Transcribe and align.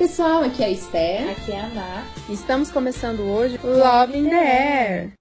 pessoal, 0.00 0.42
aqui 0.42 0.62
é 0.62 0.66
a 0.66 0.70
Esther. 0.70 1.30
Aqui 1.30 1.52
é 1.52 1.60
a 1.60 1.64
Ana. 1.66 2.04
Estamos 2.30 2.70
começando 2.70 3.20
hoje 3.20 3.60
o 3.62 3.66
Love 3.66 4.16
in 4.16 4.30
the 4.30 4.34
Air. 4.34 5.12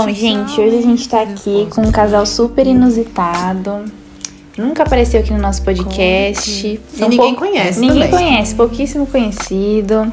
Bom, 0.00 0.08
gente, 0.08 0.58
hoje 0.58 0.78
a 0.78 0.80
gente 0.80 1.06
tá 1.06 1.20
aqui 1.20 1.68
com 1.68 1.82
um 1.82 1.92
casal 1.92 2.24
super 2.24 2.66
inusitado. 2.66 3.84
Nunca 4.56 4.84
apareceu 4.84 5.20
aqui 5.20 5.34
no 5.34 5.38
nosso 5.38 5.62
podcast. 5.62 6.66
E 6.66 6.80
ninguém 6.96 7.34
conhece 7.34 7.78
Ninguém 7.78 8.08
também. 8.08 8.10
conhece, 8.10 8.54
pouquíssimo 8.54 9.06
conhecido. 9.06 10.10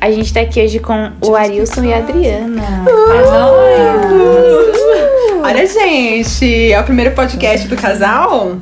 A 0.00 0.10
gente 0.10 0.32
tá 0.32 0.40
aqui 0.40 0.62
hoje 0.62 0.78
com 0.78 1.12
o 1.20 1.34
Arilson 1.36 1.84
e 1.84 1.92
a 1.92 1.98
Adriana. 1.98 2.62
Olha, 5.42 5.66
gente, 5.66 6.72
é 6.72 6.80
o 6.80 6.84
primeiro 6.84 7.10
podcast 7.10 7.68
do 7.68 7.76
casal? 7.76 8.56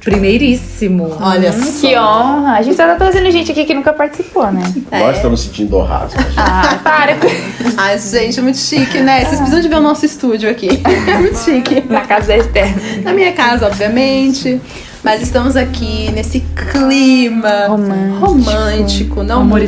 Primeiríssimo. 0.00 1.16
Olha 1.20 1.52
só. 1.52 1.86
Que 1.86 1.96
honra! 1.96 2.56
A 2.56 2.62
gente 2.62 2.76
só 2.76 2.84
tá 2.86 2.96
trazendo 2.96 3.30
gente 3.30 3.52
aqui 3.52 3.64
que 3.64 3.74
nunca 3.74 3.92
participou, 3.92 4.50
né? 4.50 4.62
Nós 4.90 5.16
estamos 5.16 5.42
sentindo 5.42 5.76
honrados. 5.76 6.14
Ah, 6.36 6.80
para! 6.82 7.16
Ai, 7.78 7.98
gente, 7.98 8.40
muito 8.40 8.58
chique, 8.58 8.98
né? 8.98 9.24
Vocês 9.24 9.36
precisam 9.36 9.60
de 9.60 9.68
ver 9.68 9.76
o 9.76 9.80
nosso 9.80 10.04
estúdio 10.04 10.50
aqui. 10.50 10.82
É 11.06 11.14
muito 11.18 11.38
chique. 11.38 11.84
Na 11.88 12.00
casa 12.00 12.28
da 12.28 12.38
Esther. 12.38 13.02
Na 13.04 13.12
minha 13.12 13.32
casa, 13.32 13.66
obviamente. 13.66 14.60
Mas 15.02 15.20
estamos 15.20 15.56
aqui 15.56 16.12
nesse 16.12 16.40
clima 16.40 17.66
Romântico. 17.66 18.24
romântico, 18.24 19.22
não 19.24 19.40
Amor. 19.40 19.60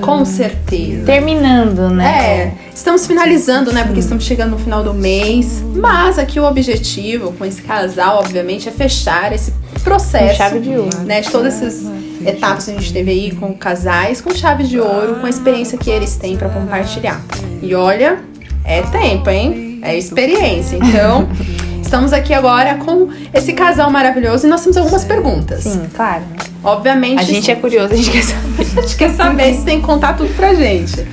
Com 0.00 0.24
certeza. 0.24 1.04
Terminando, 1.04 1.88
né? 1.90 2.04
É, 2.06 2.54
estamos 2.74 3.06
finalizando, 3.06 3.72
né? 3.72 3.84
Porque 3.84 4.00
estamos 4.00 4.24
chegando 4.24 4.50
no 4.50 4.58
final 4.58 4.82
do 4.82 4.92
mês. 4.92 5.62
Mas 5.76 6.18
aqui 6.18 6.40
o 6.40 6.44
objetivo 6.44 7.32
com 7.34 7.44
esse 7.44 7.62
casal, 7.62 8.18
obviamente, 8.18 8.68
é 8.68 8.72
fechar 8.72 9.32
esse 9.32 9.52
processo. 9.84 10.30
Com 10.30 10.36
chave 10.36 10.58
de 10.58 10.76
ouro. 10.76 10.98
Né, 11.04 11.20
de 11.20 11.30
todas 11.30 11.62
essas 11.62 11.84
etapas 12.26 12.64
que 12.64 12.72
a 12.72 12.74
gente 12.74 12.92
teve 12.92 13.10
aí 13.12 13.30
com 13.32 13.54
casais, 13.54 14.20
com 14.20 14.34
chave 14.34 14.64
de 14.64 14.80
ouro, 14.80 15.16
com 15.20 15.26
a 15.26 15.30
experiência 15.30 15.78
que 15.78 15.90
eles 15.90 16.16
têm 16.16 16.36
pra 16.36 16.48
compartilhar. 16.48 17.20
E 17.62 17.74
olha, 17.76 18.18
é 18.64 18.82
tempo, 18.82 19.30
hein? 19.30 19.78
É 19.82 19.96
experiência. 19.96 20.76
Então, 20.76 21.28
estamos 21.82 22.12
aqui 22.12 22.32
agora 22.32 22.76
com 22.76 23.08
esse 23.34 23.52
casal 23.52 23.90
maravilhoso 23.90 24.46
e 24.46 24.50
nós 24.50 24.62
temos 24.62 24.76
algumas 24.76 25.04
perguntas. 25.04 25.64
Sim, 25.64 25.88
claro. 25.94 26.22
Obviamente, 26.64 27.20
A 27.20 27.22
gente 27.22 27.50
é 27.50 27.56
curioso, 27.56 27.92
a 27.92 27.96
gente 27.96 28.10
quer 28.10 28.22
saber. 28.22 28.62
a 28.78 28.80
gente 28.82 28.96
quer 28.96 29.10
saber 29.10 29.54
se 29.54 29.64
tem 29.64 29.80
que 29.80 29.86
contar 29.86 30.14
tudo 30.14 30.32
pra 30.34 30.54
gente. 30.54 31.06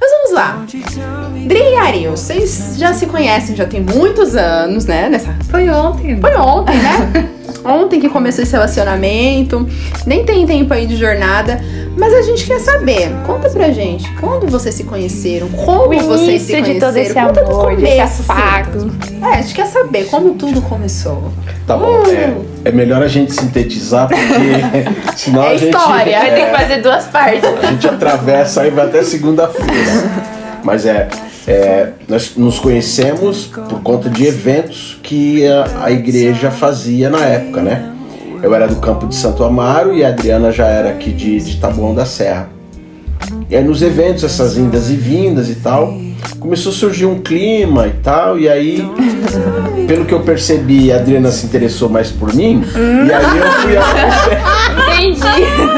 Mas 0.00 0.10
vamos 0.10 0.32
lá. 0.32 0.64
Dri 1.46 1.58
e 1.58 1.76
Ariel, 1.76 2.16
vocês 2.16 2.74
já 2.76 2.92
se 2.92 3.06
conhecem, 3.06 3.54
já 3.54 3.66
tem 3.66 3.80
muitos 3.80 4.34
anos, 4.34 4.86
né? 4.86 5.08
Nessa... 5.08 5.34
Foi 5.50 5.68
ontem. 5.68 6.20
Foi 6.20 6.34
ontem, 6.36 6.76
né? 6.76 7.30
ontem 7.64 8.00
que 8.00 8.08
começou 8.08 8.42
esse 8.42 8.52
relacionamento. 8.52 9.66
Nem 10.06 10.24
tem 10.24 10.46
tempo 10.46 10.72
aí 10.72 10.86
de 10.86 10.96
jornada. 10.96 11.60
Mas 11.96 12.12
a 12.12 12.22
gente 12.22 12.44
quer 12.46 12.58
saber. 12.60 13.10
Conta 13.26 13.48
pra 13.50 13.70
gente. 13.70 14.10
Quando 14.16 14.48
vocês 14.48 14.74
se 14.74 14.84
conheceram? 14.84 15.48
Como 15.48 15.94
O 15.94 16.00
vocês 16.02 16.42
se 16.42 16.52
início 16.52 16.56
de 16.56 16.62
conheceram? 16.62 16.80
todo 16.80 16.96
esse 16.96 17.14
Conta 17.14 17.44
do 17.44 17.50
amor, 17.52 17.76
desse 17.76 17.82
começo, 17.96 18.02
assim. 18.22 18.32
afago. 18.32 18.90
É, 19.22 19.26
a 19.26 19.42
gente 19.42 19.54
quer 19.54 19.66
saber 19.66 20.04
como 20.06 20.34
tudo 20.34 20.60
começou. 20.62 21.32
Tá 21.66 21.76
bom, 21.76 22.02
é, 22.08 22.34
é 22.68 22.72
melhor 22.72 23.02
a 23.02 23.08
gente 23.08 23.32
sintetizar, 23.32 24.08
porque 24.08 25.14
senão 25.16 25.42
É 25.44 25.48
a 25.52 25.56
gente. 25.56 25.70
história, 25.70 26.18
Vai 26.18 26.34
ter 26.34 26.44
que 26.46 26.56
fazer 26.58 26.82
duas 26.82 27.04
partes. 27.04 27.44
a 27.62 27.66
gente 27.66 27.86
atravessa 27.88 28.62
aí 28.62 28.70
vai 28.70 28.86
até 28.86 29.02
segunda-feira. 29.02 30.10
Mas 30.64 30.84
é, 30.86 31.08
é, 31.46 31.88
nós 32.08 32.32
nos 32.36 32.58
conhecemos 32.58 33.46
por 33.46 33.80
conta 33.82 34.08
de 34.10 34.26
eventos 34.26 34.98
que 35.02 35.46
a, 35.46 35.84
a 35.84 35.90
igreja 35.92 36.50
fazia 36.50 37.08
na 37.08 37.20
época, 37.24 37.62
né? 37.62 37.90
Eu 38.44 38.54
era 38.54 38.68
do 38.68 38.76
campo 38.76 39.06
de 39.06 39.14
Santo 39.14 39.42
Amaro 39.42 39.94
e 39.94 40.04
a 40.04 40.08
Adriana 40.08 40.52
já 40.52 40.66
era 40.66 40.90
aqui 40.90 41.10
de, 41.10 41.40
de 41.40 41.56
Taboão 41.56 41.94
da 41.94 42.04
Serra. 42.04 42.50
E 43.48 43.56
aí 43.56 43.64
nos 43.64 43.80
eventos, 43.80 44.22
essas 44.22 44.58
indas 44.58 44.90
e 44.90 44.96
vindas 44.96 45.48
e 45.48 45.54
tal, 45.54 45.94
começou 46.38 46.70
a 46.70 46.74
surgir 46.74 47.06
um 47.06 47.22
clima 47.22 47.86
e 47.86 47.92
tal, 48.02 48.38
e 48.38 48.46
aí, 48.46 48.86
pelo 49.88 50.04
que 50.04 50.12
eu 50.12 50.20
percebi, 50.20 50.92
a 50.92 50.96
Adriana 50.96 51.32
se 51.32 51.46
interessou 51.46 51.88
mais 51.88 52.10
por 52.10 52.34
mim, 52.34 52.62
e 52.76 53.10
aí 53.10 53.38
eu 53.38 53.50
fui 53.62 53.78
a... 53.78 54.98
Entendi. 54.98 55.22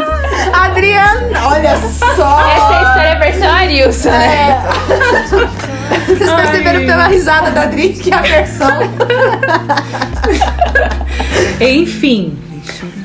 Adriana, 0.53 1.47
olha 1.47 1.77
só! 1.77 2.41
Essa 2.41 2.72
é 2.72 2.78
a 2.78 2.83
história 2.83 3.19
versão 3.21 3.48
Arilson, 3.48 4.10
né? 4.10 4.65
Vocês 6.09 6.33
perceberam 6.33 6.81
pela 6.84 7.06
risada 7.06 7.53
da 7.53 7.62
Adri 7.62 7.91
que 7.91 8.12
a 8.12 8.22
versão. 8.22 8.81
Enfim. 11.60 12.45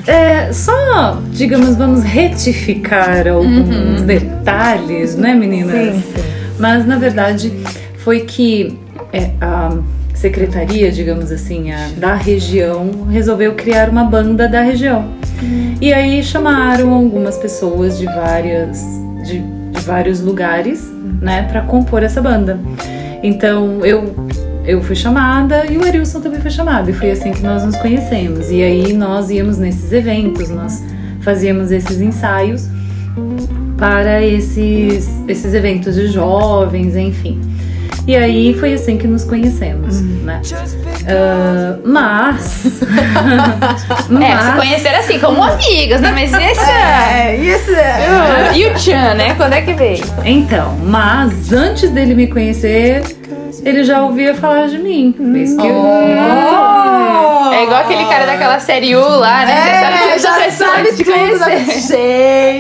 É, 0.07 0.51
só, 0.51 1.22
digamos, 1.31 1.75
vamos 1.75 2.03
retificar 2.03 3.28
alguns 3.28 4.01
detalhes, 4.01 5.16
né, 5.16 5.34
meninas? 5.34 5.95
Sim, 5.95 6.03
Mas 6.59 6.85
na 6.85 6.97
verdade 6.97 7.51
foi 7.97 8.22
que 8.22 8.78
é, 9.13 9.31
a 9.39 9.78
secretaria, 10.13 10.91
digamos 10.91 11.31
assim, 11.31 11.72
a- 11.72 11.89
da 11.97 12.13
região 12.16 13.07
resolveu 13.09 13.53
criar 13.53 13.89
uma 13.89 14.03
banda 14.03 14.47
da 14.47 14.62
região. 14.62 15.06
E 15.79 15.91
aí 15.94 16.23
chamaram 16.23 16.94
algumas 16.94 17.38
pessoas 17.38 17.97
de 17.97 18.06
várias 18.06 18.79
de, 19.25 19.39
de 19.39 19.81
vários 19.81 20.19
lugares, 20.22 20.91
né, 21.22 21.47
para 21.51 21.62
compor 21.62 22.03
essa 22.03 22.22
banda. 22.22 22.59
Então 23.23 23.83
eu 23.85 24.13
eu 24.66 24.82
fui 24.82 24.96
chamada 24.96 25.66
e 25.66 25.78
o 25.78 25.84
Arilson 25.84 26.22
também 26.22 26.40
foi 26.40 26.52
chamado 26.52 26.90
e 26.90 26.94
foi 26.94 27.12
assim 27.12 27.32
que 27.32 27.42
nós 27.42 27.64
nos 27.64 27.76
conhecemos. 27.78 28.52
E 28.52 28.62
aí 28.62 28.94
nós 28.94 29.30
íamos 29.30 29.58
nesses 29.58 29.92
eventos, 29.92 30.50
nós 30.50 30.84
fazíamos 31.22 31.72
esses 31.72 32.00
ensaios 32.02 32.68
para 33.78 34.22
esses, 34.22 35.10
esses 35.28 35.54
eventos 35.54 35.96
de 35.96 36.08
jovens, 36.08 36.96
enfim. 36.96 37.42
E 38.08 38.16
aí 38.16 38.54
foi 38.60 38.74
assim 38.74 38.98
que 38.98 39.08
nos 39.08 39.24
conhecemos, 39.24 40.02
né? 40.02 40.42
Ah, 41.08 41.78
mas. 41.84 42.82
É, 44.22 44.52
se 44.52 44.58
conheceram 44.58 45.00
assim, 45.00 45.20
como 45.20 45.44
amigas, 45.44 46.02
né? 46.02 46.12
Mas 46.12 46.34
esse 46.34 46.70
É, 46.70 47.36
isso 47.36 47.72
é. 47.72 48.58
E 48.58 48.66
o 48.68 48.78
Chan, 48.78 49.14
né? 49.14 49.34
Quando 49.36 49.54
é 49.54 49.62
que 49.62 49.74
veio? 49.74 50.04
Então, 50.26 50.78
mas 50.84 51.52
antes 51.54 51.90
dele 51.90 52.14
me 52.14 52.28
conhecer, 52.28 53.04
ele 53.64 53.84
já 53.84 54.02
ouvia 54.04 54.34
falar 54.36 54.68
de 54.68 54.78
mim. 54.80 55.14
Isso 55.36 55.58
que 55.58 55.68
eu- 55.68 55.86
É 57.54 57.64
igual 57.64 57.82
aquele 57.82 58.06
cara 58.06 58.26
daquela 58.26 58.60
série 58.60 58.96
U 58.96 59.06
lá, 59.08 59.46
né? 59.46 59.54
É, 59.54 60.14
Você 60.14 60.20
já 60.20 60.30
sabe 60.52 60.52
sabe 60.52 60.92
tudo 60.94 61.12
conhecer. 61.12 61.80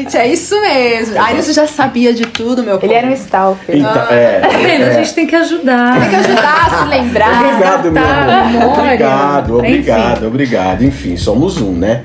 gente, 0.01 0.17
é 0.17 0.27
isso 0.27 0.59
mesmo. 0.61 1.19
A 1.19 1.31
Iris 1.31 1.53
já 1.53 1.65
sabia 1.65 2.13
de 2.13 2.25
tudo, 2.25 2.61
meu 2.61 2.75
povo. 2.77 2.85
Ele 2.91 2.93
era 2.93 3.07
um 3.07 3.13
stalker. 3.13 3.77
Então, 3.77 4.03
é, 4.09 4.39
Tá 4.41 4.49
vendo? 4.49 4.83
A 4.83 4.87
é. 4.87 4.93
gente 4.95 5.13
tem 5.13 5.25
que 5.25 5.35
ajudar. 5.35 5.99
Tem 5.99 6.09
que 6.09 6.15
ajudar 6.17 6.67
a 6.67 6.83
se 6.83 6.89
lembrar. 6.89 7.45
Obrigado, 7.45 7.91
meu 7.91 8.03
amor. 8.03 8.79
Obrigado, 8.79 9.57
obrigado, 9.57 10.27
obrigado. 10.27 10.83
Enfim, 10.83 11.15
somos 11.17 11.59
um, 11.61 11.71
né? 11.71 12.01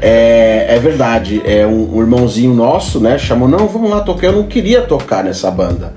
é, 0.00 0.66
é 0.70 0.78
verdade. 0.78 1.42
É 1.44 1.66
um, 1.66 1.96
um 1.96 2.00
irmãozinho 2.00 2.54
nosso, 2.54 3.00
né? 3.00 3.18
Chamou, 3.18 3.48
não, 3.48 3.66
vamos 3.68 3.90
lá 3.90 4.00
tocar. 4.00 4.28
Eu 4.28 4.32
não 4.32 4.44
queria 4.44 4.80
tocar 4.82 5.22
nessa 5.22 5.50
banda. 5.50 5.92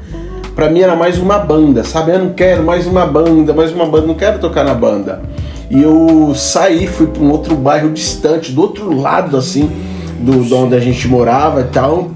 Pra 0.56 0.70
mim 0.70 0.82
era 0.82 0.96
mais 0.96 1.18
uma 1.18 1.38
banda, 1.38 1.84
sabe? 1.84 2.12
Eu 2.12 2.20
não 2.20 2.34
quero 2.34 2.64
mais 2.64 2.86
uma 2.86 3.06
banda, 3.06 3.54
mais 3.54 3.72
uma 3.72 3.86
banda, 3.86 4.08
não 4.08 4.16
quero 4.16 4.40
tocar 4.40 4.64
na 4.64 4.74
banda. 4.74 5.22
E 5.70 5.82
eu 5.82 6.34
saí, 6.36 6.86
fui 6.88 7.08
pra 7.08 7.24
um 7.24 7.32
outro 7.32 7.56
bairro 7.56 7.90
distante, 7.90 8.52
do 8.52 8.62
outro 8.62 8.94
lado, 8.94 9.38
assim, 9.38 9.72
do, 10.20 10.44
de 10.44 10.54
onde 10.54 10.76
a 10.76 10.80
gente 10.80 11.08
morava 11.08 11.62
e 11.62 11.66
tal. 11.66 12.12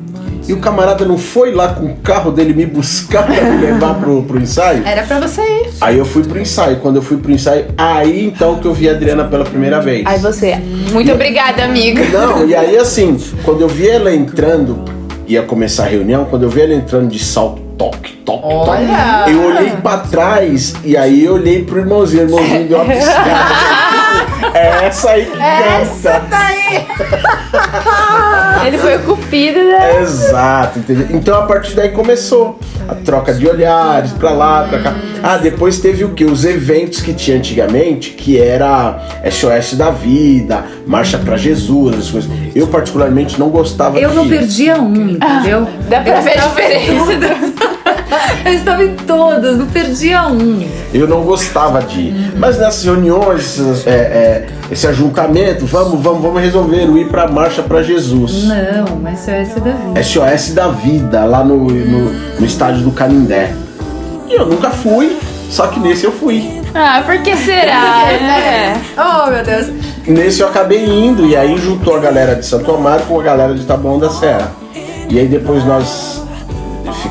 E 0.48 0.54
o 0.54 0.58
camarada 0.58 1.06
não 1.06 1.18
foi 1.18 1.52
lá 1.52 1.70
com 1.70 1.86
o 1.86 1.96
carro 1.96 2.32
dele 2.32 2.54
me 2.54 2.68
buscar 2.68 3.26
pra 3.26 3.42
me 3.42 3.66
levar 3.66 3.96
pro, 3.96 4.22
pro 4.24 4.40
ensaio? 4.40 4.84
Era 4.86 5.02
pra 5.02 5.20
você 5.20 5.42
ir. 5.42 5.70
Aí 5.82 5.98
eu 5.98 6.06
fui 6.06 6.24
pro 6.24 6.40
ensaio. 6.40 6.78
Quando 6.78 6.98
eu 6.98 7.02
fui 7.02 7.18
pro 7.18 7.32
ensaio, 7.32 7.66
aí 7.76 8.28
então 8.28 8.60
que 8.60 8.68
eu 8.68 8.74
vi 8.74 8.88
a 8.88 8.92
Adriana 8.92 9.24
pela 9.24 9.44
primeira 9.44 9.82
vez. 9.82 10.04
Ai, 10.06 10.20
você. 10.20 10.56
Muito 10.92 11.12
obrigada, 11.12 11.64
amigo. 11.64 12.00
Não, 12.12 12.46
e 12.46 12.54
aí 12.54 12.78
assim, 12.78 13.18
quando 13.44 13.62
eu 13.62 13.68
vi 13.68 13.88
ela 13.88 14.14
entrando, 14.14 14.84
ia 15.26 15.42
começar 15.42 15.86
a 15.86 15.88
reunião, 15.88 16.26
quando 16.26 16.44
eu 16.44 16.50
vi 16.50 16.62
ela 16.62 16.74
entrando 16.76 17.08
de 17.08 17.18
salto, 17.18 17.65
toque, 17.78 18.14
toque, 18.26 18.48
Olha! 18.54 18.88
toque, 19.20 19.32
eu 19.32 19.44
olhei 19.46 19.72
pra 19.72 19.98
trás 19.98 20.76
e 20.84 20.96
aí 20.98 21.26
eu 21.26 21.34
olhei 21.36 21.64
pro 21.64 21.80
irmãozinho, 21.80 22.24
o 22.24 22.26
irmãozinho 22.28 22.68
deu 22.68 22.82
uma 22.82 22.94
piscada. 22.94 23.26
É 24.54 24.86
essa 24.86 25.12
aí 25.12 25.26
que 25.26 25.42
Essa 25.42 26.12
canta. 26.12 26.26
tá 26.30 26.46
aí. 26.48 26.86
Ele 28.66 28.78
foi 28.78 28.96
o 28.96 29.00
cupido, 29.00 29.60
né? 29.60 30.02
Exato, 30.02 30.80
entendeu? 30.80 31.08
Então 31.12 31.38
a 31.40 31.44
partir 31.46 31.76
daí 31.76 31.90
começou 31.90 32.60
a 32.88 32.96
troca 32.96 33.34
de 33.34 33.48
olhares 33.48 34.12
pra 34.14 34.32
lá, 34.32 34.64
pra 34.68 34.80
cá. 34.80 34.96
Ah, 35.24 35.38
depois 35.38 35.80
teve 35.80 36.04
o 36.04 36.10
que? 36.10 36.24
Os 36.26 36.46
eventos 36.46 37.02
que 37.02 37.14
tinha 37.14 37.38
antigamente, 37.38 38.12
que 38.12 38.40
era 38.40 39.00
SOS 39.30 39.74
da 39.76 39.90
Vida, 39.92 40.64
Marcha 40.86 41.18
pra 41.18 41.36
Jesus, 41.38 41.96
essas 41.96 42.12
coisas. 42.12 42.30
Eu 42.54 42.68
particularmente 42.68 43.40
não 43.40 43.50
gostava 43.50 43.98
Eu 44.00 44.14
não 44.14 44.28
perdia 44.30 44.80
um, 44.80 45.10
entendeu? 45.10 45.68
Dá 45.90 46.02
pra 46.02 46.22
ver 46.22 46.38
a 46.40 46.48
diferença. 46.48 47.16
do- 47.16 47.75
Eu 48.46 48.54
estava 48.54 48.84
em 48.84 48.96
todas, 48.96 49.58
não 49.58 49.66
perdia 49.68 50.28
um. 50.28 50.68
Eu 50.94 51.08
não 51.08 51.22
gostava 51.24 51.82
de 51.82 52.00
ir. 52.00 52.34
Mas 52.38 52.60
nessas 52.60 52.84
reuniões, 52.84 53.60
é, 53.86 53.90
é, 53.90 54.48
esse 54.72 54.88
ajuntamento, 54.88 55.66
vamos, 55.66 56.02
vamos, 56.02 56.22
vamos 56.22 56.42
resolver 56.42 56.86
ir 56.98 57.10
pra 57.10 57.28
marcha 57.28 57.64
pra 57.64 57.82
Jesus. 57.82 58.44
Não, 58.44 58.98
mas 59.02 59.20
SOS 59.20 59.62
da 59.62 59.72
vida. 59.72 60.04
SOS 60.04 60.54
da 60.54 60.68
vida, 60.68 61.26
lá 61.26 61.44
no, 61.44 61.58
no, 61.66 62.14
no 62.40 62.46
estádio 62.46 62.84
do 62.84 62.92
Canindé. 62.92 63.54
E 64.28 64.34
eu 64.34 64.46
nunca 64.46 64.70
fui, 64.70 65.18
só 65.50 65.68
que 65.68 65.80
nesse 65.80 66.06
eu 66.06 66.12
fui. 66.12 66.62
Ah, 66.74 67.02
por 67.06 67.18
que 67.22 67.36
será? 67.38 68.06
É. 68.16 68.76
Oh, 68.98 69.30
meu 69.30 69.44
Deus. 69.44 69.68
Nesse 70.08 70.42
eu 70.42 70.48
acabei 70.48 70.86
indo, 70.86 71.26
e 71.26 71.36
aí 71.36 71.58
juntou 71.58 71.96
a 71.96 72.00
galera 72.00 72.36
de 72.36 72.46
Santo 72.46 72.72
Amaro 72.74 73.04
com 73.04 73.20
a 73.20 73.24
galera 73.24 73.54
de 73.54 73.64
Taboão 73.66 73.98
da 73.98 74.10
Serra. 74.10 74.52
E 75.10 75.20
aí 75.20 75.28
depois 75.28 75.64
nós 75.66 76.25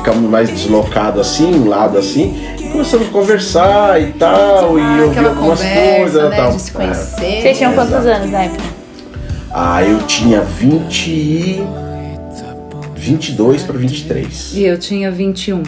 ficamos 0.05 0.29
mais 0.29 0.49
deslocados 0.51 1.19
assim, 1.19 1.55
um 1.55 1.67
lado 1.67 1.97
assim, 1.97 2.35
e 2.59 2.69
começamos 2.69 3.07
a 3.07 3.09
conversar 3.11 3.99
e 3.99 4.13
tal, 4.13 4.77
e 4.77 4.81
Ah, 4.81 4.97
eu 4.99 5.05
vi 5.05 5.17
aquela 5.17 5.29
algumas 5.29 5.59
conversa, 5.59 5.95
coisas 5.99 6.29
né, 6.29 6.37
tal. 6.37 6.51
de 6.51 6.61
se 6.61 6.71
conhecer. 6.71 7.41
Vocês 7.41 7.57
tinham 7.57 7.73
quantos 7.73 8.05
anos 8.05 8.29
na 8.31 8.43
época? 8.43 8.63
Ah, 9.51 9.83
eu 9.83 9.97
tinha 10.03 10.41
20 10.41 11.07
e... 11.09 11.67
22 13.05 13.61
para 13.61 13.77
23. 13.77 14.53
E 14.55 14.63
eu 14.63 14.79
tinha 14.79 15.11
21. 15.11 15.61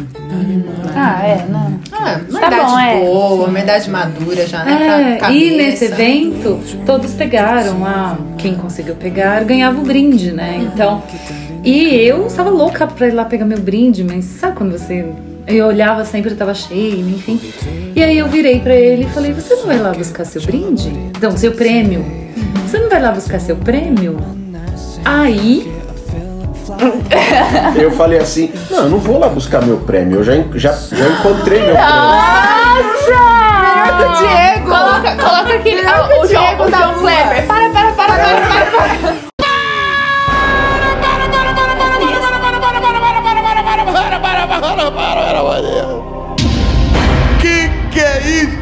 Ah, 0.95 1.21
é, 1.23 1.45
não. 1.47 1.79
Ah, 1.91 2.19
uma 2.27 2.39
Tá 2.39 2.47
idade 2.47 2.65
bom, 2.71 2.79
é. 2.79 2.99
boa, 3.05 3.47
uma 3.47 3.59
idade 3.59 3.89
madura 3.91 4.47
já, 4.47 4.63
né? 4.63 5.19
É, 5.21 5.31
e 5.31 5.51
nesse 5.55 5.85
evento, 5.85 6.59
todos 6.85 7.13
pegaram. 7.13 7.85
Ah, 7.85 8.17
quem 8.39 8.55
conseguiu 8.55 8.95
pegar 8.95 9.43
ganhava 9.43 9.79
o 9.79 9.83
brinde, 9.83 10.31
né? 10.31 10.59
Então. 10.73 11.03
E 11.63 11.93
eu 11.95 12.25
estava 12.25 12.49
louca 12.49 12.87
pra 12.87 13.07
ir 13.07 13.11
lá 13.11 13.25
pegar 13.25 13.45
meu 13.45 13.59
brinde, 13.59 14.03
mas 14.03 14.25
sabe 14.25 14.55
quando 14.57 14.71
você. 14.71 15.05
Eu 15.45 15.67
olhava 15.67 16.03
sempre, 16.05 16.33
tava 16.33 16.53
cheio, 16.55 17.07
enfim. 17.07 17.39
E 17.95 18.03
aí 18.03 18.17
eu 18.17 18.27
virei 18.27 18.59
pra 18.59 18.75
ele 18.75 19.03
e 19.03 19.09
falei: 19.09 19.31
Você 19.33 19.53
não 19.55 19.67
vai 19.67 19.77
lá 19.77 19.91
buscar 19.91 20.25
seu 20.25 20.41
brinde? 20.41 20.91
Não, 21.21 21.37
seu 21.37 21.51
prêmio. 21.51 22.03
Você 22.67 22.79
não 22.79 22.89
vai 22.89 22.99
lá 23.01 23.11
buscar 23.11 23.39
seu 23.39 23.55
prêmio? 23.55 24.17
Aí. 25.05 25.71
Eu 27.75 27.91
falei 27.91 28.19
assim, 28.19 28.51
não, 28.69 28.83
eu 28.83 28.89
não 28.89 28.97
vou 28.99 29.19
lá 29.19 29.29
buscar 29.29 29.61
meu 29.61 29.77
prêmio, 29.77 30.19
eu 30.19 30.23
já, 30.23 30.33
já, 30.55 30.73
já 30.73 31.07
encontrei 31.07 31.61
meu 31.63 31.75
Ah! 31.77 32.75
prêmio. 32.75 33.37
Melhor 33.77 33.97
que 33.97 34.03
o 34.03 34.27
Diego! 34.27 34.69
Coloca, 34.69 35.15
coloca 35.15 35.53
aquele. 35.55 35.81
Que 35.81 35.87
o 35.87 36.21
o 36.21 36.27
Diego 36.27 36.63
o 36.63 36.69
da 36.71 36.77
João 36.77 36.93
rua. 36.95 37.11
Kleber. 37.11 37.47
Para, 37.47 37.69
para, 37.69 37.91
para, 37.91 38.13
para, 38.13 38.41
para, 38.41 38.75
para. 38.75 39.27
Que 47.39 47.69
que 47.91 47.99
é 47.99 48.19
isso? 48.21 48.56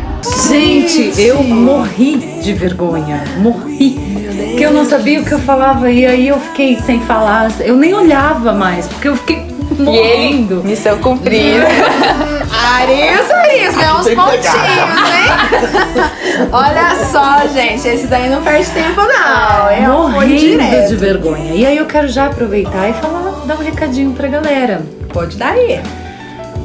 Gente, 0.49 1.21
eu 1.21 1.43
morri 1.43 2.17
de 2.41 2.53
vergonha. 2.53 3.23
Morri. 3.37 3.91
Que 4.57 4.63
eu 4.63 4.71
não 4.73 4.85
sabia 4.85 5.19
o 5.21 5.25
que 5.25 5.31
eu 5.33 5.39
falava. 5.39 5.89
E 5.91 6.05
aí 6.05 6.27
eu 6.27 6.39
fiquei 6.39 6.77
sem 6.79 6.99
falar. 7.01 7.51
Eu 7.59 7.75
nem 7.75 7.93
olhava 7.93 8.53
mais, 8.53 8.87
porque 8.87 9.07
eu 9.07 9.15
fiquei 9.15 9.35
E 9.37 9.81
ele, 9.81 9.83
morrendo. 9.83 10.63
missão 10.63 10.97
cumprida. 10.99 11.67
Aris, 12.51 13.31
Aris, 13.31 13.75
ganhou 13.75 13.99
uns 13.99 14.09
pontinhos, 14.09 15.09
hein? 15.13 16.49
Olha 16.51 16.95
só, 17.11 17.47
gente, 17.53 17.87
esse 17.87 18.07
daí 18.07 18.29
não 18.29 18.41
perde 18.41 18.69
tempo, 18.71 19.01
não. 19.01 19.71
Eu 19.71 20.09
Morrendo 20.09 20.87
de 20.87 20.95
vergonha. 20.95 21.53
E 21.53 21.65
aí 21.65 21.77
eu 21.77 21.85
quero 21.85 22.07
já 22.07 22.27
aproveitar 22.27 22.89
e 22.89 22.93
falar, 22.93 23.43
dar 23.45 23.55
um 23.55 23.63
recadinho 23.63 24.11
pra 24.13 24.27
galera. 24.27 24.81
Pode 25.11 25.37
dar 25.37 25.51
aí. 25.53 25.79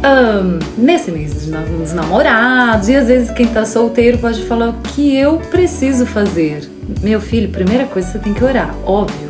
Ahn, 0.03 0.59
nesse 0.79 1.11
mês 1.11 1.35
dos 1.35 1.93
namorados, 1.93 2.89
e 2.89 2.97
às 2.97 3.07
vezes 3.09 3.31
quem 3.33 3.47
tá 3.47 3.67
solteiro 3.67 4.17
pode 4.19 4.43
falar 4.45 4.71
o 4.71 4.73
que 4.75 5.15
eu 5.15 5.37
preciso 5.51 6.07
fazer. 6.07 6.63
Meu 7.03 7.21
filho, 7.21 7.51
primeira 7.51 7.85
coisa 7.85 8.09
você 8.09 8.19
tem 8.19 8.33
que 8.33 8.43
orar, 8.43 8.75
óbvio, 8.87 9.29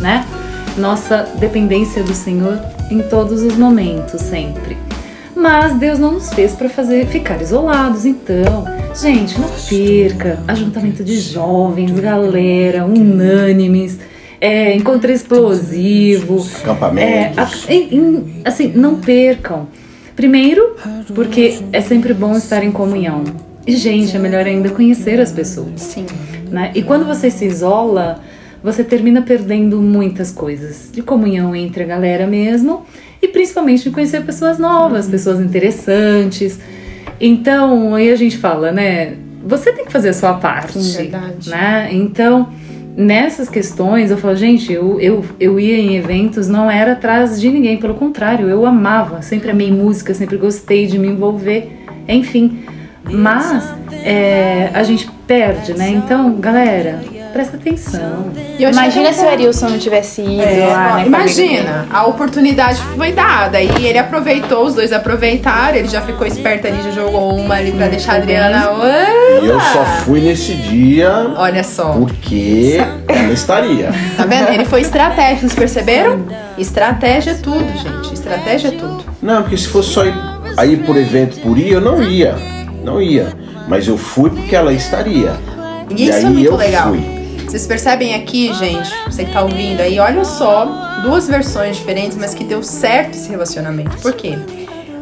né? 0.00 0.26
Nossa 0.76 1.28
dependência 1.38 2.02
do 2.02 2.14
Senhor 2.14 2.58
em 2.90 3.00
todos 3.02 3.42
os 3.42 3.56
momentos, 3.56 4.20
sempre. 4.20 4.76
Mas 5.36 5.74
Deus 5.78 6.00
não 6.00 6.12
nos 6.14 6.32
fez 6.32 6.52
para 6.52 6.68
fazer 6.68 7.06
ficar 7.06 7.40
isolados, 7.40 8.04
então, 8.04 8.64
gente, 9.00 9.38
não 9.40 9.48
perca 9.68 10.40
ajuntamento 10.48 11.04
de 11.04 11.16
jovens, 11.20 11.92
galera, 12.00 12.84
unânimes, 12.84 13.98
é, 14.40 14.74
encontro 14.74 15.12
explosivo, 15.12 16.38
é, 16.38 16.62
Acampamentos. 16.62 17.66
em- 17.68 18.42
assim, 18.44 18.72
não 18.74 18.96
percam. 18.96 19.68
Primeiro, 20.18 20.74
porque 21.14 21.60
é 21.72 21.80
sempre 21.80 22.12
bom 22.12 22.36
estar 22.36 22.64
em 22.64 22.72
comunhão. 22.72 23.22
E, 23.64 23.76
gente, 23.76 24.16
é 24.16 24.18
melhor 24.18 24.44
ainda 24.44 24.68
conhecer 24.68 25.20
as 25.20 25.30
pessoas. 25.30 25.80
Sim. 25.80 26.06
Né? 26.50 26.72
E 26.74 26.82
quando 26.82 27.06
você 27.06 27.30
se 27.30 27.44
isola, 27.44 28.20
você 28.60 28.82
termina 28.82 29.22
perdendo 29.22 29.80
muitas 29.80 30.32
coisas 30.32 30.90
de 30.92 31.02
comunhão 31.02 31.54
entre 31.54 31.84
a 31.84 31.86
galera 31.86 32.26
mesmo 32.26 32.84
e 33.22 33.28
principalmente 33.28 33.84
de 33.84 33.90
conhecer 33.92 34.24
pessoas 34.24 34.58
novas, 34.58 35.06
pessoas 35.06 35.38
interessantes. 35.38 36.58
Então, 37.20 37.94
aí 37.94 38.10
a 38.10 38.16
gente 38.16 38.38
fala, 38.38 38.72
né? 38.72 39.14
Você 39.46 39.72
tem 39.72 39.84
que 39.84 39.92
fazer 39.92 40.08
a 40.08 40.14
sua 40.14 40.34
parte, 40.34 40.80
Verdade. 40.80 41.48
né? 41.48 41.90
Então, 41.92 42.48
nessas 42.98 43.48
questões, 43.48 44.10
eu 44.10 44.18
falo, 44.18 44.34
gente, 44.34 44.72
eu, 44.72 45.00
eu, 45.00 45.24
eu 45.38 45.60
ia 45.60 45.78
em 45.78 45.94
eventos, 45.94 46.48
não 46.48 46.68
era 46.68 46.94
atrás 46.94 47.40
de 47.40 47.48
ninguém, 47.48 47.76
pelo 47.76 47.94
contrário, 47.94 48.48
eu 48.48 48.66
amava, 48.66 49.22
sempre 49.22 49.52
amei 49.52 49.70
música, 49.70 50.12
sempre 50.12 50.36
gostei 50.36 50.84
de 50.86 50.98
me 50.98 51.06
envolver, 51.06 51.84
enfim. 52.08 52.64
Mas 53.04 53.72
é, 53.92 54.70
a 54.74 54.82
gente 54.82 55.08
perde, 55.28 55.74
né? 55.74 55.90
Então, 55.90 56.34
galera, 56.40 57.00
presta 57.28 57.56
atenção. 57.56 58.30
E 58.58 58.64
Imagina 58.64 59.12
se 59.12 59.24
o 59.24 59.28
Arilson 59.28 59.68
não 59.68 59.78
tivesse 59.78 60.20
ido 60.22 60.42
É, 60.42 60.66
lá, 60.66 60.96
né? 60.96 61.06
imagina, 61.06 61.86
a 61.92 62.06
oportunidade 62.06 62.80
foi 62.96 63.12
dada 63.12 63.60
e 63.60 63.86
ele 63.86 63.98
aproveitou, 63.98 64.64
os 64.66 64.74
dois 64.74 64.92
aproveitaram, 64.92 65.76
ele 65.76 65.88
já 65.88 66.00
ficou 66.00 66.26
esperto 66.26 66.66
ali, 66.66 66.82
já 66.82 66.90
jogou 66.90 67.34
uma 67.36 67.54
ali 67.56 67.72
pra 67.72 67.88
deixar 67.88 68.14
a 68.14 68.16
Adriana. 68.16 68.68
E 69.42 69.46
eu 69.46 69.60
só 69.60 69.84
fui 70.04 70.20
nesse 70.20 70.54
dia 70.54 71.32
Olha 71.36 71.62
só, 71.62 71.92
porque 71.92 72.78
ela 73.06 73.32
estaria. 73.32 73.90
tá 74.16 74.24
vendo? 74.24 74.48
Ele 74.50 74.64
foi 74.64 74.80
estratégico, 74.80 75.40
vocês 75.40 75.54
perceberam? 75.54 76.24
Estratégia 76.56 77.30
é 77.32 77.34
tudo, 77.34 77.64
gente. 77.78 78.14
Estratégia 78.14 78.68
é 78.68 78.72
tudo. 78.72 79.04
Não, 79.22 79.42
porque 79.42 79.56
se 79.56 79.68
fosse 79.68 79.90
só 79.90 80.04
ir, 80.04 80.14
aí 80.56 80.76
por 80.76 80.96
evento 80.96 81.40
por 81.40 81.56
ir, 81.58 81.72
eu 81.72 81.80
não 81.80 82.02
ia. 82.02 82.34
Não 82.84 83.00
ia. 83.00 83.28
Mas 83.68 83.86
eu 83.86 83.98
fui 83.98 84.30
porque 84.30 84.56
ela 84.56 84.72
estaria. 84.72 85.32
E, 85.90 86.08
isso 86.08 86.18
aí 86.18 86.24
é 86.24 86.28
muito 86.28 86.46
eu 86.50 86.56
legal. 86.56 86.88
fui. 86.88 87.17
Vocês 87.48 87.66
percebem 87.66 88.14
aqui, 88.14 88.52
gente, 88.52 88.90
você 89.06 89.24
que 89.24 89.32
tá 89.32 89.40
ouvindo 89.40 89.80
aí, 89.80 89.98
olha 89.98 90.22
só, 90.22 90.66
duas 91.02 91.26
versões 91.26 91.78
diferentes, 91.78 92.14
mas 92.14 92.34
que 92.34 92.44
deu 92.44 92.62
certo 92.62 93.14
esse 93.14 93.30
relacionamento. 93.30 93.96
Por 94.02 94.12
quê? 94.12 94.38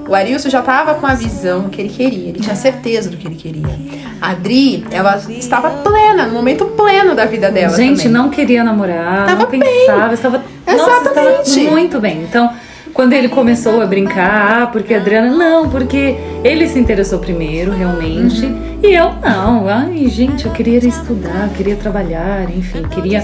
O 0.08 0.14
Arilson 0.14 0.48
já 0.48 0.62
tava 0.62 0.94
com 0.94 1.06
a 1.06 1.14
visão 1.14 1.62
do 1.62 1.70
que 1.70 1.82
ele 1.82 1.88
queria, 1.88 2.28
ele 2.28 2.38
tinha 2.38 2.54
certeza 2.54 3.10
do 3.10 3.16
que 3.16 3.26
ele 3.26 3.34
queria. 3.34 3.76
A 4.20 4.30
Adri, 4.30 4.86
ela 4.92 5.16
estava 5.28 5.70
plena, 5.82 6.24
no 6.26 6.34
momento 6.34 6.66
pleno 6.66 7.16
da 7.16 7.24
vida 7.24 7.50
dela. 7.50 7.76
Gente, 7.76 8.04
também. 8.04 8.12
não 8.12 8.30
queria 8.30 8.62
namorar, 8.62 9.26
Tava 9.26 9.42
não 9.42 9.46
pensava, 9.50 10.14
estava, 10.14 10.44
nossa, 10.64 11.00
Exatamente. 11.00 11.48
estava 11.48 11.70
muito 11.72 12.00
bem. 12.00 12.22
Então, 12.22 12.48
quando 12.96 13.12
ele 13.12 13.28
começou 13.28 13.82
a 13.82 13.86
brincar, 13.86 14.62
ah, 14.62 14.66
porque 14.68 14.94
a 14.94 14.96
Adriana, 14.96 15.30
não, 15.30 15.68
porque 15.68 16.16
ele 16.42 16.66
se 16.66 16.78
interessou 16.78 17.18
primeiro, 17.18 17.70
realmente, 17.72 18.46
Uhum. 18.46 18.78
e 18.82 18.94
eu 18.94 19.12
não. 19.22 19.68
Ai, 19.68 20.08
gente, 20.08 20.46
eu 20.46 20.52
queria 20.52 20.78
estudar, 20.78 21.50
queria 21.54 21.76
trabalhar, 21.76 22.48
enfim, 22.50 22.82
queria. 22.84 23.22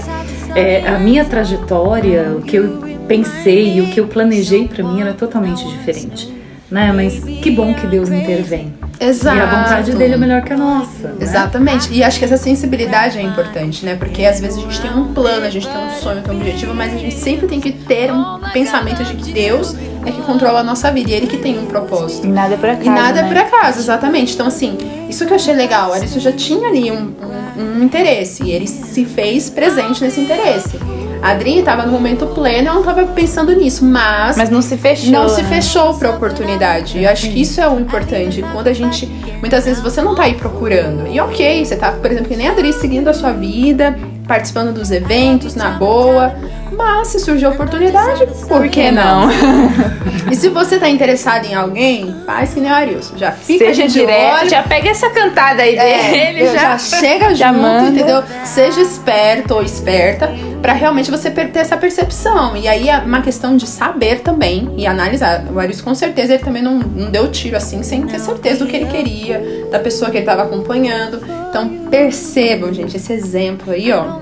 é, 0.55 0.87
a 0.87 0.99
minha 0.99 1.25
trajetória, 1.25 2.35
o 2.37 2.41
que 2.43 2.55
eu 2.55 2.83
pensei, 3.07 3.81
o 3.81 3.87
que 3.87 3.99
eu 3.99 4.05
planejei 4.05 4.67
pra 4.67 4.83
mim 4.83 5.01
era 5.01 5.13
totalmente 5.13 5.67
diferente. 5.67 6.31
Né? 6.69 6.91
Mas 6.93 7.23
que 7.23 7.49
bom 7.49 7.73
que 7.73 7.87
Deus 7.87 8.09
intervém. 8.09 8.72
Exato. 8.99 9.37
E 9.37 9.41
a 9.41 9.45
vontade 9.45 9.91
dele 9.93 10.13
é 10.13 10.17
melhor 10.17 10.41
que 10.43 10.53
a 10.53 10.57
nossa. 10.57 11.07
né? 11.09 11.15
Exatamente. 11.19 11.91
E 11.91 12.03
acho 12.03 12.19
que 12.19 12.25
essa 12.25 12.37
sensibilidade 12.37 13.17
é 13.17 13.21
importante, 13.21 13.85
né? 13.85 13.95
Porque 13.95 14.23
às 14.25 14.39
vezes 14.39 14.57
a 14.57 14.61
gente 14.61 14.79
tem 14.81 14.91
um 14.91 15.13
plano, 15.13 15.45
a 15.45 15.49
gente 15.49 15.67
tem 15.67 15.77
um 15.77 15.89
sonho, 15.89 16.21
tem 16.21 16.33
um 16.33 16.37
objetivo, 16.37 16.73
mas 16.73 16.93
a 16.93 16.97
gente 16.97 17.15
sempre 17.15 17.47
tem 17.47 17.59
que 17.59 17.71
ter 17.71 18.11
um 18.11 18.39
pensamento 18.53 19.03
de 19.03 19.13
que 19.15 19.31
Deus 19.33 19.75
é 20.05 20.11
que 20.11 20.21
controla 20.21 20.59
a 20.59 20.63
nossa 20.63 20.91
vida 20.91 21.09
e 21.11 21.13
Ele 21.13 21.27
que 21.27 21.37
tem 21.37 21.57
um 21.59 21.65
propósito. 21.65 22.25
E 22.27 22.29
nada 22.29 22.53
é 22.53 22.57
por 22.57 22.69
acaso. 22.69 22.87
E 22.87 22.89
nada 22.89 23.19
é 23.19 23.23
né? 23.23 23.27
por 23.27 23.37
acaso, 23.37 23.79
exatamente. 23.79 24.33
Então, 24.33 24.47
assim, 24.47 24.77
isso 25.09 25.25
que 25.25 25.31
eu 25.31 25.35
achei 25.35 25.53
legal, 25.53 25.89
o 25.89 25.93
Arisson 25.93 26.19
já 26.19 26.31
tinha 26.31 26.67
ali 26.69 26.91
um, 26.91 27.13
um- 27.57 27.79
um 27.79 27.83
interesse 27.83 28.43
e 28.43 28.51
ele 28.51 28.67
se 28.67 29.05
fez 29.05 29.49
presente 29.49 30.03
nesse 30.03 30.19
interesse. 30.21 30.77
A 31.23 31.29
Adri 31.29 31.59
estava 31.59 31.85
no 31.85 31.91
momento 31.93 32.27
pleno, 32.27 32.67
ela 32.67 32.73
não 32.73 32.81
estava 32.81 33.05
pensando 33.05 33.55
nisso, 33.55 33.85
mas, 33.85 34.35
Mas 34.35 34.49
não 34.49 34.61
se 34.61 34.75
fechou. 34.75 35.09
não 35.09 35.29
se 35.29 35.41
né? 35.41 35.47
fechou 35.47 35.93
para 35.93 36.09
oportunidade. 36.09 36.97
E 36.97 37.05
eu 37.05 37.09
acho 37.09 37.29
que 37.29 37.39
isso 37.41 37.61
é 37.61 37.69
o 37.69 37.79
importante. 37.79 38.43
Quando 38.51 38.67
a 38.67 38.73
gente. 38.73 39.05
Muitas 39.39 39.63
vezes 39.63 39.81
você 39.81 40.01
não 40.01 40.15
tá 40.15 40.23
aí 40.23 40.33
procurando. 40.33 41.07
E 41.07 41.21
ok, 41.21 41.63
você 41.63 41.77
tá, 41.77 41.93
por 41.93 42.11
exemplo, 42.11 42.27
que 42.27 42.35
nem 42.35 42.49
a 42.49 42.51
Adri 42.51 42.73
seguindo 42.73 43.07
a 43.07 43.13
sua 43.13 43.31
vida, 43.31 43.97
participando 44.27 44.73
dos 44.73 44.91
eventos, 44.91 45.55
na 45.55 45.69
boa. 45.69 46.35
Mas 46.77 47.07
se 47.09 47.19
surgir 47.19 47.45
a 47.45 47.49
oportunidade, 47.49 48.25
por 48.47 48.67
que 48.69 48.91
não? 48.91 49.29
e 50.31 50.35
se 50.35 50.49
você 50.49 50.77
tá 50.79 50.89
interessado 50.89 51.45
em 51.45 51.53
alguém, 51.53 52.13
faz 52.25 52.53
que 52.53 52.59
nem 52.59 52.71
o 52.71 52.73
Arilson. 52.75 53.17
Já 53.17 53.31
fica 53.31 53.65
Seja 53.65 53.87
de 53.87 53.93
direto, 53.93 54.39
olho. 54.41 54.49
já 54.49 54.63
pega 54.63 54.89
essa 54.89 55.09
cantada 55.09 55.61
aí 55.63 55.75
É, 55.75 56.09
dele, 56.11 56.45
já, 56.47 56.53
já, 56.53 56.77
chega 56.77 57.35
já 57.35 57.47
junto, 57.51 57.61
manda. 57.61 57.89
entendeu? 57.89 58.23
Seja 58.45 58.81
esperto 58.81 59.55
ou 59.55 59.61
esperta 59.63 60.31
pra 60.61 60.73
realmente 60.73 61.11
você 61.11 61.29
ter 61.29 61.51
essa 61.59 61.75
percepção. 61.75 62.55
E 62.55 62.67
aí 62.67 62.87
é 62.89 62.97
uma 62.99 63.21
questão 63.21 63.55
de 63.57 63.67
saber 63.67 64.21
também 64.21 64.73
e 64.77 64.87
analisar. 64.87 65.43
O 65.53 65.59
Aris 65.59 65.81
com 65.81 65.93
certeza 65.93 66.33
ele 66.35 66.43
também 66.43 66.61
não, 66.63 66.79
não 66.79 67.11
deu 67.11 67.29
tiro 67.29 67.57
assim 67.57 67.83
sem 67.83 68.01
ter 68.03 68.19
certeza 68.19 68.63
do 68.63 68.67
que 68.69 68.77
ele 68.77 68.85
queria, 68.85 69.67
da 69.71 69.79
pessoa 69.79 70.09
que 70.09 70.17
ele 70.17 70.25
tava 70.25 70.43
acompanhando. 70.43 71.21
Então 71.49 71.67
percebam, 71.89 72.73
gente, 72.73 72.95
esse 72.97 73.11
exemplo 73.13 73.73
aí, 73.73 73.91
ó. 73.91 74.19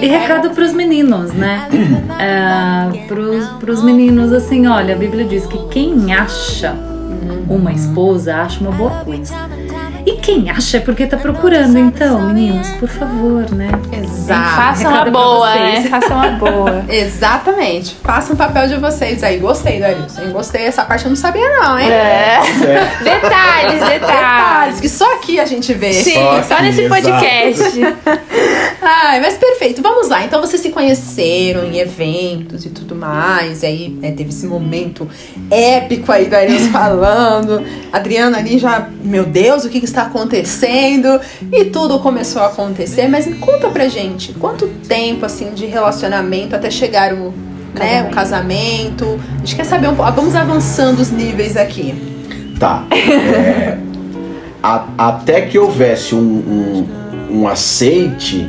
E 0.00 0.06
recado 0.06 0.50
pros 0.50 0.72
meninos, 0.72 1.32
né? 1.32 1.68
É, 2.18 3.06
pros, 3.06 3.46
pros 3.58 3.82
meninos, 3.82 4.32
assim, 4.32 4.66
olha, 4.66 4.94
a 4.94 4.98
Bíblia 4.98 5.24
diz 5.24 5.46
que 5.46 5.58
quem 5.68 6.12
acha 6.12 6.74
uma 7.48 7.72
esposa 7.72 8.36
acha 8.36 8.60
uma 8.60 8.72
boa 8.72 8.90
coisa. 9.04 9.34
E 10.06 10.12
quem 10.16 10.50
acha 10.50 10.78
é 10.78 10.80
porque 10.80 11.06
tá 11.06 11.16
procurando. 11.16 11.78
Então, 11.78 12.20
meninos, 12.22 12.68
por 12.78 12.88
favor, 12.88 13.50
né? 13.52 13.68
Exato. 13.92 14.56
Façam 14.56 14.86
a 14.90 14.90
recado 14.98 15.10
pra 15.12 15.20
boa, 15.20 15.54
né? 15.54 15.82
Façam 15.90 16.20
a 16.22 16.28
boa. 16.30 16.84
Exatamente. 16.88 17.96
Façam 18.02 18.34
o 18.34 18.36
papel 18.38 18.68
de 18.68 18.76
vocês 18.76 19.22
aí. 19.22 19.38
Gostei 19.38 19.78
do 19.78 19.84
Arilson. 19.84 20.22
hein? 20.22 20.30
Gostei. 20.32 20.62
Essa 20.66 20.84
parte 20.84 21.04
eu 21.04 21.10
não 21.10 21.16
sabia, 21.16 21.48
não, 21.60 21.78
hein? 21.78 21.90
É. 21.90 22.38
É, 22.40 22.90
Detalhes, 23.02 23.80
detalhes. 23.80 23.88
Detalhes, 24.00 24.80
que 24.80 24.88
só 24.88 25.14
aqui 25.16 25.38
a 25.38 25.44
gente 25.44 25.72
vê. 25.74 25.92
Sim, 25.92 26.14
Só 26.14 26.42
só 26.42 26.54
aqui, 26.54 26.62
nesse 26.64 26.88
podcast. 26.88 27.80
Ai, 28.82 29.20
mas 29.20 29.34
perfeito. 29.34 29.82
Vamos 29.82 30.08
lá. 30.08 30.24
Então 30.24 30.40
vocês 30.40 30.60
se 30.62 30.70
conheceram 30.70 31.64
em 31.66 31.78
eventos 31.78 32.64
e 32.64 32.70
tudo 32.70 32.94
mais. 32.94 33.62
E 33.62 33.66
aí 33.66 33.88
né, 34.00 34.12
teve 34.12 34.30
esse 34.30 34.46
momento 34.46 35.08
épico 35.50 36.10
aí 36.10 36.26
do 36.26 36.34
Arilson 36.34 36.70
falando. 36.72 37.62
Adriana 37.92 38.38
ali 38.38 38.58
já, 38.58 38.88
meu 39.02 39.24
Deus, 39.24 39.64
o 39.64 39.68
que, 39.68 39.80
que 39.80 39.86
está 39.90 40.02
acontecendo? 40.02 41.20
E 41.52 41.66
tudo 41.66 41.98
começou 42.00 42.42
a 42.42 42.46
acontecer. 42.46 43.08
Mas 43.08 43.26
conta 43.38 43.68
pra 43.68 43.88
gente, 43.88 44.32
quanto 44.34 44.66
tempo 44.88 45.24
assim 45.26 45.50
de 45.52 45.66
relacionamento 45.66 46.54
até 46.56 46.70
chegar 46.70 47.12
o, 47.14 47.32
né, 47.74 48.06
o 48.08 48.10
casamento? 48.14 49.18
A 49.34 49.38
gente 49.38 49.56
quer 49.56 49.64
saber 49.64 49.88
um 49.88 49.94
pouco. 49.94 50.12
Vamos 50.12 50.34
avançando 50.34 50.98
os 51.00 51.10
níveis 51.10 51.56
aqui. 51.56 51.94
Tá. 52.58 52.84
É, 52.90 53.78
a- 54.62 54.86
até 54.98 55.42
que 55.42 55.58
houvesse 55.58 56.14
um, 56.14 56.18
um, 56.18 56.86
um 57.40 57.48
aceite 57.48 58.46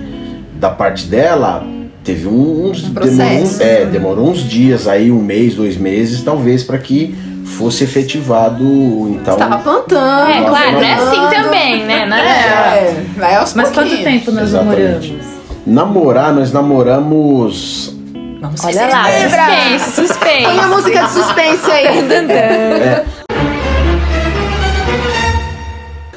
da 0.60 0.70
parte 0.70 1.06
dela, 1.08 1.66
teve 2.04 2.28
uns. 2.28 2.84
Um. 2.84 2.94
Demorou, 2.94 3.42
uns- 3.44 3.60
é, 3.62 3.86
demorou 3.86 4.30
uns 4.30 4.40
dias 4.40 4.88
aí, 4.88 5.12
um 5.12 5.22
mês, 5.22 5.56
dois 5.56 5.78
meses, 5.78 6.22
talvez, 6.24 6.64
para 6.64 6.78
que 6.78 7.16
fosse 7.46 7.84
efetivado. 7.84 8.64
Então. 9.10 9.34
Estava 9.34 9.58
plantando. 9.58 10.30
É, 10.30 10.44
claro, 10.44 10.72
não 10.74 10.82
é 10.82 10.94
assim 10.94 11.36
também, 11.36 11.86
né? 11.86 12.06
Não 12.06 12.18
é- 12.18 12.22
É, 12.22 13.06
vai 13.18 13.36
aos 13.36 13.54
Mas 13.54 13.70
quanto 13.72 13.96
tempo 14.04 14.32
nós 14.32 14.50
Exatamente. 14.50 15.12
namoramos? 15.12 15.42
Namorar, 15.66 16.34
nós 16.34 16.52
namoramos. 16.52 17.96
Vamos 18.42 18.66
Olha 18.66 18.88
lá, 18.88 19.06
suspense, 19.06 19.92
suspense. 19.92 20.60
A 20.60 20.68
música 20.68 21.04
de 21.04 21.12
suspense 21.12 21.72
aí. 21.72 21.88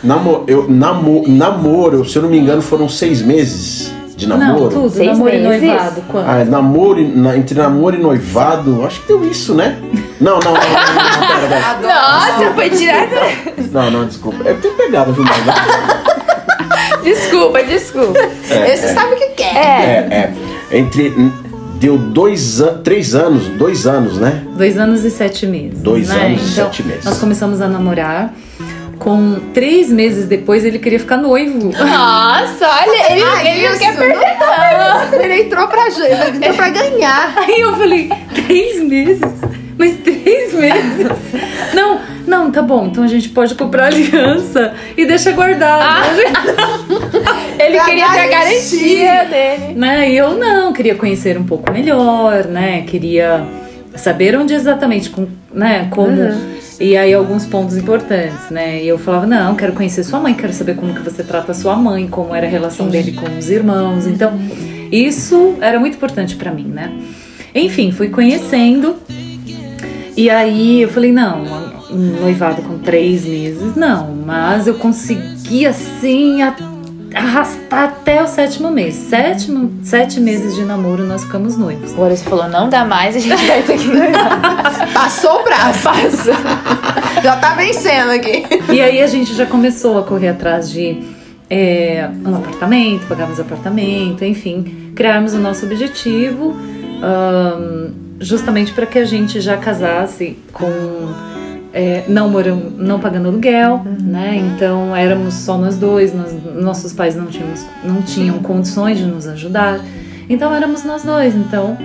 Namo, 0.02 0.44
eu, 0.46 0.68
namo, 0.68 1.24
namoro, 1.26 2.04
se 2.04 2.16
eu 2.16 2.22
não 2.22 2.28
me 2.28 2.38
engano, 2.38 2.60
foram 2.60 2.88
seis 2.90 3.22
meses 3.22 3.90
de 4.16 4.26
Não, 4.28 4.36
namoro. 4.38 4.68
tudo. 4.70 4.90
Seis 4.90 5.08
namoro 5.18 5.34
e 5.34 5.42
noivado. 5.42 6.02
Quanto? 6.08 6.28
Ah, 6.28 6.44
namoro, 6.44 7.00
e- 7.00 7.08
na- 7.08 7.36
entre 7.36 7.58
namoro 7.58 7.96
e 7.96 7.98
noivado, 8.00 8.84
acho 8.86 9.00
que 9.02 9.08
deu 9.08 9.24
isso, 9.28 9.54
né? 9.54 9.76
Não, 10.20 10.38
não, 10.38 10.52
não, 10.52 10.60
não, 10.60 10.60
não, 10.60 10.70
não, 11.20 11.26
pera, 11.26 11.48
pera. 11.48 11.78
Nossa, 12.40 12.54
foi 12.54 12.70
direto. 12.70 13.14
Não, 13.72 13.90
não, 13.90 14.06
desculpa. 14.06 14.44
Eu 14.48 14.60
tenho 14.60 14.74
pegado, 14.74 15.12
viu? 15.12 15.24
Mas, 15.24 15.44
Desculpa, 17.02 17.62
desculpa. 17.62 18.18
Esse 18.68 18.94
sabe 18.94 19.14
o 19.14 19.16
que 19.18 19.28
quer. 19.30 19.54
é, 19.56 20.34
é. 20.70 20.78
Entre. 20.78 21.12
Deu 21.80 21.98
dois 21.98 22.60
anos. 22.62 22.80
Três 22.82 23.14
anos, 23.14 23.46
dois 23.58 23.86
anos, 23.86 24.16
né? 24.18 24.42
Dois 24.56 24.78
anos 24.78 25.04
e 25.04 25.10
sete 25.10 25.46
meses. 25.46 25.80
Dois 25.80 26.08
né? 26.08 26.26
anos 26.26 26.40
e 26.48 26.52
então, 26.52 26.64
sete 26.66 26.82
meses. 26.82 27.04
Nós 27.04 27.18
começamos 27.18 27.60
a 27.60 27.68
namorar. 27.68 28.32
Com 29.04 29.38
três 29.52 29.90
meses 29.90 30.26
depois, 30.26 30.64
ele 30.64 30.78
queria 30.78 30.98
ficar 30.98 31.18
noivo. 31.18 31.70
Nossa, 31.72 32.66
olha, 32.66 33.12
ele, 33.12 33.22
Ah, 33.22 33.44
ele 33.44 33.62
não 33.66 33.70
isso, 33.74 33.78
quer 33.80 33.96
perder. 33.98 34.36
não. 34.40 35.20
Ele 35.22 35.42
entrou 35.42 35.68
pra, 35.68 35.86
ele 35.88 36.36
entrou 36.38 36.54
pra 36.54 36.68
ganhar. 36.70 37.34
Aí 37.46 37.60
eu 37.60 37.76
falei, 37.76 38.10
três 38.34 38.82
meses? 38.82 39.20
Mas 39.76 39.96
três 39.98 40.54
meses? 40.54 41.06
Não, 41.74 42.00
não, 42.26 42.50
tá 42.50 42.62
bom. 42.62 42.86
Então 42.86 43.04
a 43.04 43.08
gente 43.08 43.28
pode 43.28 43.54
comprar 43.56 43.86
aliança 43.88 44.72
e 44.96 45.04
deixa 45.04 45.32
guardado. 45.32 46.16
Ele 47.58 47.76
Pra 47.76 47.84
queria 47.84 48.08
ter 48.10 48.20
a 48.20 48.26
garantia 48.28 49.24
dele. 49.24 49.74
né? 49.74 50.10
E 50.10 50.16
eu 50.16 50.34
não, 50.38 50.72
queria 50.72 50.94
conhecer 50.94 51.36
um 51.38 51.44
pouco 51.44 51.70
melhor, 51.72 52.44
né? 52.46 52.84
Queria 52.86 53.44
saber 53.96 54.36
onde 54.36 54.54
exatamente, 54.54 55.10
com, 55.10 55.26
né? 55.52 55.88
Como. 55.90 56.16
E 56.80 56.96
aí 56.96 57.14
alguns 57.14 57.46
pontos 57.46 57.76
importantes, 57.76 58.50
né? 58.50 58.82
E 58.82 58.88
eu 58.88 58.98
falava, 58.98 59.26
não, 59.26 59.54
quero 59.54 59.72
conhecer 59.72 60.02
sua 60.02 60.18
mãe, 60.18 60.34
quero 60.34 60.52
saber 60.52 60.74
como 60.76 60.92
que 60.92 61.00
você 61.02 61.22
trata 61.22 61.52
a 61.52 61.54
sua 61.54 61.76
mãe, 61.76 62.08
como 62.08 62.34
era 62.34 62.46
a 62.46 62.50
relação 62.50 62.88
dele 62.88 63.12
com 63.12 63.26
os 63.38 63.48
irmãos. 63.48 64.06
Então, 64.06 64.32
isso 64.90 65.54
era 65.60 65.78
muito 65.78 65.94
importante 65.96 66.34
pra 66.36 66.50
mim, 66.50 66.64
né? 66.66 66.92
Enfim, 67.54 67.92
fui 67.92 68.08
conhecendo. 68.08 68.96
E 70.16 70.28
aí 70.30 70.82
eu 70.82 70.88
falei, 70.88 71.12
não, 71.12 71.44
um 71.90 72.20
noivado 72.20 72.62
com 72.62 72.78
três 72.78 73.24
meses, 73.24 73.74
não. 73.76 74.12
Mas 74.26 74.66
eu 74.66 74.74
consegui, 74.74 75.66
assim, 75.66 76.42
a- 76.42 76.56
arrastar 77.14 77.84
até 77.84 78.22
o 78.22 78.26
sétimo 78.26 78.70
mês. 78.70 78.94
Sétimo, 78.94 79.72
sete 79.82 80.20
meses 80.20 80.54
de 80.54 80.64
namoro 80.64 81.04
nós 81.04 81.24
ficamos 81.24 81.56
noivos. 81.56 81.92
Agora 81.92 82.16
você 82.16 82.24
falou, 82.24 82.48
não 82.48 82.68
dá 82.68 82.84
mais, 82.84 83.16
a 83.16 83.18
gente 83.18 83.44
vai 83.46 83.62
ter 83.62 83.78
que 83.78 83.86
noivar. 83.86 84.90
Passou 84.92 85.40
o 85.40 85.44
braço. 85.44 85.84
Passou. 85.84 86.34
Já 87.22 87.36
tá 87.36 87.54
vencendo 87.54 88.10
aqui. 88.10 88.44
E 88.72 88.80
aí 88.80 89.00
a 89.00 89.06
gente 89.06 89.34
já 89.34 89.46
começou 89.46 89.98
a 89.98 90.02
correr 90.02 90.28
atrás 90.28 90.70
de 90.70 91.02
é, 91.48 92.08
um 92.24 92.36
apartamento, 92.36 93.06
pagarmos 93.06 93.38
apartamento, 93.38 94.24
enfim, 94.24 94.92
criarmos 94.94 95.34
o 95.34 95.38
nosso 95.38 95.64
objetivo, 95.66 96.56
ahn, 97.02 97.92
justamente 98.20 98.72
para 98.72 98.86
que 98.86 98.98
a 98.98 99.04
gente 99.04 99.40
já 99.40 99.56
casasse 99.56 100.36
com 100.52 101.33
é, 101.74 102.04
não 102.06 102.30
morando, 102.30 102.70
não 102.78 103.00
pagando 103.00 103.26
aluguel, 103.28 103.82
né? 104.00 104.36
Então 104.36 104.94
éramos 104.94 105.34
só 105.34 105.58
nós 105.58 105.76
dois, 105.76 106.14
nós- 106.14 106.32
nossos 106.54 106.92
pais 106.92 107.16
não, 107.16 107.26
tínhamos, 107.26 107.66
não 107.82 108.00
tinham 108.00 108.38
condições 108.38 108.96
de 108.96 109.04
nos 109.04 109.26
ajudar, 109.26 109.80
então 110.30 110.54
éramos 110.54 110.84
nós 110.84 111.02
dois. 111.02 111.34
Então 111.34 111.76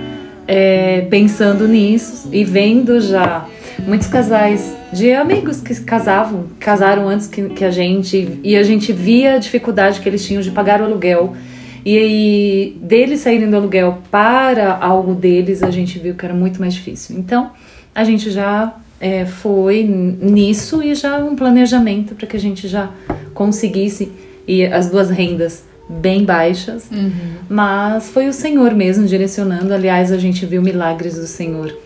é, 0.46 1.02
pensando 1.10 1.66
nisso 1.66 2.28
e 2.32 2.44
vendo 2.44 3.00
já 3.00 3.44
muitos 3.86 4.06
casais 4.06 4.74
de 4.92 5.12
amigos 5.12 5.60
que 5.60 5.74
casavam, 5.80 6.44
casaram 6.58 7.08
antes 7.08 7.26
que, 7.26 7.48
que 7.50 7.64
a 7.64 7.70
gente, 7.70 8.40
e 8.44 8.56
a 8.56 8.62
gente 8.62 8.92
via 8.92 9.34
a 9.34 9.38
dificuldade 9.38 10.00
que 10.00 10.08
eles 10.08 10.24
tinham 10.24 10.42
de 10.42 10.50
pagar 10.50 10.80
o 10.80 10.84
aluguel. 10.84 11.34
E 11.84 11.96
aí, 11.96 12.76
deles 12.82 13.20
saírem 13.20 13.48
do 13.48 13.56
aluguel 13.56 13.98
para 14.10 14.76
algo 14.76 15.14
deles, 15.14 15.62
a 15.62 15.70
gente 15.70 15.98
viu 15.98 16.14
que 16.14 16.24
era 16.26 16.34
muito 16.34 16.60
mais 16.60 16.74
difícil. 16.74 17.16
Então, 17.18 17.52
a 17.94 18.04
gente 18.04 18.30
já 18.30 18.74
é, 19.00 19.24
foi 19.24 19.82
nisso 19.84 20.82
e 20.82 20.94
já 20.94 21.18
um 21.18 21.34
planejamento 21.34 22.14
para 22.14 22.26
que 22.26 22.36
a 22.36 22.40
gente 22.40 22.68
já 22.68 22.90
conseguisse 23.32 24.12
e 24.46 24.64
as 24.64 24.90
duas 24.90 25.08
rendas 25.08 25.64
bem 25.88 26.24
baixas, 26.24 26.88
mas 27.48 28.10
foi 28.10 28.28
o 28.28 28.32
Senhor 28.32 28.74
mesmo 28.74 29.06
direcionando. 29.06 29.74
Aliás, 29.74 30.12
a 30.12 30.18
gente 30.18 30.46
viu 30.46 30.62
milagres 30.62 31.16
do 31.16 31.26
Senhor 31.26 31.76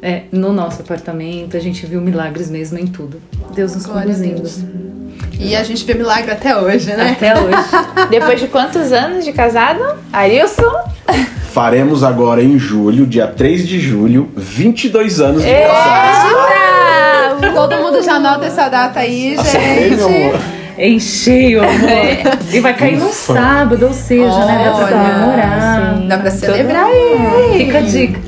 é, 0.00 0.22
no 0.32 0.52
nosso 0.52 0.80
apartamento, 0.80 1.56
a 1.56 1.60
gente 1.60 1.84
viu 1.84 2.00
milagres 2.00 2.50
mesmo 2.50 2.78
em 2.78 2.86
tudo. 2.86 3.20
Deus 3.54 3.74
nos 3.74 3.84
Glória 3.84 4.14
conduzindo. 4.14 4.99
E 5.38 5.56
a 5.56 5.62
gente 5.64 5.84
vê 5.84 5.94
milagre 5.94 6.30
até 6.30 6.56
hoje, 6.56 6.92
né? 6.92 7.12
Até 7.12 7.34
hoje. 7.38 7.56
Depois 8.10 8.38
de 8.40 8.46
quantos 8.48 8.92
anos 8.92 9.24
de 9.24 9.32
casado? 9.32 9.82
Arilson? 10.12 10.70
Faremos 11.52 12.04
agora 12.04 12.42
em 12.42 12.58
julho, 12.58 13.06
dia 13.06 13.26
3 13.26 13.66
de 13.66 13.80
julho, 13.80 14.30
22 14.36 15.20
anos 15.20 15.42
de 15.42 15.50
casados. 15.50 16.32
Ah, 16.32 17.36
Todo 17.54 17.76
mundo 17.78 18.02
já 18.02 18.14
anota 18.14 18.46
essa 18.46 18.68
data 18.68 19.00
aí, 19.00 19.36
Ei, 19.54 19.90
meu 19.90 20.08
gente. 20.08 20.22
amor. 20.26 20.59
Em 20.82 20.98
cheio, 20.98 21.62
amor. 21.62 22.48
E 22.52 22.58
vai 22.60 22.74
cair 22.74 22.96
Ufa. 23.02 23.34
sábado, 23.34 23.86
ou 23.86 23.92
seja, 23.92 24.44
né? 24.46 24.62
Dá 24.64 24.70
pra 24.72 24.84
Olha, 24.86 24.96
comemorar. 24.96 25.94
Dá 26.08 26.18
pra 26.18 26.30
celebrar 26.30 26.84
aí. 26.86 27.58
Fica 27.58 27.78
a 27.78 27.80
dica. 27.82 28.18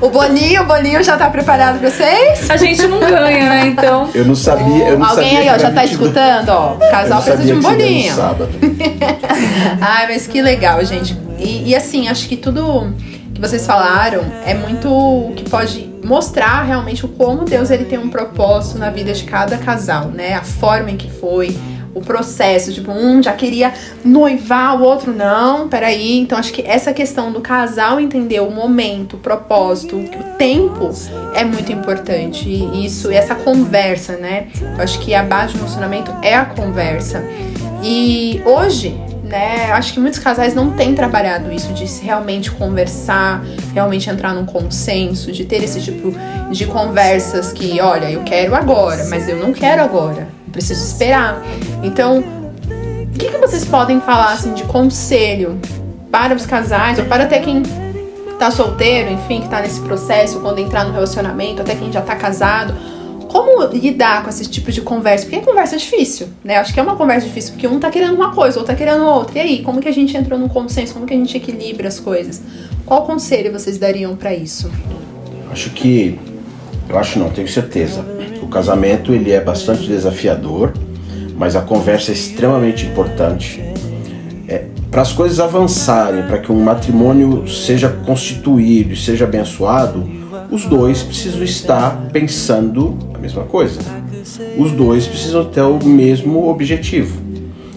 Ó, 0.00 0.06
o 0.06 0.10
bolinho, 0.10 0.62
o 0.62 0.64
bolinho 0.64 1.02
já 1.04 1.18
tá 1.18 1.28
preparado 1.28 1.78
pra 1.78 1.90
vocês? 1.90 2.48
A 2.50 2.56
gente 2.56 2.86
não 2.86 2.98
ganha, 2.98 3.48
né? 3.50 3.66
Então. 3.66 4.08
Eu 4.14 4.24
não 4.24 4.34
sabia. 4.34 4.88
Eu 4.88 4.98
não 4.98 5.06
Alguém 5.06 5.34
sabia 5.34 5.52
aí, 5.52 5.56
ó, 5.56 5.58
já 5.58 5.70
tá 5.70 5.82
22 5.82 5.90
escutando, 5.90 6.48
ó. 6.48 6.76
Eu 6.80 6.90
Casal 6.90 7.22
precisa 7.22 7.44
de 7.44 7.52
um 7.52 7.56
no 7.56 7.62
bolinho. 7.62 8.14
sábado. 8.14 8.48
Ai, 9.80 10.06
mas 10.08 10.26
que 10.26 10.40
legal, 10.40 10.82
gente. 10.84 11.16
E, 11.38 11.68
e 11.70 11.74
assim, 11.76 12.08
acho 12.08 12.26
que 12.26 12.36
tudo 12.36 12.92
que 13.34 13.40
vocês 13.40 13.66
falaram 13.66 14.22
é 14.46 14.54
muito 14.54 14.88
o 14.88 15.32
que 15.36 15.48
pode 15.48 15.85
mostrar 16.06 16.62
realmente 16.62 17.04
o 17.04 17.08
como 17.08 17.44
Deus 17.44 17.70
ele 17.70 17.84
tem 17.84 17.98
um 17.98 18.08
propósito 18.08 18.78
na 18.78 18.90
vida 18.90 19.12
de 19.12 19.24
cada 19.24 19.58
casal, 19.58 20.06
né? 20.06 20.34
A 20.34 20.42
forma 20.42 20.90
em 20.90 20.96
que 20.96 21.10
foi, 21.10 21.56
o 21.96 22.00
processo, 22.00 22.72
tipo, 22.72 22.92
um 22.92 23.22
já 23.22 23.32
queria 23.32 23.72
noivar, 24.04 24.78
o 24.78 24.84
outro 24.84 25.12
não, 25.12 25.66
peraí. 25.66 26.18
Então 26.18 26.38
acho 26.38 26.52
que 26.52 26.62
essa 26.62 26.92
questão 26.92 27.32
do 27.32 27.40
casal 27.40 27.98
entender 27.98 28.40
o 28.40 28.50
momento, 28.50 29.16
o 29.16 29.18
propósito, 29.18 29.96
o 29.96 30.36
tempo 30.36 30.90
é 31.34 31.42
muito 31.42 31.72
importante. 31.72 32.48
E 32.48 32.84
isso, 32.84 33.10
essa 33.10 33.34
conversa, 33.34 34.16
né? 34.16 34.48
Eu 34.60 34.82
acho 34.82 35.00
que 35.00 35.14
a 35.14 35.22
base 35.22 35.54
do 35.54 35.58
relacionamento 35.58 36.14
é 36.22 36.34
a 36.34 36.44
conversa. 36.44 37.24
E 37.82 38.42
hoje, 38.44 38.94
né, 39.26 39.72
acho 39.72 39.92
que 39.92 40.00
muitos 40.00 40.18
casais 40.18 40.54
não 40.54 40.72
têm 40.72 40.94
trabalhado 40.94 41.52
isso, 41.52 41.72
de 41.72 41.84
realmente 42.02 42.50
conversar, 42.50 43.44
realmente 43.74 44.08
entrar 44.08 44.34
num 44.34 44.46
consenso, 44.46 45.32
de 45.32 45.44
ter 45.44 45.62
esse 45.62 45.80
tipo 45.80 46.14
de 46.50 46.66
conversas 46.66 47.52
que, 47.52 47.80
olha, 47.80 48.10
eu 48.10 48.22
quero 48.22 48.54
agora, 48.54 49.04
mas 49.06 49.28
eu 49.28 49.36
não 49.36 49.52
quero 49.52 49.82
agora 49.82 50.36
preciso 50.56 50.82
esperar. 50.82 51.42
Então, 51.82 52.20
o 52.20 53.18
que, 53.18 53.28
que 53.30 53.38
vocês 53.38 53.64
podem 53.64 54.00
falar 54.00 54.32
assim 54.32 54.54
de 54.54 54.64
conselho 54.64 55.60
para 56.10 56.34
os 56.34 56.46
casais 56.46 56.98
ou 56.98 57.04
para 57.04 57.24
até 57.24 57.38
quem 57.40 57.62
tá 58.38 58.50
solteiro, 58.50 59.12
enfim, 59.12 59.42
que 59.42 59.48
tá 59.48 59.60
nesse 59.60 59.80
processo, 59.80 60.40
quando 60.40 60.58
entrar 60.58 60.84
no 60.84 60.92
relacionamento, 60.92 61.60
até 61.60 61.74
quem 61.74 61.92
já 61.92 62.00
tá 62.00 62.16
casado? 62.16 62.74
Como 63.28 63.64
lidar 63.72 64.22
com 64.22 64.30
esse 64.30 64.46
tipo 64.46 64.70
de 64.70 64.80
conversa? 64.80 65.24
Porque 65.24 65.36
a 65.36 65.42
conversa 65.42 65.74
é 65.76 65.78
difícil, 65.78 66.28
né? 66.44 66.56
Acho 66.56 66.72
que 66.72 66.80
é 66.80 66.82
uma 66.82 66.96
conversa 66.96 67.26
difícil, 67.26 67.52
porque 67.52 67.66
um 67.66 67.78
tá 67.78 67.90
querendo 67.90 68.14
uma 68.14 68.34
coisa, 68.34 68.58
outro 68.58 68.72
tá 68.72 68.78
querendo 68.78 69.04
outra. 69.04 69.38
E 69.38 69.40
aí, 69.40 69.62
como 69.62 69.80
que 69.80 69.88
a 69.88 69.92
gente 69.92 70.16
entrou 70.16 70.38
num 70.38 70.48
consenso? 70.48 70.94
Como 70.94 71.06
que 71.06 71.14
a 71.14 71.16
gente 71.16 71.36
equilibra 71.36 71.88
as 71.88 72.00
coisas? 72.00 72.42
Qual 72.84 73.04
conselho 73.04 73.52
vocês 73.52 73.78
dariam 73.78 74.16
para 74.16 74.34
isso? 74.34 74.70
Acho 75.50 75.70
que 75.70 76.18
eu 76.88 76.98
acho 76.98 77.18
não, 77.18 77.30
tenho 77.30 77.48
certeza. 77.48 78.04
O 78.40 78.46
casamento 78.46 79.12
ele 79.12 79.32
é 79.32 79.40
bastante 79.40 79.86
desafiador, 79.86 80.72
mas 81.36 81.56
a 81.56 81.60
conversa 81.60 82.12
é 82.12 82.14
extremamente 82.14 82.86
importante. 82.86 83.60
É, 84.46 84.66
para 84.90 85.02
as 85.02 85.12
coisas 85.12 85.40
avançarem, 85.40 86.22
para 86.22 86.38
que 86.38 86.52
um 86.52 86.62
matrimônio 86.62 87.46
seja 87.48 87.88
constituído 87.88 88.92
e 88.92 88.96
seja 88.96 89.24
abençoado, 89.24 90.08
os 90.50 90.64
dois 90.64 91.02
precisam 91.02 91.42
estar 91.42 92.08
pensando 92.12 92.96
a 93.14 93.18
mesma 93.18 93.44
coisa. 93.44 93.80
Os 94.58 94.72
dois 94.72 95.06
precisam 95.06 95.44
ter 95.44 95.62
o 95.62 95.84
mesmo 95.84 96.48
objetivo. 96.48 97.20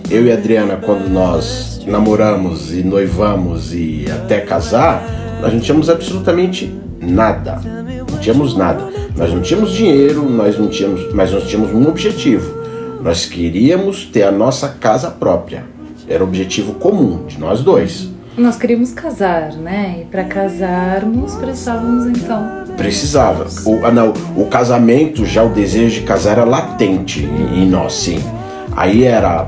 Eu 0.10 0.26
e 0.26 0.32
a 0.32 0.36
Adriana, 0.36 0.78
quando 0.78 1.08
nós 1.10 1.82
namoramos 1.86 2.74
e 2.74 2.84
noivamos 2.84 3.74
e 3.74 4.06
até 4.12 4.42
casar, 4.42 5.04
nós 5.42 5.54
não 5.54 5.60
tínhamos 5.60 5.90
absolutamente 5.90 6.74
nada. 7.00 7.62
Não 8.12 8.18
tínhamos 8.20 8.56
nada. 8.56 8.90
Nós 9.16 9.34
não 9.34 9.42
tínhamos 9.42 9.72
dinheiro, 9.72 10.28
nós 10.28 10.58
não 10.58 10.68
tínhamos, 10.68 11.14
mas 11.14 11.32
nós 11.32 11.44
tínhamos 11.48 11.72
um 11.74 11.88
objetivo. 11.88 12.60
Nós 13.04 13.26
queríamos 13.26 14.06
ter 14.06 14.24
a 14.24 14.32
nossa 14.32 14.70
casa 14.70 15.10
própria. 15.12 15.64
Era 16.08 16.24
o 16.24 16.28
objetivo 16.28 16.74
comum 16.74 17.26
de 17.26 17.40
nós 17.40 17.62
dois. 17.62 18.09
Nós 18.38 18.56
queríamos 18.56 18.94
casar, 18.94 19.54
né? 19.54 20.02
E 20.02 20.06
para 20.06 20.24
casarmos 20.24 21.36
precisávamos 21.36 22.06
então. 22.06 22.64
Precisava. 22.78 23.48
O, 23.66 23.86
ah, 23.86 23.92
não, 23.92 24.14
o 24.38 24.46
casamento, 24.46 25.26
já 25.26 25.44
o 25.44 25.50
desejo 25.50 26.00
de 26.00 26.06
casar 26.06 26.34
era 26.34 26.46
latente 26.46 27.24
em, 27.24 27.68
nós, 27.70 27.94
sim. 27.94 28.24
Aí 28.76 29.04
era 29.04 29.48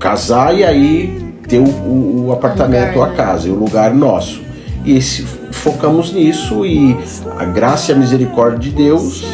casar 0.00 0.54
e 0.54 0.64
aí 0.64 1.32
ter 1.46 1.58
o, 1.58 1.64
o, 1.64 2.26
o 2.26 2.32
apartamento, 2.32 2.94
lugar, 2.94 3.08
a 3.08 3.10
né? 3.10 3.16
casa, 3.16 3.48
e 3.48 3.50
o 3.50 3.54
lugar 3.54 3.94
nosso. 3.94 4.42
E 4.84 4.96
esse 4.96 5.22
focamos 5.52 6.12
nisso 6.12 6.64
e 6.66 6.96
a 7.38 7.44
graça 7.44 7.92
e 7.92 7.94
a 7.94 7.98
misericórdia 7.98 8.58
de 8.58 8.70
Deus 8.70 9.24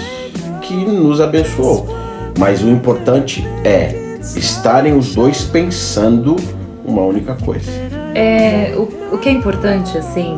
que 0.61 0.75
nos 0.75 1.20
abençoou. 1.20 1.87
Mas 2.38 2.62
o 2.62 2.68
importante 2.68 3.46
é 3.64 4.18
estarem 4.37 4.94
os 4.96 5.14
dois 5.14 5.42
pensando 5.44 6.37
uma 6.85 7.02
única 7.02 7.35
coisa. 7.35 8.02
É, 8.14 8.75
o, 8.77 9.14
o 9.14 9.18
que 9.18 9.29
é 9.29 9.33
importante, 9.33 9.96
assim, 9.96 10.37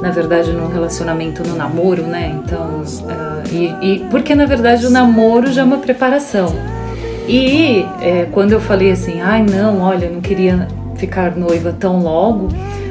na 0.00 0.10
verdade, 0.10 0.52
no 0.52 0.68
relacionamento, 0.68 1.42
no 1.46 1.56
namoro, 1.56 2.02
né? 2.02 2.38
Então, 2.42 2.82
uh, 2.82 3.52
e, 3.52 3.74
e, 3.82 3.98
porque 4.10 4.34
na 4.34 4.46
verdade 4.46 4.86
o 4.86 4.90
namoro 4.90 5.50
já 5.52 5.62
é 5.62 5.64
uma 5.64 5.78
preparação. 5.78 6.54
E 7.28 7.84
é, 8.00 8.26
quando 8.30 8.52
eu 8.52 8.60
falei 8.60 8.92
assim, 8.92 9.20
ai 9.20 9.42
não, 9.42 9.80
olha, 9.80 10.08
não 10.08 10.20
queria 10.20 10.68
ficar 10.94 11.34
noiva 11.36 11.74
tão 11.78 12.00
logo, 12.00 12.48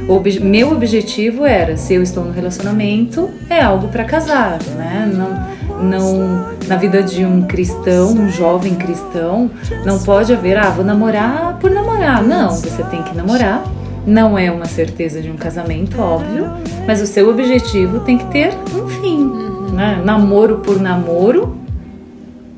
ob 0.09 0.39
meu 0.41 0.71
objetivo 0.71 1.45
era, 1.45 1.77
se 1.77 1.93
eu 1.93 2.03
estou 2.03 2.23
no 2.23 2.31
relacionamento, 2.31 3.29
é 3.49 3.61
algo 3.61 3.87
para 3.87 4.03
casar, 4.03 4.59
né? 4.75 5.09
Não, 5.13 5.81
não 5.83 6.45
na 6.67 6.75
vida 6.75 7.01
de 7.01 7.25
um 7.25 7.43
cristão, 7.43 8.11
um 8.11 8.29
jovem 8.29 8.75
cristão, 8.75 9.49
não 9.85 9.99
pode 9.99 10.33
haver, 10.33 10.57
ah, 10.57 10.69
vou 10.69 10.83
namorar 10.83 11.57
por 11.59 11.71
namorar. 11.71 12.23
Não, 12.23 12.49
você 12.49 12.83
tem 12.83 13.01
que 13.03 13.15
namorar. 13.15 13.63
Não 14.05 14.37
é 14.37 14.51
uma 14.51 14.65
certeza 14.65 15.21
de 15.21 15.29
um 15.29 15.35
casamento, 15.35 15.99
óbvio, 15.99 16.51
mas 16.87 17.01
o 17.01 17.07
seu 17.07 17.29
objetivo 17.29 17.99
tem 18.01 18.17
que 18.17 18.25
ter 18.25 18.53
um 18.75 18.87
fim. 18.87 19.17
Uhum. 19.17 19.69
Né? 19.71 20.01
Namoro 20.03 20.59
por 20.59 20.79
namoro 20.79 21.57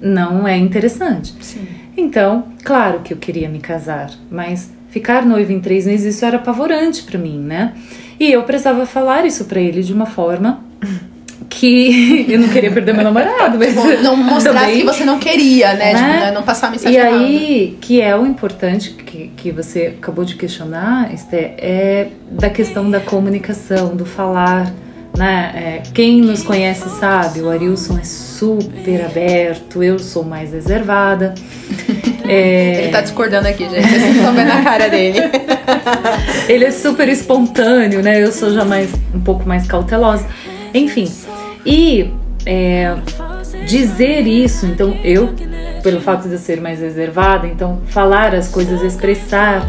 não 0.02 0.48
é 0.48 0.58
interessante. 0.58 1.34
Sim. 1.42 1.68
Então, 1.96 2.46
claro 2.64 3.00
que 3.00 3.14
eu 3.14 3.18
queria 3.18 3.50
me 3.50 3.60
casar, 3.60 4.12
mas 4.30 4.72
ficar 4.90 5.26
noiva 5.26 5.52
em 5.52 5.60
três 5.60 5.86
meses, 5.86 6.16
isso 6.16 6.26
era 6.26 6.38
apavorante 6.38 7.04
para 7.04 7.18
mim, 7.18 7.40
né? 7.40 7.74
E 8.20 8.32
eu 8.32 8.44
precisava 8.44 8.86
falar 8.86 9.26
isso 9.26 9.46
para 9.46 9.60
ele 9.60 9.82
de 9.82 9.94
uma 9.94 10.06
forma 10.06 10.64
que 11.50 12.26
eu 12.30 12.40
não 12.40 12.50
queria 12.50 12.72
perder 12.72 12.94
meu 12.94 13.04
namorado, 13.04 13.58
mas 13.60 13.76
não 14.04 14.16
mostrar 14.16 14.68
que 14.68 14.84
você 14.84 15.04
não 15.04 15.20
queria, 15.20 15.74
né? 15.74 15.94
né? 15.94 15.96
Tipo, 15.96 16.08
né? 16.08 16.32
Não 16.32 16.44
passar 16.44 16.68
a 16.68 16.72
mensagem. 16.72 16.98
E 16.98 17.00
aí, 17.00 17.78
que 17.82 18.02
é 18.02 18.16
o 18.16 18.26
importante 18.26 18.92
que, 19.18 19.28
que 19.36 19.52
você 19.52 19.96
acabou 19.98 20.24
de 20.24 20.36
questionar, 20.36 21.12
Esté, 21.12 21.56
é 21.58 22.08
da 22.30 22.50
questão 22.50 22.90
da 22.90 23.00
comunicação, 23.00 23.96
do 23.96 24.06
falar. 24.06 24.72
Né? 25.18 25.52
É, 25.56 25.84
quem 25.94 26.22
nos 26.22 26.44
conhece 26.44 26.88
sabe, 27.00 27.42
o 27.42 27.50
Arilson 27.50 27.98
é 27.98 28.04
super 28.04 29.04
aberto, 29.04 29.82
eu 29.82 29.98
sou 29.98 30.24
mais 30.24 30.54
reservada. 30.54 31.34
É... 32.30 32.82
Ele 32.82 32.92
tá 32.92 33.00
discordando 33.00 33.48
aqui, 33.48 33.64
gente. 33.70 33.88
Vocês 33.88 34.18
estão 34.18 34.34
vendo 34.34 34.52
a 34.52 34.62
cara 34.62 34.90
dele. 34.90 35.18
Ele 36.50 36.66
é 36.66 36.72
super 36.72 37.08
espontâneo, 37.08 38.04
né? 38.04 38.22
Eu 38.22 38.34
sou 38.34 38.52
já 38.52 38.66
mais 38.66 38.92
um 39.16 39.22
pouco 39.22 39.48
mais 39.48 39.66
cautelosa. 39.66 40.28
Enfim. 40.74 41.10
E 41.66 42.12
é, 42.46 42.98
dizer 43.68 44.22
isso, 44.26 44.66
então 44.66 44.98
eu, 45.04 45.36
pelo 45.84 46.00
fato 46.00 46.28
de 46.28 46.34
eu 46.34 46.40
ser 46.40 46.62
mais 46.62 46.80
reservada, 46.80 47.46
então 47.46 47.82
falar 47.88 48.34
as 48.34 48.48
coisas, 48.48 48.82
expressar 48.82 49.68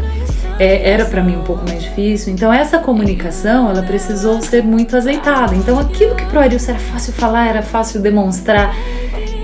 é, 0.57 0.89
era 0.89 1.05
para 1.05 1.21
mim 1.21 1.35
um 1.35 1.43
pouco 1.43 1.67
mais 1.67 1.83
difícil. 1.83 2.33
Então 2.33 2.51
essa 2.51 2.79
comunicação, 2.79 3.69
ela 3.69 3.83
precisou 3.83 4.41
ser 4.41 4.63
muito 4.63 4.95
azeitada. 4.95 5.53
Então 5.55 5.77
aquilo 5.77 6.15
que 6.15 6.25
pro 6.25 6.39
Arilson 6.39 6.71
era 6.71 6.79
fácil 6.79 7.13
falar, 7.13 7.47
era 7.47 7.61
fácil 7.61 8.01
demonstrar, 8.01 8.73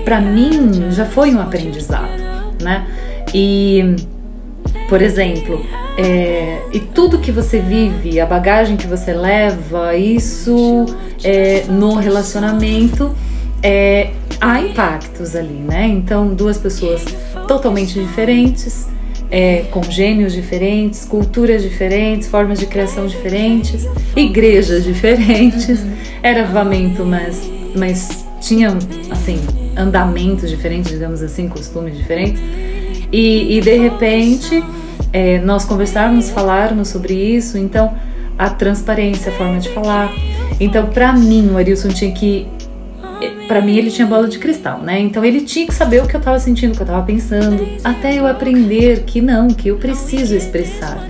para 0.04 0.20
mim 0.20 0.90
já 0.90 1.04
foi 1.04 1.34
um 1.34 1.40
aprendizado, 1.40 2.22
né? 2.62 2.86
E, 3.34 3.96
por 4.88 5.02
exemplo, 5.02 5.66
é, 5.98 6.62
e 6.72 6.80
tudo 6.80 7.18
que 7.18 7.30
você 7.30 7.58
vive, 7.58 8.18
a 8.20 8.24
bagagem 8.24 8.76
que 8.76 8.86
você 8.86 9.12
leva, 9.12 9.94
isso 9.96 10.86
é, 11.22 11.64
no 11.68 11.96
relacionamento 11.96 13.14
é, 13.62 14.10
há 14.40 14.60
impactos 14.60 15.34
ali, 15.34 15.54
né? 15.54 15.86
Então, 15.86 16.34
duas 16.34 16.58
pessoas 16.58 17.04
totalmente 17.46 17.98
diferentes 17.98 18.88
é, 19.30 19.64
com 19.70 19.82
gênios 19.82 20.32
diferentes, 20.32 21.04
culturas 21.04 21.62
diferentes, 21.62 22.28
formas 22.28 22.58
de 22.58 22.66
criação 22.66 23.06
diferentes, 23.06 23.86
igrejas 24.14 24.84
diferentes, 24.84 25.80
uhum. 25.80 25.92
era 26.22 26.42
avamento, 26.42 27.04
mas, 27.04 27.48
mas 27.76 28.24
tinha 28.40 28.76
assim 29.10 29.38
andamentos 29.76 30.48
diferentes, 30.48 30.92
digamos 30.92 31.22
assim, 31.22 31.48
costumes 31.48 31.96
diferentes. 31.96 32.40
E, 33.12 33.58
e 33.58 33.60
de 33.60 33.76
repente 33.76 34.62
é, 35.12 35.38
nós 35.38 35.64
conversarmos, 35.64 36.30
falarmos 36.30 36.88
sobre 36.88 37.14
isso, 37.14 37.58
então 37.58 37.94
a 38.38 38.50
transparência, 38.50 39.32
a 39.32 39.34
forma 39.34 39.58
de 39.58 39.70
falar. 39.70 40.12
Então, 40.60 40.86
para 40.86 41.12
mim, 41.12 41.50
o 41.52 41.56
Arilson 41.56 41.88
tinha 41.88 42.12
que 42.12 42.46
para 43.46 43.60
mim 43.60 43.76
ele 43.76 43.90
tinha 43.90 44.06
bola 44.06 44.28
de 44.28 44.38
cristal, 44.38 44.80
né? 44.80 44.98
Então 45.00 45.24
ele 45.24 45.40
tinha 45.42 45.66
que 45.66 45.74
saber 45.74 46.02
o 46.02 46.06
que 46.06 46.16
eu 46.16 46.18
estava 46.18 46.38
sentindo, 46.38 46.72
o 46.72 46.74
que 46.74 46.82
eu 46.82 46.86
estava 46.86 47.04
pensando, 47.04 47.66
até 47.84 48.14
eu 48.18 48.26
aprender 48.26 49.04
que 49.04 49.20
não, 49.20 49.48
que 49.48 49.68
eu 49.68 49.76
preciso 49.76 50.34
expressar. 50.34 51.08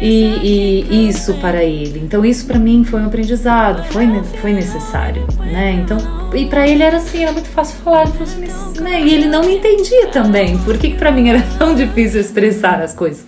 E, 0.00 0.84
e 0.88 1.08
isso 1.08 1.34
para 1.34 1.64
ele. 1.64 2.00
Então 2.04 2.24
isso 2.24 2.46
para 2.46 2.58
mim 2.58 2.84
foi 2.84 3.00
um 3.00 3.06
aprendizado, 3.06 3.84
foi, 3.92 4.06
foi 4.40 4.52
necessário, 4.52 5.26
né? 5.38 5.80
Então 5.82 5.98
e 6.34 6.46
para 6.46 6.68
ele 6.68 6.82
era 6.82 6.98
assim, 6.98 7.22
era 7.22 7.32
muito 7.32 7.48
fácil 7.48 7.78
falar, 7.78 8.06
ele 8.06 8.46
assim, 8.46 8.80
né? 8.80 9.02
E 9.02 9.14
ele 9.14 9.26
não 9.26 9.42
me 9.42 9.56
entendia 9.56 10.06
também. 10.08 10.56
Por 10.58 10.78
que 10.78 10.94
para 10.94 11.10
mim 11.10 11.28
era 11.28 11.42
tão 11.58 11.74
difícil 11.74 12.20
expressar 12.20 12.80
as 12.80 12.94
coisas? 12.94 13.24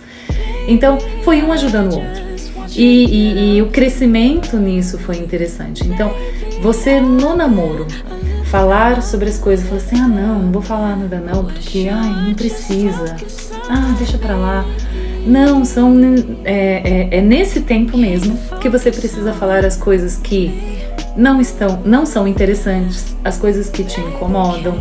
Então 0.67 0.97
foi 1.23 1.41
um 1.41 1.51
ajudando 1.51 1.93
o 1.93 1.99
outro. 1.99 2.31
E, 2.75 3.05
e, 3.05 3.57
e 3.57 3.61
o 3.61 3.67
crescimento 3.67 4.57
nisso 4.57 4.97
foi 4.97 5.17
interessante. 5.17 5.85
Então, 5.85 6.13
você 6.61 7.01
no 7.01 7.35
namoro 7.35 7.85
falar 8.51 9.01
sobre 9.01 9.29
as 9.29 9.37
coisas, 9.37 9.65
falar 9.65 9.79
assim, 9.79 9.95
ah 9.95 10.07
não, 10.09 10.39
não 10.39 10.51
vou 10.51 10.61
falar 10.61 10.97
nada 10.97 11.21
não, 11.21 11.45
porque 11.45 11.87
ai, 11.89 12.27
não 12.27 12.33
precisa. 12.33 13.15
Ah, 13.69 13.95
deixa 13.97 14.17
pra 14.17 14.35
lá. 14.35 14.65
Não, 15.25 15.63
são 15.63 15.97
é, 16.43 17.07
é, 17.13 17.17
é 17.17 17.21
nesse 17.21 17.61
tempo 17.61 17.97
mesmo 17.97 18.37
que 18.59 18.67
você 18.67 18.91
precisa 18.91 19.31
falar 19.31 19.63
as 19.63 19.77
coisas 19.77 20.17
que 20.17 20.51
não 21.15 21.39
estão, 21.39 21.81
não 21.85 22.05
são 22.05 22.27
interessantes, 22.27 23.15
as 23.23 23.37
coisas 23.37 23.69
que 23.69 23.85
te 23.85 24.01
incomodam, 24.01 24.77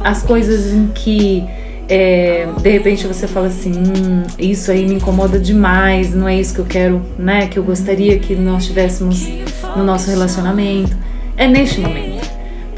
as 0.00 0.22
coisas 0.22 0.72
em 0.72 0.86
que 0.86 1.44
é, 1.90 2.48
de 2.62 2.70
repente 2.70 3.06
você 3.06 3.26
fala 3.26 3.48
assim, 3.48 3.72
hum, 3.72 4.22
isso 4.38 4.70
aí 4.70 4.86
me 4.86 4.94
incomoda 4.94 5.38
demais, 5.38 6.14
não 6.14 6.26
é 6.26 6.36
isso 6.36 6.54
que 6.54 6.60
eu 6.60 6.66
quero, 6.66 7.02
né? 7.18 7.48
Que 7.48 7.58
eu 7.58 7.64
gostaria 7.64 8.18
que 8.18 8.34
nós 8.34 8.64
tivéssemos 8.64 9.28
no 9.76 9.84
nosso 9.84 10.08
relacionamento. 10.08 10.96
É 11.36 11.46
neste 11.46 11.80
momento. 11.80 12.09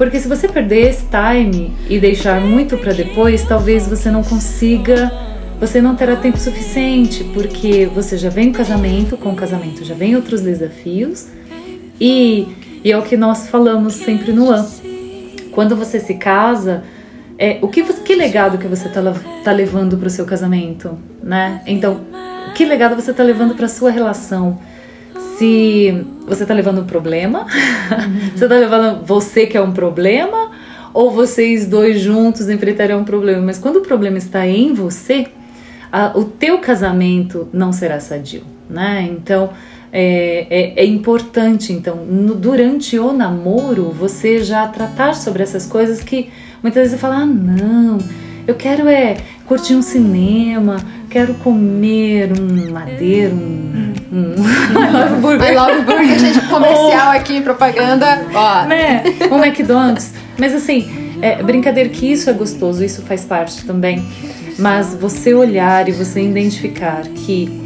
Porque 0.02 0.18
se 0.18 0.26
você 0.26 0.48
perder 0.48 0.88
esse 0.88 1.04
time 1.06 1.72
e 1.88 2.00
deixar 2.00 2.40
muito 2.40 2.76
para 2.76 2.92
depois, 2.92 3.44
talvez 3.44 3.86
você 3.86 4.10
não 4.10 4.24
consiga, 4.24 5.12
você 5.60 5.80
não 5.80 5.94
terá 5.94 6.16
tempo 6.16 6.36
suficiente, 6.38 7.22
porque 7.32 7.86
você 7.86 8.18
já 8.18 8.28
vem 8.28 8.50
o 8.50 8.52
casamento, 8.52 9.16
com 9.16 9.30
o 9.30 9.36
casamento 9.36 9.84
já 9.84 9.94
vem 9.94 10.16
outros 10.16 10.40
desafios. 10.40 11.28
E, 12.00 12.48
e 12.82 12.90
é 12.90 12.98
o 12.98 13.02
que 13.02 13.16
nós 13.16 13.46
falamos 13.46 13.94
sempre 13.94 14.32
no 14.32 14.50
AN. 14.50 14.66
Quando 15.52 15.76
você 15.76 16.00
se 16.00 16.14
casa, 16.14 16.82
é, 17.38 17.60
o 17.62 17.68
que, 17.68 17.84
que 17.84 18.16
legado 18.16 18.58
que 18.58 18.66
você 18.66 18.88
está 18.88 19.00
tá 19.44 19.52
levando 19.52 19.96
para 19.96 20.08
o 20.08 20.10
seu 20.10 20.24
casamento, 20.24 20.98
né? 21.22 21.62
Então, 21.64 22.00
que 22.56 22.64
legado 22.64 22.96
você 22.96 23.12
está 23.12 23.22
levando 23.22 23.54
para 23.54 23.68
sua 23.68 23.92
relação? 23.92 24.58
Se 25.42 26.06
você 26.24 26.44
está 26.44 26.54
levando 26.54 26.82
um 26.82 26.84
problema, 26.84 27.40
uhum. 27.40 28.30
você 28.36 28.44
está 28.44 28.56
levando 28.56 29.04
você 29.04 29.44
que 29.44 29.56
é 29.56 29.60
um 29.60 29.72
problema, 29.72 30.52
ou 30.94 31.10
vocês 31.10 31.66
dois 31.66 32.00
juntos 32.00 32.48
enfrentarão 32.48 33.00
um 33.00 33.04
problema. 33.04 33.42
Mas 33.42 33.58
quando 33.58 33.78
o 33.78 33.80
problema 33.80 34.18
está 34.18 34.46
em 34.46 34.72
você, 34.72 35.26
a, 35.90 36.16
o 36.16 36.22
teu 36.22 36.58
casamento 36.58 37.48
não 37.52 37.72
será 37.72 37.98
sadio, 37.98 38.44
né? 38.70 39.08
Então 39.10 39.50
é, 39.92 40.46
é, 40.48 40.84
é 40.84 40.86
importante, 40.86 41.72
então, 41.72 41.96
no, 41.96 42.36
durante 42.36 42.96
o 42.96 43.12
namoro, 43.12 43.90
você 43.90 44.44
já 44.44 44.68
tratar 44.68 45.14
sobre 45.16 45.42
essas 45.42 45.66
coisas 45.66 46.04
que 46.04 46.30
Muitas 46.62 46.82
vezes 46.82 46.92
você 46.92 46.98
fala, 46.98 47.16
ah, 47.16 47.26
não, 47.26 47.98
eu 48.46 48.54
quero 48.54 48.88
é 48.88 49.16
curtir 49.52 49.74
um 49.74 49.82
cinema, 49.82 50.78
quero 51.10 51.34
comer 51.34 52.32
um 52.32 52.72
madeiro, 52.72 53.34
um. 53.34 53.92
um 54.10 54.32
I 54.72 54.90
love 54.90 55.20
burger. 55.20 55.52
I 55.52 55.54
love 55.54 55.82
burger, 55.82 56.18
gente, 56.18 56.40
comercial 56.48 57.10
aqui, 57.10 57.42
propaganda. 57.42 58.26
Ó. 58.34 58.64
Né? 58.64 59.02
Um 59.30 59.44
McDonald's. 59.44 60.14
Mas 60.38 60.54
assim, 60.54 61.18
é, 61.20 61.42
brincadeira 61.42 61.90
que 61.90 62.10
isso 62.10 62.30
é 62.30 62.32
gostoso, 62.32 62.82
isso 62.82 63.02
faz 63.02 63.26
parte 63.26 63.66
também. 63.66 64.02
Mas 64.58 64.94
você 64.94 65.34
olhar 65.34 65.86
e 65.86 65.92
você 65.92 66.22
identificar 66.22 67.02
que 67.02 67.60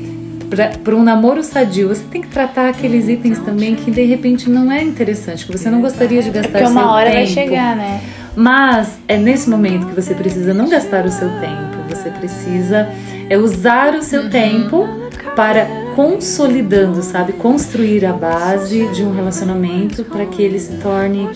para 0.83 0.97
um 0.97 1.05
namoro 1.05 1.41
sadio, 1.45 1.89
você 1.89 2.03
tem 2.11 2.21
que 2.21 2.29
tratar 2.29 2.69
aqueles 2.69 3.09
itens 3.09 3.39
também 3.39 3.77
que 3.77 3.93
de 3.93 4.05
repente 4.05 4.51
não 4.51 4.73
é 4.73 4.83
interessante, 4.83 5.47
que 5.47 5.57
você 5.57 5.71
não 5.71 5.81
gostaria 5.81 6.21
de 6.21 6.31
gastar 6.31 6.59
é 6.59 6.63
Porque 6.63 6.73
uma 6.73 6.93
hora 6.93 7.11
tempo. 7.11 7.17
vai 7.17 7.27
chegar, 7.29 7.77
né? 7.77 8.01
Mas 8.37 8.99
é 9.09 9.17
nesse 9.17 9.49
momento 9.49 9.87
que 9.87 9.95
você 9.95 10.15
precisa 10.15 10.53
não 10.53 10.69
gastar 10.69 11.07
o 11.07 11.11
seu 11.11 11.29
tempo, 11.41 11.76
você 11.87 12.11
precisa 12.11 12.89
é 13.29 13.37
usar 13.37 13.95
o 13.95 14.03
seu 14.03 14.31
tempo 14.31 14.87
para 15.35 15.67
consolidando, 15.95 17.03
sabe, 17.03 17.33
construir 17.35 18.05
a 18.05 18.13
base 18.13 18.87
de 18.89 19.03
um 19.03 19.15
relacionamento 19.15 20.05
para 20.05 20.25
que 20.27 20.43
ele 20.43 20.59
se 20.59 20.75
torne 20.77 21.29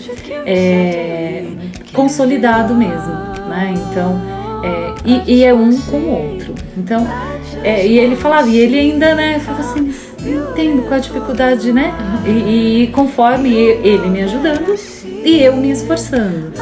é, 0.45 1.45
consolidado 1.93 2.73
mesmo, 2.73 3.13
né? 3.47 3.73
Então, 3.75 4.19
é, 4.63 4.93
e, 5.05 5.39
e, 5.39 5.43
é 5.43 5.53
um 5.53 5.75
com 5.81 5.97
o 5.97 6.09
outro. 6.09 6.55
Então, 6.77 7.07
é, 7.63 7.85
e 7.85 7.97
ele 7.97 8.15
falava, 8.15 8.47
e 8.47 8.57
ele 8.57 8.79
ainda, 8.79 9.13
né, 9.13 9.39
falava 9.39 9.63
assim, 9.63 9.93
entendo 10.19 10.83
qual 10.83 10.95
a 10.95 10.99
dificuldade, 10.99 11.73
né? 11.73 11.93
E, 12.25 12.83
e 12.83 12.87
conforme 12.87 13.53
ele 13.53 14.07
me 14.09 14.21
ajudando 14.21 14.75
e 15.23 15.43
eu 15.43 15.55
me 15.55 15.71
esforçando. 15.71 16.53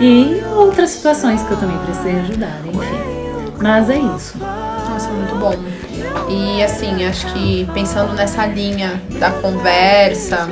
E 0.00 0.42
outras 0.54 0.90
situações 0.90 1.42
que 1.42 1.50
eu 1.50 1.56
também 1.56 1.78
precisei 1.78 2.16
ajudar, 2.20 2.60
enfim. 2.66 3.15
Mas 3.60 3.90
é 3.90 3.98
isso. 3.98 4.38
Nossa, 4.38 5.08
muito 5.10 5.34
bom. 5.36 5.54
E 6.28 6.62
assim, 6.62 7.04
acho 7.06 7.32
que 7.32 7.68
pensando 7.72 8.12
nessa 8.12 8.46
linha 8.46 9.00
da 9.18 9.30
conversa, 9.30 10.48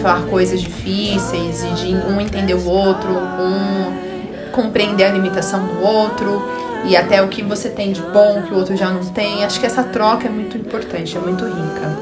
falar 0.00 0.22
coisas 0.26 0.60
difíceis 0.60 1.62
e 1.62 1.68
de 1.74 1.94
um 1.94 2.20
entender 2.20 2.54
o 2.54 2.66
outro, 2.66 3.10
um 3.10 4.50
compreender 4.52 5.04
a 5.04 5.10
limitação 5.10 5.64
do 5.64 5.82
outro 5.82 6.42
e 6.84 6.96
até 6.96 7.22
o 7.22 7.28
que 7.28 7.42
você 7.42 7.68
tem 7.68 7.92
de 7.92 8.02
bom 8.02 8.42
que 8.42 8.52
o 8.52 8.56
outro 8.56 8.76
já 8.76 8.90
não 8.90 9.04
tem, 9.06 9.44
acho 9.44 9.60
que 9.60 9.66
essa 9.66 9.82
troca 9.82 10.26
é 10.26 10.30
muito 10.30 10.56
importante, 10.56 11.16
é 11.16 11.20
muito 11.20 11.44
rica. 11.44 11.98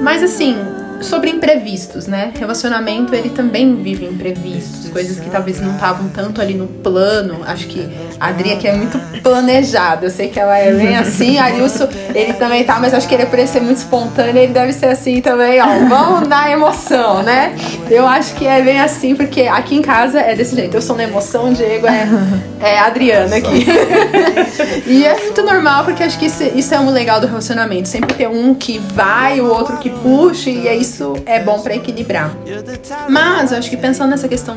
Mas 0.00 0.22
assim, 0.22 0.56
sobre 1.02 1.30
imprevistos, 1.30 2.06
né? 2.06 2.32
Relacionamento 2.38 3.14
ele 3.14 3.30
também 3.30 3.76
vive 3.76 4.04
imprevistos, 4.04 4.90
coisas 4.90 5.18
que 5.20 5.30
talvez 5.30 5.60
não 5.60 5.74
estavam 5.74 6.08
tanto 6.08 6.40
ali 6.40 6.54
no 6.54 6.66
plano. 6.66 7.40
Acho 7.46 7.66
que 7.66 7.88
a 8.18 8.28
Adri 8.28 8.52
aqui 8.52 8.66
é 8.66 8.74
muito 8.74 8.98
planejada. 9.22 10.06
Eu 10.06 10.10
sei 10.10 10.28
que 10.28 10.38
ela 10.38 10.56
é 10.58 10.72
bem 10.72 10.96
assim, 10.96 11.38
a 11.38 11.44
Arilson, 11.44 11.88
ele 12.14 12.32
também 12.34 12.64
tá, 12.64 12.78
mas 12.80 12.94
acho 12.94 13.08
que 13.08 13.14
ele 13.14 13.22
é 13.22 13.26
por 13.26 13.38
ser 13.46 13.60
muito 13.60 13.78
espontâneo, 13.78 14.36
ele 14.36 14.52
deve 14.52 14.72
ser 14.72 14.86
assim 14.86 15.20
também, 15.20 15.60
ó. 15.60 15.66
Vamos 15.88 16.28
na 16.28 16.50
emoção, 16.50 17.22
né? 17.22 17.54
Eu 17.90 18.06
acho 18.06 18.34
que 18.34 18.46
é 18.46 18.60
bem 18.62 18.80
assim, 18.80 19.14
porque 19.14 19.42
aqui 19.42 19.76
em 19.76 19.82
casa 19.82 20.20
é 20.20 20.34
desse 20.34 20.54
jeito. 20.54 20.74
Eu 20.74 20.82
sou 20.82 20.96
na 20.96 21.04
emoção, 21.04 21.50
o 21.50 21.54
Diego 21.54 21.86
é, 21.86 22.08
é 22.60 22.78
Adriana 22.78 23.36
aqui. 23.36 23.66
e 24.86 25.04
é 25.04 25.18
muito 25.18 25.42
normal, 25.42 25.84
porque 25.84 26.02
acho 26.02 26.18
que 26.18 26.26
isso, 26.26 26.42
isso 26.54 26.74
é 26.74 26.80
um 26.80 26.90
legal 26.90 27.20
do 27.20 27.26
relacionamento. 27.26 27.88
Sempre 27.88 28.14
ter 28.14 28.28
um 28.28 28.54
que 28.54 28.78
vai, 28.78 29.40
o 29.40 29.48
outro 29.48 29.76
que 29.78 29.90
puxa, 29.90 30.50
e 30.50 30.66
é 30.66 30.76
isso 30.76 30.87
isso 30.88 31.14
é 31.26 31.40
bom 31.40 31.60
para 31.60 31.76
equilibrar. 31.76 32.34
Mas 33.08 33.52
eu 33.52 33.58
acho 33.58 33.68
que 33.68 33.76
pensando 33.76 34.10
nessa 34.10 34.26
questão 34.26 34.56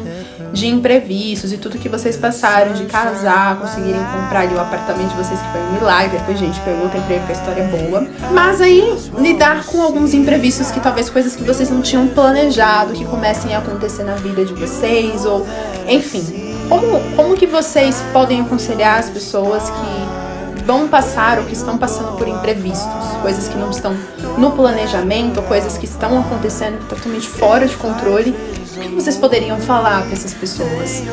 de 0.53 0.67
imprevistos 0.67 1.51
e 1.51 1.57
tudo 1.57 1.77
que 1.77 1.89
vocês 1.89 2.17
passaram, 2.17 2.73
de 2.73 2.85
casar, 2.85 3.59
conseguirem 3.59 4.01
comprar 4.13 4.41
ali 4.41 4.55
o 4.55 4.59
apartamento 4.59 5.09
de 5.09 5.15
vocês, 5.15 5.39
que 5.39 5.51
foi 5.51 5.61
um 5.61 5.73
milagre. 5.73 6.17
Depois, 6.17 6.39
gente, 6.39 6.59
pergunta 6.61 6.97
emprego, 6.97 7.19
porque 7.21 7.33
a 7.33 7.35
história 7.35 7.61
é 7.61 7.67
boa. 7.67 8.07
Mas 8.33 8.61
aí, 8.61 8.97
lidar 9.17 9.65
com 9.65 9.81
alguns 9.81 10.13
imprevistos 10.13 10.71
que 10.71 10.79
talvez 10.79 11.09
coisas 11.09 11.35
que 11.35 11.43
vocês 11.43 11.69
não 11.69 11.81
tinham 11.81 12.07
planejado, 12.07 12.93
que 12.93 13.05
comecem 13.05 13.53
a 13.53 13.59
acontecer 13.59 14.03
na 14.03 14.15
vida 14.15 14.45
de 14.45 14.53
vocês, 14.53 15.25
ou 15.25 15.45
enfim. 15.87 16.49
Como, 16.69 17.01
como 17.17 17.35
que 17.35 17.45
vocês 17.45 18.01
podem 18.13 18.39
aconselhar 18.39 18.97
as 18.97 19.09
pessoas 19.09 19.69
que 19.69 20.20
vão 20.65 20.87
passar 20.87 21.39
ou 21.39 21.45
que 21.45 21.53
estão 21.53 21.77
passando 21.77 22.17
por 22.17 22.27
imprevistos, 22.27 23.17
coisas 23.21 23.47
que 23.47 23.57
não 23.57 23.69
estão 23.69 23.95
no 24.37 24.51
planejamento, 24.51 25.41
coisas 25.43 25.77
que 25.77 25.85
estão 25.85 26.19
acontecendo 26.19 26.79
totalmente 26.87 27.27
fora 27.27 27.67
de 27.67 27.75
controle. 27.75 28.35
O 28.77 28.79
que 28.79 28.89
vocês 28.89 29.17
poderiam 29.17 29.59
falar 29.59 30.03
para 30.03 30.13
essas 30.13 30.33
pessoas? 30.33 31.03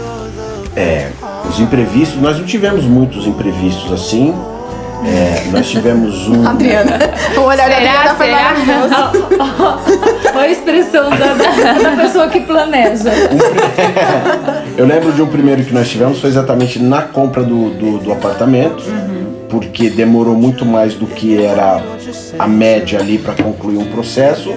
É, 0.76 1.10
os 1.48 1.58
imprevistos, 1.58 2.20
nós 2.20 2.38
não 2.38 2.46
tivemos 2.46 2.84
muitos 2.84 3.26
imprevistos 3.26 3.92
assim. 3.92 4.34
É, 5.04 5.50
nós 5.50 5.68
tivemos 5.68 6.26
um. 6.28 6.46
Adriana, 6.46 6.98
o 7.36 7.40
olhar 7.40 7.68
será, 7.68 7.80
da 7.80 8.10
Adriana 8.10 8.14
foi 8.14 8.30
maravilhoso. 8.30 9.28
Olha 10.34 10.40
a 10.40 10.48
expressão 10.48 11.10
da, 11.10 11.34
da, 11.34 11.96
pessoa 12.02 12.28
que 12.28 12.40
planeja. 12.40 13.10
Eu 14.76 14.86
lembro 14.86 15.12
de 15.12 15.22
um 15.22 15.26
primeiro 15.26 15.64
que 15.64 15.72
nós 15.72 15.88
tivemos, 15.88 16.20
foi 16.20 16.30
exatamente 16.30 16.80
na 16.80 17.02
compra 17.02 17.42
do, 17.42 17.70
do, 17.70 17.98
do 17.98 18.12
apartamento. 18.12 18.82
Uhum 18.84 19.17
porque 19.48 19.90
demorou 19.90 20.34
muito 20.34 20.64
mais 20.64 20.94
do 20.94 21.06
que 21.06 21.42
era 21.42 21.82
a 22.38 22.46
média 22.46 22.98
ali 22.98 23.18
para 23.18 23.34
concluir 23.34 23.78
um 23.78 23.86
processo. 23.86 24.54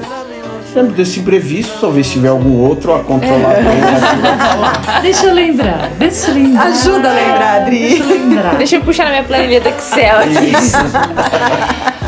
Lembro 0.73 0.93
desse 0.93 1.19
imprevisto, 1.19 1.79
talvez 1.81 2.09
tiver 2.09 2.29
algum 2.29 2.57
outro 2.61 2.93
a 2.93 3.03
controlar 3.03 3.55
é. 3.55 3.61
bem. 3.61 5.01
deixa 5.03 5.25
eu 5.25 5.33
lembrar, 5.33 5.89
deixa 5.99 6.31
eu 6.31 6.35
lembrar. 6.35 6.67
Ajuda 6.67 7.09
a 7.09 7.13
lembrar, 7.13 7.61
Adri. 7.61 7.79
Deixa 7.79 8.03
eu 8.03 8.07
lembrar. 8.07 8.55
Deixa 8.55 8.75
eu 8.77 8.81
puxar 8.81 9.03
na 9.05 9.09
minha 9.09 9.23
planilha 9.23 9.59
do 9.59 9.67
Excel 9.67 10.19
aqui. 10.19 10.51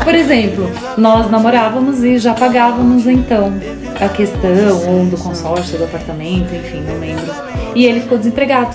Por 0.02 0.14
exemplo, 0.14 0.70
nós 0.96 1.30
namorávamos 1.30 2.02
e 2.02 2.18
já 2.18 2.32
pagávamos 2.32 3.06
então 3.06 3.52
a 4.00 4.08
questão 4.08 4.82
ou 4.86 5.04
do 5.06 5.16
consórcio 5.16 5.78
do 5.78 5.84
apartamento, 5.84 6.54
enfim, 6.54 6.82
não 6.86 6.98
lembro. 6.98 7.32
E 7.74 7.84
ele 7.84 8.00
ficou 8.00 8.16
desempregado. 8.16 8.74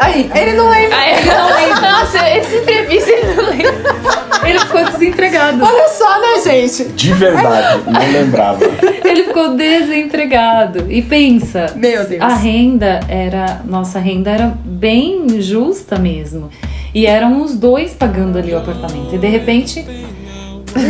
Aí, 0.00 0.30
ele 0.34 0.52
não 0.54 0.70
lembra. 0.70 0.96
Aí, 0.96 1.16
ele 1.18 1.30
não 1.30 1.54
lembra. 1.54 1.90
Nossa, 1.92 2.30
esse 2.36 2.56
imprevisto 2.56 3.10
ele 3.10 3.34
não 3.34 3.44
lembra. 3.50 3.92
Ele 4.44 4.58
ficou 4.58 4.84
desempregado. 4.84 5.64
Olha 5.64 5.88
só, 5.88 6.20
né, 6.20 6.42
gente? 6.44 6.84
De 6.84 7.12
verdade, 7.12 7.82
não 7.86 8.12
lembrava. 8.12 8.64
Ele 9.04 9.24
ficou 9.24 9.54
desempregado. 9.54 10.86
E 10.90 11.02
pensa, 11.02 11.72
Meu 11.76 12.06
Deus. 12.06 12.20
a 12.20 12.34
renda 12.34 13.00
era. 13.08 13.60
Nossa 13.64 13.98
renda 13.98 14.30
era 14.30 14.52
bem 14.64 15.40
justa 15.40 15.98
mesmo. 15.98 16.50
E 16.94 17.06
eram 17.06 17.42
os 17.42 17.54
dois 17.54 17.92
pagando 17.92 18.38
ali 18.38 18.52
o 18.52 18.58
apartamento. 18.58 19.14
E 19.14 19.18
de 19.18 19.26
repente 19.28 19.84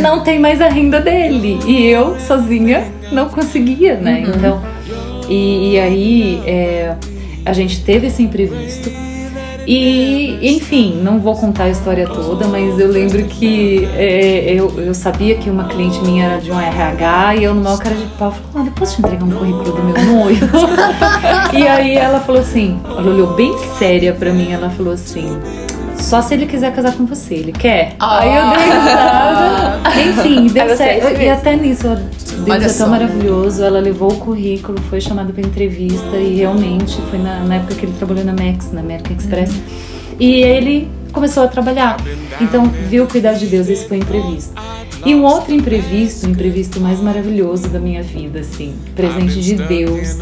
não 0.01 0.21
tem 0.21 0.39
mais 0.39 0.61
a 0.61 0.67
renda 0.67 0.99
dele. 0.99 1.59
E 1.65 1.85
eu, 1.85 2.19
sozinha, 2.19 2.91
não 3.11 3.29
conseguia, 3.29 3.95
né? 3.95 4.23
Uhum. 4.25 4.33
Então, 4.35 4.61
e, 5.29 5.73
e 5.73 5.79
aí 5.79 6.43
é, 6.45 6.95
a 7.45 7.53
gente 7.53 7.83
teve 7.83 8.07
esse 8.07 8.21
imprevisto. 8.23 8.89
E, 9.65 10.55
enfim, 10.55 10.99
não 11.01 11.19
vou 11.19 11.35
contar 11.35 11.65
a 11.65 11.69
história 11.69 12.05
toda, 12.05 12.47
mas 12.47 12.77
eu 12.77 12.89
lembro 12.89 13.23
que 13.23 13.85
é, 13.95 14.53
eu, 14.53 14.77
eu 14.77 14.93
sabia 14.93 15.35
que 15.35 15.49
uma 15.49 15.65
cliente 15.65 16.01
minha 16.01 16.25
era 16.25 16.41
de 16.41 16.51
um 16.51 16.59
RH 16.59 17.35
e 17.35 17.43
eu, 17.45 17.55
no 17.55 17.63
maior 17.63 17.79
cara 17.79 17.95
de 17.95 18.05
pau, 18.17 18.31
falei: 18.31 18.47
Olha, 18.55 18.71
posso 18.71 18.95
te 18.95 19.01
entregar 19.01 19.23
um 19.23 19.31
currículo 19.31 19.71
do 19.71 19.83
meu 19.83 20.05
noivo? 20.05 20.47
e 21.57 21.65
aí 21.65 21.95
ela 21.95 22.19
falou 22.19 22.41
assim: 22.41 22.77
Ela 22.83 23.09
olhou 23.09 23.35
bem 23.35 23.57
séria 23.77 24.13
pra 24.13 24.33
mim, 24.33 24.51
ela 24.51 24.69
falou 24.69 24.93
assim. 24.93 25.39
Só 26.03 26.21
se 26.21 26.33
ele 26.33 26.45
quiser 26.45 26.73
casar 26.75 26.93
com 26.93 27.05
você, 27.05 27.35
ele 27.35 27.53
quer. 27.53 27.95
Ah. 27.97 28.19
Aí 28.19 28.35
eu 28.35 28.49
dei 28.49 28.65
risada. 28.65 29.79
Enfim, 30.21 30.47
deu 30.47 30.77
certo. 30.77 31.21
E 31.21 31.29
até 31.29 31.55
nisso, 31.55 31.87
Deus 32.45 32.63
é 32.63 32.77
tão 32.77 32.89
maravilhoso. 32.89 33.63
Ela 33.63 33.79
levou 33.79 34.11
o 34.11 34.17
currículo, 34.17 34.79
foi 34.89 34.99
chamada 34.99 35.31
para 35.31 35.41
entrevista 35.41 36.17
e 36.17 36.35
realmente 36.35 37.01
foi 37.09 37.19
na, 37.19 37.39
na 37.45 37.55
época 37.55 37.75
que 37.75 37.85
ele 37.85 37.93
trabalhou 37.97 38.25
na 38.25 38.33
Max, 38.33 38.71
na 38.73 38.81
American 38.81 39.15
Express. 39.15 39.53
E 40.19 40.41
ele 40.41 40.91
começou 41.13 41.43
a 41.43 41.47
trabalhar. 41.47 41.97
Então, 42.41 42.65
viu 42.89 43.05
o 43.05 43.07
cuidado 43.07 43.39
de 43.39 43.47
Deus, 43.47 43.69
esse 43.69 43.87
foi 43.87 43.97
imprevisto. 43.97 44.53
E 45.05 45.15
um 45.15 45.23
outro 45.23 45.53
imprevisto, 45.53 46.27
o 46.27 46.29
imprevisto 46.29 46.81
mais 46.81 46.99
maravilhoso 46.99 47.69
da 47.69 47.79
minha 47.79 48.03
vida, 48.03 48.41
assim, 48.41 48.75
presente 48.93 49.39
de 49.39 49.55
Deus. 49.55 50.17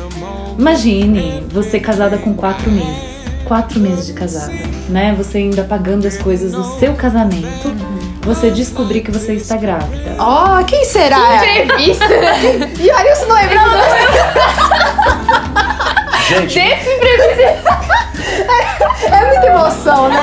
Imagine 0.58 1.44
você 1.52 1.80
casada 1.80 2.20
com 2.20 2.36
quatro 2.36 2.72
meses. 2.72 3.11
Quatro 3.52 3.82
meses 3.82 4.08
de 4.08 4.14
casada, 4.14 4.54
né? 4.88 5.14
Você 5.18 5.40
ainda 5.40 5.66
pagando 5.66 6.08
as 6.08 6.18
coisas 6.18 6.54
do 6.54 6.64
seu 6.80 6.94
casamento. 6.94 7.76
Você 8.22 8.50
descobrir 8.50 9.02
que 9.02 9.12
você 9.12 9.34
está 9.34 9.58
grávida. 9.58 10.16
Ó, 10.18 10.64
quem 10.64 10.86
será? 10.86 11.46
Entrevista 11.46 12.06
E 12.80 12.90
o 12.90 12.96
Arilson 12.96 13.26
não 13.26 13.36
lembra? 13.36 13.60
Gente, 16.48 16.54
desse 16.54 16.90
imprevisto. 16.90 17.81
É 19.12 19.26
muita 19.26 19.48
emoção, 19.48 20.10
né? 20.10 20.20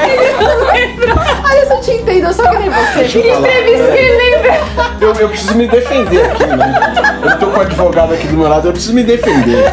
Arilson, 1.44 1.74
eu 1.74 1.81
te 1.81 1.90
entendo, 1.92 2.26
eu 2.26 2.33
só 2.33 2.42
que 2.48 2.59
nem 2.59 2.70
você. 2.70 2.98
deixa 3.00 3.18
eu 3.18 3.35
falar. 3.35 3.48
Imprevisto 3.48 3.92
que 3.92 3.98
ele 3.98 4.16
lembra. 4.31 4.61
Eu, 5.00 5.14
eu 5.14 5.28
preciso 5.28 5.54
me 5.54 5.66
defender 5.68 6.24
aqui, 6.26 6.44
né? 6.46 6.94
Eu 7.24 7.38
tô 7.38 7.46
com 7.48 7.59
o 7.59 7.61
advogado 7.61 8.14
aqui 8.14 8.26
do 8.28 8.37
meu 8.37 8.48
lado, 8.48 8.68
eu 8.68 8.72
preciso 8.72 8.94
me 8.94 9.02
defender. 9.02 9.64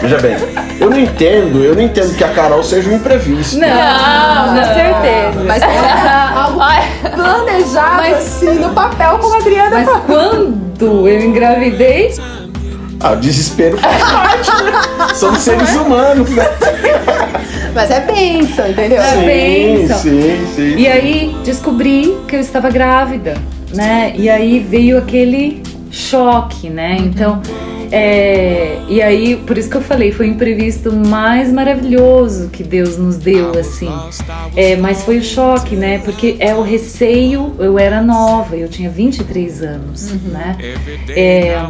Veja 0.00 0.18
bem, 0.18 0.36
eu 0.80 0.90
não 0.90 0.98
entendo, 0.98 1.62
eu 1.64 1.74
não 1.74 1.82
entendo 1.82 2.14
que 2.16 2.24
a 2.24 2.28
Carol 2.28 2.62
seja 2.62 2.88
um 2.90 2.94
imprevisto. 2.94 3.58
Não, 3.58 3.68
Com 3.68 4.74
certeza. 4.74 5.44
Mas 5.46 5.62
é 5.62 6.36
algo 6.36 6.60
planejado 7.14 7.96
Mas- 7.96 8.16
assim, 8.18 8.54
no 8.54 8.70
papel, 8.70 9.18
como 9.18 9.34
a 9.34 9.38
Adriana 9.38 9.70
Mas 9.70 9.86
falou. 9.86 10.02
quando 10.06 11.08
eu 11.08 11.20
engravidei, 11.20 12.14
Ah, 13.02 13.12
o 13.12 13.16
desespero 13.16 13.78
faz 13.78 13.96
parte, 14.02 14.62
né? 14.62 15.08
Somos 15.14 15.40
seres 15.40 15.74
humanos, 15.74 16.28
né? 16.30 16.44
Mas 17.74 17.90
é 17.90 18.00
bênção, 18.00 18.68
entendeu? 18.68 19.00
É. 19.00 19.10
Sim, 19.10 19.26
bênção. 19.26 19.98
sim, 19.98 20.46
sim. 20.54 20.76
e 20.76 20.88
aí 20.88 21.36
descobri 21.44 22.16
que 22.26 22.36
eu 22.36 22.40
estava 22.40 22.70
grávida, 22.70 23.34
né? 23.74 24.12
E 24.16 24.28
aí 24.28 24.58
veio 24.58 24.98
aquele 24.98 25.62
choque, 25.90 26.68
né? 26.68 26.96
Então, 27.00 27.40
é, 27.92 28.78
e 28.88 29.02
aí, 29.02 29.36
por 29.36 29.58
isso 29.58 29.68
que 29.68 29.76
eu 29.76 29.80
falei, 29.80 30.12
foi 30.12 30.28
o 30.28 30.30
imprevisto 30.30 30.92
mais 30.92 31.52
maravilhoso 31.52 32.48
que 32.48 32.62
Deus 32.62 32.96
nos 32.96 33.16
deu, 33.16 33.58
assim. 33.58 33.90
É, 34.54 34.76
mas 34.76 35.02
foi 35.02 35.18
o 35.18 35.22
choque, 35.22 35.74
né? 35.74 35.98
Porque 35.98 36.36
é 36.38 36.54
o 36.54 36.62
receio, 36.62 37.54
eu 37.58 37.78
era 37.78 38.00
nova, 38.00 38.56
eu 38.56 38.68
tinha 38.68 38.88
23 38.88 39.62
anos, 39.62 40.12
né? 40.24 40.56
É, 41.08 41.66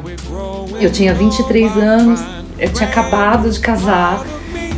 eu 0.79 0.93
tinha 0.93 1.15
23 1.15 1.77
anos, 1.79 2.21
eu 2.59 2.71
tinha 2.71 2.89
acabado 2.89 3.51
de 3.51 3.59
casar. 3.59 4.25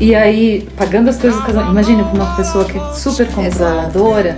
E 0.03 0.17
aí, 0.17 0.69
pagando 0.77 1.11
as 1.11 1.17
coisas 1.17 1.39
do 1.39 1.47
casamento. 1.47 1.71
Imagina 1.71 2.03
uma 2.03 2.35
pessoa 2.35 2.65
que 2.65 2.77
é 2.77 2.93
super 2.93 3.29
controladora. 3.29 4.37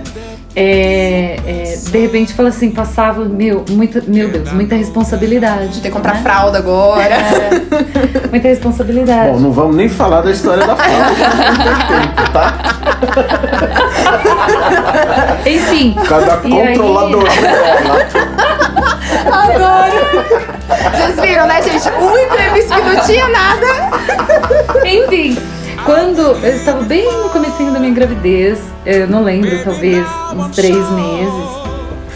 é, 0.55 1.39
é, 1.43 1.75
de 1.89 1.97
repente 1.97 2.35
fala 2.35 2.49
assim, 2.49 2.69
passava, 2.69 3.25
meu, 3.25 3.65
muita, 3.71 3.99
meu 4.05 4.29
Deus, 4.29 4.51
muita 4.51 4.75
responsabilidade. 4.75 5.81
Tem 5.81 5.89
que 5.89 5.89
comprar 5.89 6.13
né? 6.13 6.21
fralda 6.21 6.59
agora. 6.59 7.15
Muita 8.29 8.47
responsabilidade. 8.47 9.31
Bom, 9.31 9.39
não 9.39 9.51
vamos 9.51 9.75
nem 9.75 9.89
falar 9.89 10.21
da 10.21 10.29
história 10.29 10.67
da 10.67 10.75
fralda, 10.75 11.09
não 11.09 11.65
tem 11.65 11.99
tempo, 11.99 12.31
tá? 12.31 12.53
Enfim. 15.47 15.95
Cada 16.07 16.41
E 16.47 16.61
aí-. 16.61 16.77
Adoro. 19.31 20.25
Vocês 20.91 21.19
viram, 21.21 21.47
né, 21.47 21.61
gente? 21.61 21.89
Um 21.89 22.17
imprevisto 22.17 22.73
que 22.73 22.81
não 22.81 23.05
tinha 23.05 23.27
nada. 23.27 23.67
Enfim, 24.85 25.37
quando 25.85 26.21
eu 26.21 26.55
estava 26.55 26.81
bem 26.81 27.05
no 27.21 27.29
comecinho 27.29 27.71
da 27.71 27.79
minha 27.79 27.93
gravidez, 27.93 28.59
eu 28.85 29.07
não 29.07 29.23
lembro, 29.23 29.63
talvez 29.63 30.05
uns 30.33 30.55
três 30.55 30.89
meses, 30.91 31.49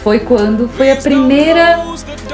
foi 0.04 0.20
quando 0.20 0.68
foi 0.70 0.92
a 0.92 0.96
primeira. 0.96 1.80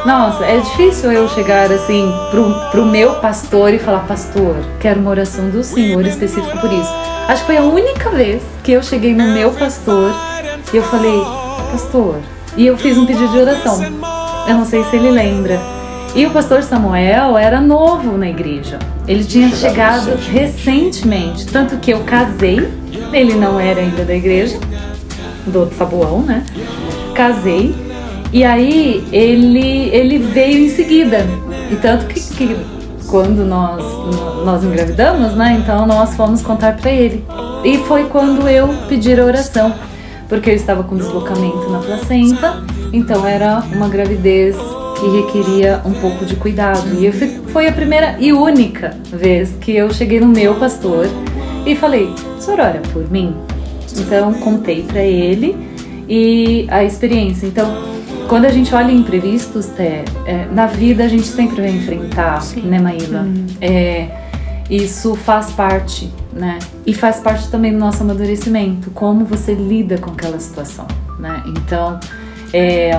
Nossa, 0.06 0.46
é 0.46 0.60
difícil 0.60 1.12
eu 1.12 1.28
chegar 1.30 1.72
assim 1.72 2.14
pro, 2.32 2.54
pro 2.72 2.86
meu 2.86 3.16
pastor 3.16 3.74
e 3.74 3.80
falar, 3.80 4.02
pastor, 4.08 4.56
quero 4.80 5.00
uma 5.00 5.10
oração 5.10 5.50
do 5.50 5.64
Senhor 5.64 6.06
específico 6.06 6.58
por 6.60 6.72
isso. 6.72 6.94
Acho 7.28 7.42
que 7.42 7.48
foi 7.48 7.58
a 7.58 7.64
única 7.64 8.10
vez 8.12 8.44
que 8.64 8.72
eu 8.72 8.84
cheguei 8.84 9.14
no 9.14 9.28
meu 9.34 9.52
pastor 9.52 10.14
e 10.72 10.78
eu 10.78 10.84
falei, 10.84 11.20
pastor, 11.72 12.18
e 12.56 12.68
eu 12.68 12.78
fiz 12.78 12.98
um 12.98 13.06
pedido 13.06 13.30
de 13.30 13.40
oração. 13.40 13.80
Eu 14.48 14.56
não 14.56 14.66
sei 14.66 14.84
se 14.86 14.96
ele 14.96 15.10
lembra. 15.10 15.60
E 16.16 16.26
o 16.26 16.32
pastor 16.32 16.64
Samuel 16.64 17.38
era 17.38 17.60
novo 17.60 18.18
na 18.18 18.30
igreja. 18.30 18.80
Ele 19.08 19.24
tinha 19.24 19.50
chegado 19.50 20.16
recentemente, 20.32 21.46
tanto 21.46 21.78
que 21.78 21.92
eu 21.92 22.02
casei, 22.04 22.70
ele 23.12 23.34
não 23.34 23.60
era 23.60 23.82
ainda 23.82 24.06
da 24.06 24.16
igreja, 24.16 24.58
do 25.46 25.70
Sabuão, 25.78 26.22
né? 26.22 26.44
Casei. 27.14 27.76
E 28.32 28.44
aí 28.44 29.06
ele, 29.12 29.90
ele 29.90 30.18
veio 30.20 30.66
em 30.66 30.70
seguida. 30.70 31.26
E 31.72 31.76
tanto 31.76 32.06
que, 32.06 32.20
que 32.20 32.56
quando 33.08 33.46
nós, 33.46 33.84
nós 34.46 34.64
engravidamos, 34.64 35.34
né? 35.36 35.60
Então 35.62 35.86
nós 35.86 36.16
fomos 36.16 36.42
contar 36.42 36.78
para 36.78 36.92
ele. 36.92 37.26
E 37.64 37.78
foi 37.80 38.06
quando 38.06 38.48
eu 38.48 38.70
pedi 38.88 39.20
a 39.20 39.24
oração, 39.26 39.74
porque 40.30 40.52
eu 40.52 40.56
estava 40.56 40.84
com 40.84 40.96
deslocamento 40.96 41.70
na 41.70 41.80
placenta, 41.80 42.64
então 42.96 43.26
era 43.28 43.60
uma 43.74 43.88
gravidez 43.90 44.56
que 45.00 45.08
requeria 45.22 45.82
um 45.86 45.94
pouco 45.94 46.26
de 46.26 46.36
cuidado. 46.36 46.88
E 47.00 47.12
foi 47.52 47.68
a 47.68 47.72
primeira 47.72 48.16
e 48.20 48.32
única 48.32 48.98
vez 49.12 49.54
que 49.60 49.76
eu 49.76 49.92
cheguei 49.92 50.20
no 50.20 50.28
meu 50.28 50.56
pastor 50.56 51.08
e 51.66 51.76
falei: 51.76 52.14
"Senhor, 52.40 52.60
ora 52.60 52.82
por 52.94 53.10
mim?" 53.12 53.36
Então 53.98 54.34
contei 54.36 54.84
para 54.84 55.02
ele 55.02 55.56
e 56.08 56.66
a 56.70 56.84
experiência. 56.84 57.46
Então, 57.48 57.96
quando 58.28 58.46
a 58.46 58.50
gente 58.50 58.74
olha 58.74 58.92
imprevistos, 58.92 59.68
Té, 59.68 60.04
é, 60.26 60.46
na 60.52 60.68
vida 60.68 61.04
a 61.04 61.08
gente 61.08 61.28
sempre 61.28 61.62
vai 61.62 61.72
enfrentar, 61.72 62.42
né, 62.64 62.80
Maíla? 62.80 63.28
É, 63.62 64.10
isso 64.70 65.16
faz 65.16 65.52
parte, 65.52 66.12
né? 66.34 66.60
E 66.86 66.94
faz 66.94 67.20
parte 67.20 67.50
também 67.50 67.72
do 67.72 67.78
nosso 67.78 68.02
amadurecimento, 68.02 68.90
como 68.92 69.26
você 69.26 69.54
lida 69.54 69.98
com 69.98 70.12
aquela 70.12 70.40
situação, 70.40 70.88
né? 71.20 71.44
Então, 71.48 72.00
é, 72.56 72.98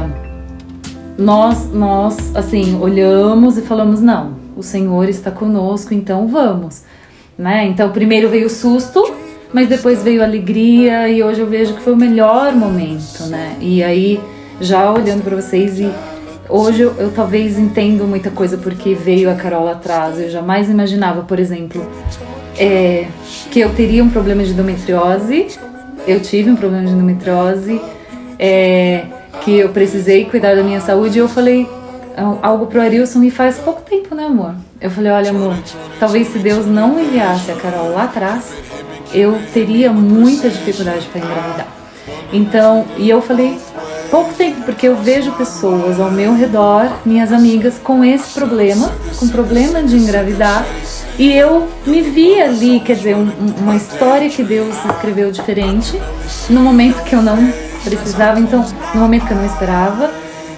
nós, 1.17 1.73
nós, 1.73 2.37
assim, 2.37 2.79
olhamos 2.79 3.57
e 3.57 3.63
falamos, 3.63 4.03
não, 4.03 4.35
o 4.55 4.63
Senhor 4.63 5.09
está 5.09 5.31
conosco, 5.31 5.95
então 5.95 6.29
vamos, 6.29 6.83
né? 7.39 7.65
Então, 7.67 7.91
primeiro 7.91 8.29
veio 8.29 8.49
o 8.49 8.51
susto, 8.51 9.03
mas 9.55 9.67
depois 9.67 10.03
veio 10.03 10.21
a 10.21 10.27
alegria 10.27 11.09
e 11.09 11.23
hoje 11.23 11.41
eu 11.41 11.47
vejo 11.47 11.73
que 11.73 11.81
foi 11.81 11.95
o 11.95 11.97
melhor 11.97 12.55
momento, 12.55 13.25
né? 13.29 13.57
E 13.59 13.83
aí, 13.83 14.21
já 14.61 14.93
olhando 14.93 15.25
para 15.25 15.35
vocês 15.35 15.81
e 15.81 15.91
hoje 16.51 16.83
eu, 16.83 16.95
eu 16.99 17.11
talvez 17.11 17.59
entendo 17.59 18.05
muita 18.05 18.31
coisa 18.31 18.59
porque 18.59 18.93
veio 18.95 19.31
a 19.31 19.37
Carol 19.37 19.69
atrás, 19.69 20.21
eu 20.21 20.29
jamais 20.29 20.69
imaginava, 20.69 21.23
por 21.23 21.39
exemplo, 21.39 21.83
é, 22.59 23.07
que 23.51 23.61
eu 23.61 23.71
teria 23.71 24.05
um 24.05 24.11
problema 24.11 24.45
de 24.45 24.51
endometriose, 24.51 25.47
eu 26.07 26.21
tive 26.21 26.51
um 26.51 26.57
problema 26.57 26.85
de 26.85 26.93
endometriose, 26.93 27.81
é, 28.39 29.16
que 29.47 29.57
eu 29.61 29.69
precisei 29.69 30.25
cuidar 30.25 30.57
da 30.57 30.63
minha 30.65 30.81
saúde 30.81 31.19
e 31.19 31.21
eu 31.21 31.29
falei 31.29 31.69
al- 32.17 32.41
algo 32.43 32.67
pro 32.67 32.81
Arilson 32.81 33.23
e 33.23 33.31
faz 33.31 33.59
pouco 33.59 33.81
tempo, 33.83 34.13
né, 34.13 34.25
amor? 34.25 34.57
Eu 34.81 34.91
falei, 34.91 35.13
olha, 35.13 35.31
amor, 35.31 35.55
talvez 36.01 36.27
se 36.33 36.39
Deus 36.41 36.67
não 36.67 36.99
enviasse 36.99 37.53
a 37.53 37.55
Carol 37.55 37.93
lá 37.93 38.03
atrás, 38.05 38.43
eu 39.15 39.39
teria 39.55 39.93
muita 39.93 40.51
dificuldade 40.51 41.07
para 41.13 41.21
engravidar. 41.21 41.67
Então, 42.33 42.85
e 42.99 43.09
eu 43.09 43.23
falei, 43.23 43.57
pouco 44.11 44.35
tempo, 44.35 44.63
porque 44.63 44.89
eu 44.89 44.97
vejo 44.97 45.31
pessoas 45.33 46.01
ao 46.01 46.11
meu 46.11 46.35
redor, 46.35 46.91
minhas 47.07 47.33
amigas, 47.33 47.75
com 47.83 48.05
esse 48.05 48.35
problema, 48.35 48.91
com 49.17 49.29
problema 49.29 49.81
de 49.81 49.97
engravidar, 49.97 50.67
e 51.17 51.33
eu 51.33 51.69
me 51.87 52.03
vi 52.03 52.41
ali, 52.43 52.81
quer 52.81 52.97
dizer, 52.97 53.15
um- 53.15 53.31
uma 53.61 53.77
história 53.77 54.29
que 54.29 54.43
Deus 54.43 54.75
escreveu 54.91 55.31
diferente, 55.31 56.03
no 56.51 56.61
momento 56.61 57.05
que 57.05 57.15
eu 57.15 57.23
não 57.23 57.37
precisava, 57.91 58.41
então, 58.41 58.65
no 58.95 59.01
momento 59.01 59.27
que 59.27 59.33
eu 59.33 59.37
não 59.37 59.47
esperava. 59.47 60.11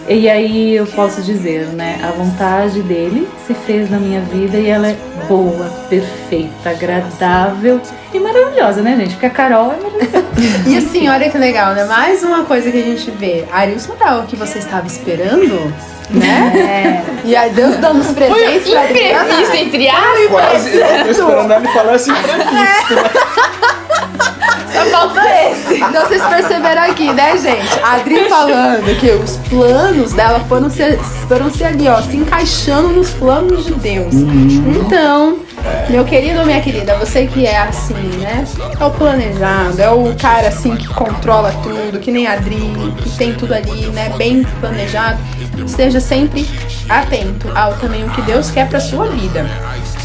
E 0.08 0.28
aí 0.30 0.74
eu 0.74 0.86
posso 0.86 1.20
dizer, 1.20 1.66
né? 1.66 2.00
A 2.02 2.10
vontade 2.12 2.80
dele 2.80 3.28
se 3.46 3.52
fez 3.52 3.90
na 3.90 3.98
minha 3.98 4.22
vida 4.22 4.56
e 4.56 4.66
ela 4.66 4.88
é 4.88 4.96
boa, 5.28 5.66
perfeita, 5.90 6.70
agradável 6.70 7.78
e 8.14 8.18
maravilhosa, 8.18 8.80
né, 8.80 8.96
gente? 8.96 9.10
Porque 9.12 9.26
a 9.26 9.30
Carol 9.30 9.72
é 9.72 9.76
maravilhosa. 9.76 10.28
E 10.66 10.76
assim, 10.78 11.08
olha 11.08 11.28
que 11.28 11.36
legal, 11.36 11.74
né? 11.74 11.84
Mais 11.84 12.22
uma 12.22 12.44
coisa 12.44 12.70
que 12.70 12.78
a 12.78 12.82
gente 12.82 13.10
vê. 13.10 13.44
Arilson 13.52 13.94
era 14.00 14.20
o 14.20 14.26
que 14.26 14.36
você 14.36 14.60
estava 14.60 14.86
esperando, 14.86 15.74
né? 16.10 17.02
E 17.24 17.34
aí 17.36 17.50
Deus 17.50 17.76
dando 17.76 18.00
os 18.00 18.12
presentes 18.12 18.70
pra 18.70 18.84
Imprevisto, 18.84 19.56
entre 19.56 19.88
aspas. 19.88 20.26
Quase, 20.30 20.76
eu 20.76 21.04
tô 21.04 21.10
esperando 21.10 21.52
ele 21.52 21.68
falar 21.68 21.92
assim 21.94 22.12
imprevisto. 22.12 22.94
né? 22.94 23.10
Só 24.72 24.84
falta 24.90 25.20
esse. 25.50 25.74
Então 25.74 26.06
vocês 26.06 26.22
perceberam 26.22 26.82
aqui, 26.82 27.12
né, 27.12 27.36
gente? 27.38 27.80
A 27.82 27.94
Adri 27.94 28.28
falando 28.28 28.98
que 28.98 29.10
os 29.10 29.36
planos 29.48 30.12
dela 30.12 30.40
foram 30.48 30.70
ser, 30.70 30.98
foram 31.28 31.50
ser 31.50 31.64
ali, 31.64 31.88
ó, 31.88 32.00
se 32.02 32.16
encaixando 32.16 32.88
nos 32.88 33.10
planos 33.10 33.64
de 33.64 33.74
Deus. 33.74 34.14
Então, 34.14 35.38
meu 35.88 36.04
querido 36.04 36.40
ou 36.40 36.46
minha 36.46 36.60
querida, 36.60 36.96
você 36.96 37.26
que 37.26 37.46
é 37.46 37.58
assim, 37.58 37.94
né? 37.94 38.44
É 38.78 38.84
o 38.84 38.90
planejado, 38.90 39.80
é 39.80 39.90
o 39.90 40.14
cara 40.16 40.48
assim 40.48 40.76
que 40.76 40.86
controla 40.88 41.52
tudo, 41.62 41.98
que 41.98 42.10
nem 42.10 42.26
a 42.26 42.32
Adri, 42.34 42.72
que 42.98 43.10
tem 43.16 43.34
tudo 43.34 43.54
ali, 43.54 43.86
né? 43.86 44.12
Bem 44.16 44.44
planejado. 44.60 45.18
Esteja 45.64 46.00
sempre 46.00 46.48
atento 46.88 47.50
ao 47.54 47.74
também 47.74 48.04
o 48.04 48.10
que 48.10 48.22
Deus 48.22 48.50
quer 48.50 48.68
pra 48.68 48.80
sua 48.80 49.08
vida. 49.08 49.46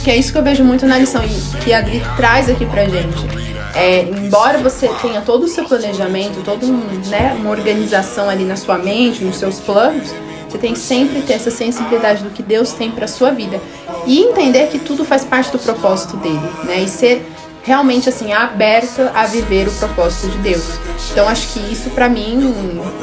Que 0.03 0.11
é 0.11 0.15
isso 0.15 0.31
que 0.31 0.37
eu 0.37 0.43
vejo 0.43 0.63
muito 0.63 0.85
na 0.85 0.97
lição 0.97 1.23
e 1.23 1.63
que 1.63 1.73
a 1.73 1.79
Adri 1.79 2.03
traz 2.17 2.49
aqui 2.49 2.65
pra 2.65 2.85
gente. 2.85 3.42
É, 3.75 4.01
embora 4.01 4.59
você 4.59 4.87
tenha 5.01 5.21
todo 5.21 5.43
o 5.43 5.47
seu 5.47 5.65
planejamento, 5.65 6.43
toda 6.43 6.65
né, 6.65 7.35
uma 7.39 7.49
organização 7.49 8.29
ali 8.29 8.43
na 8.43 8.55
sua 8.55 8.77
mente, 8.77 9.23
nos 9.23 9.37
seus 9.37 9.59
planos, 9.59 10.13
você 10.47 10.57
tem 10.59 10.73
que 10.73 10.79
sempre 10.79 11.21
ter 11.23 11.33
essa 11.33 11.49
sensibilidade 11.49 12.23
do 12.23 12.29
que 12.29 12.43
Deus 12.43 12.73
tem 12.73 12.91
para 12.91 13.07
sua 13.07 13.31
vida 13.31 13.59
e 14.05 14.19
entender 14.19 14.67
que 14.67 14.77
tudo 14.77 15.03
faz 15.03 15.25
parte 15.25 15.51
do 15.51 15.57
propósito 15.57 16.15
dele, 16.17 16.39
né? 16.65 16.81
E 16.81 16.87
ser 16.87 17.25
realmente 17.63 18.09
assim 18.09 18.31
aberta 18.33 19.11
a 19.15 19.25
viver 19.25 19.67
o 19.67 19.71
propósito 19.71 20.29
de 20.29 20.37
Deus. 20.39 20.63
Então 21.11 21.27
acho 21.27 21.53
que 21.53 21.59
isso 21.71 21.89
pra 21.91 22.09
mim, 22.09 22.53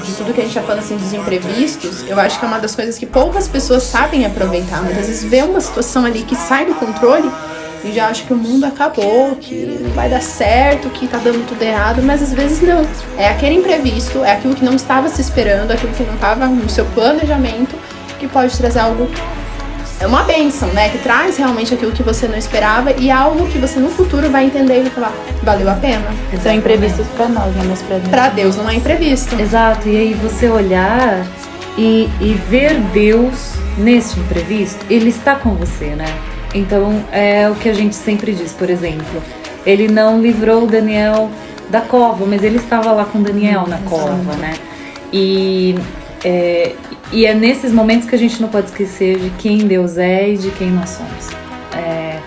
de 0.04 0.12
tudo 0.12 0.32
que 0.32 0.40
a 0.40 0.44
gente 0.44 0.54
tá 0.54 0.62
falando 0.62 0.80
assim 0.80 0.96
dos 0.96 1.12
imprevistos, 1.12 2.04
eu 2.06 2.20
acho 2.20 2.38
que 2.38 2.44
é 2.44 2.48
uma 2.48 2.58
das 2.58 2.76
coisas 2.76 2.98
que 2.98 3.06
poucas 3.06 3.48
pessoas 3.48 3.82
sabem 3.82 4.24
aproveitar. 4.26 4.82
Muitas 4.82 5.06
vezes 5.06 5.24
vê 5.24 5.42
uma 5.42 5.60
situação 5.60 6.04
ali 6.04 6.22
que 6.22 6.36
sai 6.36 6.66
do 6.66 6.74
controle 6.74 7.28
e 7.84 7.92
já 7.92 8.08
acha 8.08 8.24
que 8.24 8.32
o 8.32 8.36
mundo 8.36 8.64
acabou, 8.64 9.36
que 9.36 9.78
não 9.80 9.90
vai 9.90 10.08
dar 10.08 10.20
certo, 10.20 10.90
que 10.90 11.06
tá 11.06 11.18
dando 11.18 11.46
tudo 11.46 11.62
errado, 11.62 12.02
mas 12.02 12.22
às 12.22 12.32
vezes 12.32 12.60
não. 12.60 12.86
É 13.16 13.28
aquele 13.28 13.56
imprevisto, 13.56 14.22
é 14.24 14.32
aquilo 14.32 14.54
que 14.54 14.64
não 14.64 14.74
estava 14.74 15.08
se 15.08 15.20
esperando, 15.20 15.70
aquilo 15.70 15.92
que 15.92 16.02
não 16.02 16.14
estava 16.14 16.46
no 16.46 16.68
seu 16.68 16.84
planejamento, 16.86 17.74
que 18.18 18.28
pode 18.28 18.56
trazer 18.56 18.80
algo. 18.80 19.08
É 19.98 20.06
uma 20.06 20.22
benção, 20.22 20.68
né? 20.68 20.88
Que 20.88 20.98
traz 20.98 21.36
realmente 21.36 21.74
aquilo 21.74 21.92
que 21.92 22.02
você 22.02 22.26
não 22.26 22.38
esperava 22.38 22.90
e 22.92 23.10
algo 23.10 23.46
que 23.48 23.58
você 23.58 23.78
no 23.78 23.90
futuro 23.90 24.30
vai 24.30 24.46
entender 24.46 24.78
e 24.78 24.82
vai 24.82 24.90
falar, 24.90 25.12
valeu 25.42 25.68
a 25.68 25.74
pena. 25.74 26.06
São 26.42 26.52
imprevistos 26.52 27.06
pra 27.08 27.28
nós, 27.28 27.54
né? 27.54 27.64
Mas 27.68 27.82
pra 27.82 27.98
Deus. 27.98 28.08
Pra 28.08 28.28
Deus 28.30 28.56
não 28.56 28.68
é 28.68 28.76
imprevisto. 28.76 29.38
Exato, 29.38 29.88
e 29.88 29.96
aí 29.96 30.14
você 30.14 30.48
olhar 30.48 31.26
e, 31.76 32.08
e 32.18 32.32
ver 32.48 32.80
Deus 32.92 33.52
nesse 33.76 34.18
imprevisto, 34.18 34.84
Ele 34.88 35.10
está 35.10 35.34
com 35.34 35.54
você, 35.54 35.94
né? 35.94 36.06
Então 36.54 37.04
é 37.12 37.48
o 37.48 37.54
que 37.54 37.68
a 37.68 37.72
gente 37.72 37.94
sempre 37.94 38.32
diz, 38.32 38.52
por 38.52 38.68
exemplo, 38.68 39.22
Ele 39.64 39.88
não 39.88 40.20
livrou 40.20 40.66
Daniel 40.66 41.30
da 41.68 41.80
cova, 41.80 42.26
mas 42.26 42.42
Ele 42.42 42.56
estava 42.56 42.92
lá 42.92 43.04
com 43.04 43.22
Daniel 43.22 43.66
na 43.66 43.78
cova, 43.78 44.34
né? 44.36 44.54
E 45.12 45.76
é, 46.24 46.74
e 47.12 47.26
é 47.26 47.34
nesses 47.34 47.72
momentos 47.72 48.08
que 48.08 48.14
a 48.14 48.18
gente 48.18 48.40
não 48.40 48.48
pode 48.48 48.66
esquecer 48.66 49.18
de 49.18 49.30
quem 49.30 49.58
Deus 49.58 49.96
é 49.96 50.30
e 50.30 50.36
de 50.36 50.50
quem 50.50 50.70
nós 50.70 50.90
somos. 50.90 51.28
É, 51.76 52.18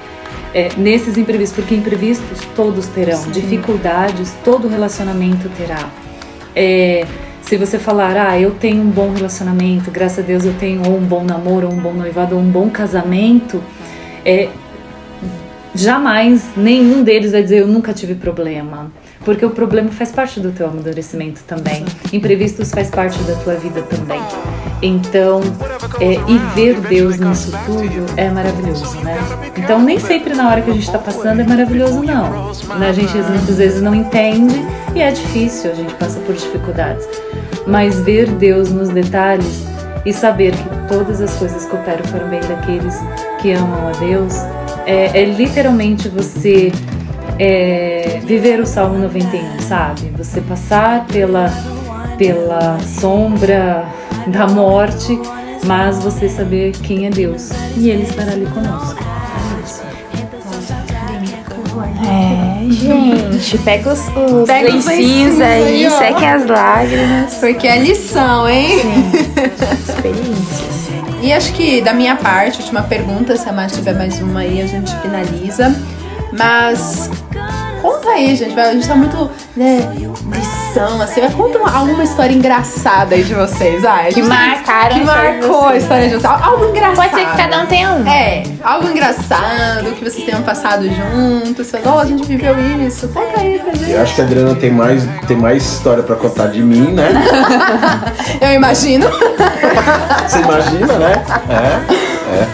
é, 0.54 0.70
nesses 0.78 1.18
imprevistos, 1.18 1.58
porque 1.58 1.76
imprevistos 1.76 2.40
todos 2.56 2.88
terão, 2.88 3.24
dificuldades 3.32 4.34
todo 4.44 4.68
relacionamento 4.68 5.50
terá. 5.58 5.90
É, 6.56 7.06
se 7.42 7.58
você 7.58 7.78
falar, 7.78 8.16
ah, 8.16 8.40
eu 8.40 8.52
tenho 8.52 8.82
um 8.82 8.90
bom 8.90 9.12
relacionamento, 9.12 9.92
graças 9.92 10.20
a 10.20 10.22
Deus 10.22 10.46
eu 10.46 10.54
tenho 10.54 10.82
ou 10.88 10.98
um 10.98 11.02
bom 11.02 11.24
namoro, 11.24 11.68
ou 11.68 11.74
um 11.74 11.78
bom 11.78 11.94
noivado, 11.94 12.36
ou 12.36 12.42
um 12.42 12.50
bom 12.50 12.70
casamento, 12.70 13.62
é, 14.26 14.50
jamais 15.76 16.50
nenhum 16.56 17.04
deles 17.04 17.32
vai 17.32 17.44
dizer 17.44 17.60
eu 17.60 17.68
nunca 17.68 17.94
tive 17.94 18.16
problema. 18.16 18.92
Porque 19.26 19.46
o 19.46 19.50
problema 19.50 19.90
faz 19.90 20.12
parte 20.12 20.40
do 20.40 20.52
teu 20.52 20.68
amadurecimento 20.68 21.42
também. 21.48 21.86
Imprevistos 22.12 22.72
faz 22.72 22.90
parte 22.90 23.18
da 23.24 23.36
tua 23.36 23.56
vida 23.56 23.82
também. 23.84 24.20
Então, 24.82 25.40
é, 26.02 26.16
e 26.30 26.38
ver 26.54 26.82
Deus 26.82 27.18
nisso 27.18 27.58
tudo 27.66 28.06
é 28.18 28.30
maravilhoso, 28.30 29.00
né? 29.00 29.18
Então, 29.56 29.82
nem 29.82 29.98
sempre 29.98 30.36
na 30.36 30.50
hora 30.50 30.62
que 30.62 30.70
a 30.70 30.74
gente 30.74 30.86
está 30.86 31.00
passando 31.00 31.40
é 31.40 31.46
maravilhoso, 31.46 32.04
não. 32.04 32.54
Né? 32.78 32.90
A 32.90 32.94
gente 32.94 33.16
muitas 33.16 33.58
vezes 33.58 33.82
não 33.82 33.96
entende 33.96 34.56
e 34.94 35.02
é 35.02 35.10
difícil, 35.10 35.72
a 35.72 35.74
gente 35.74 35.94
passa 35.94 36.20
por 36.20 36.36
dificuldades. 36.36 37.08
Mas 37.66 37.98
ver 38.02 38.30
Deus 38.30 38.72
nos 38.72 38.90
detalhes 38.90 39.73
e 40.06 40.14
saber 40.14 40.52
que 40.52 40.88
todas 40.88 41.22
as 41.22 41.34
coisas 41.36 41.66
cooperam 41.66 42.04
para 42.10 42.26
o 42.26 42.30
bem 42.30 42.42
daqueles 42.42 43.00
que 43.42 43.52
amam 43.52 43.88
a 43.88 43.92
Deus 43.92 44.36
é, 44.86 45.22
é 45.22 45.26
literalmente 45.26 46.10
você 46.10 46.72
é, 47.40 48.20
viver 48.26 48.60
o 48.60 48.66
Salmo 48.66 48.98
91, 48.98 49.60
sabe? 49.62 50.12
Você 50.18 50.42
passar 50.42 51.06
pela, 51.08 51.50
pela 52.18 52.80
sombra 52.80 53.86
da 54.28 54.48
morte, 54.48 55.20
mas 55.66 56.04
você 56.04 56.28
saber 56.28 56.72
quem 56.72 57.08
é 57.08 57.10
Deus 57.10 57.50
e 57.78 57.90
Ele 57.90 58.04
estará 58.04 58.34
ali 58.34 58.46
conosco. 58.48 59.02
É, 62.06 62.53
gente, 62.76 63.58
pega 63.60 63.94
os, 63.94 64.00
os 64.00 64.48
Pega 64.48 64.76
os 64.76 64.86
lencinhos 64.86 65.38
lencinhos 65.38 65.42
aí, 65.42 65.64
aí, 65.64 65.88
ó. 65.88 65.98
sequem 65.98 66.28
as 66.28 66.46
lágrimas. 66.46 67.34
Porque 67.36 67.68
é 67.68 67.78
lição, 67.80 68.50
hein? 68.50 68.78
Experiências. 69.88 70.74
E 71.22 71.32
acho 71.32 71.54
que 71.54 71.82
da 71.82 71.94
minha 71.94 72.18
parte, 72.18 72.60
última 72.60 72.82
pergunta, 72.84 73.38
se 73.38 73.48
a 73.48 73.54
Mari 73.54 73.72
tiver 73.72 73.96
mais 73.96 74.20
uma 74.22 74.42
aí, 74.42 74.62
a 74.62 74.68
gente 74.68 74.94
finaliza. 74.98 75.74
Mas 76.34 77.10
aí, 78.14 78.36
gente. 78.36 78.60
A 78.60 78.72
gente 78.72 78.88
tá 78.88 78.96
muito, 78.96 79.30
né, 79.56 79.80
lição, 80.32 81.02
assim. 81.02 81.22
Mas 81.22 81.34
conta 81.34 81.58
uma- 81.58 81.72
alguma 81.76 82.04
história 82.04 82.34
engraçada 82.34 83.16
aí 83.16 83.24
de 83.24 83.34
vocês. 83.34 83.84
Ah, 83.86 84.06
Que 84.08 84.16
tem- 84.16 84.24
marcaram 84.24 84.90
Que 84.90 84.96
a 84.96 85.04
história 85.04 85.32
de 85.32 85.40
marcou 85.48 85.68
a 85.68 85.78
história 85.78 86.04
de 86.10 86.16
vocês. 86.16 86.26
Algo 86.42 86.66
engraçado. 86.66 86.96
Pode 86.96 87.16
ser 87.16 87.26
que 87.26 87.38
cada 87.38 87.62
um 87.62 87.66
tenha 87.66 87.92
um. 87.92 88.08
É, 88.08 88.44
algo 88.64 88.88
engraçado 88.90 89.92
que 89.98 90.04
vocês 90.04 90.26
tenham 90.26 90.42
passado 90.44 90.84
juntos. 90.90 91.68
Vocês, 91.68 91.84
ó, 91.86 92.00
a 92.00 92.06
gente 92.06 92.24
viveu 92.26 92.56
isso. 92.88 93.08
Conta 93.10 93.40
aí 93.42 93.60
pra 93.60 93.74
gente. 93.74 93.92
Eu 93.92 94.02
acho 94.02 94.16
que 94.16 94.22
a 94.22 94.24
Adriana 94.24 94.56
tem 94.56 94.72
mais, 94.72 95.04
tem 95.28 95.38
mais 95.38 95.64
história 95.64 96.04
pra 96.04 96.16
contar 96.16 96.48
de 96.48 96.62
mim, 96.62 96.92
né? 96.94 97.10
Eu 98.42 98.54
imagino. 98.54 99.08
Você 100.28 100.40
imagina, 100.40 100.94
né? 101.00 101.24
É, 101.50 102.36
é. 102.42 102.48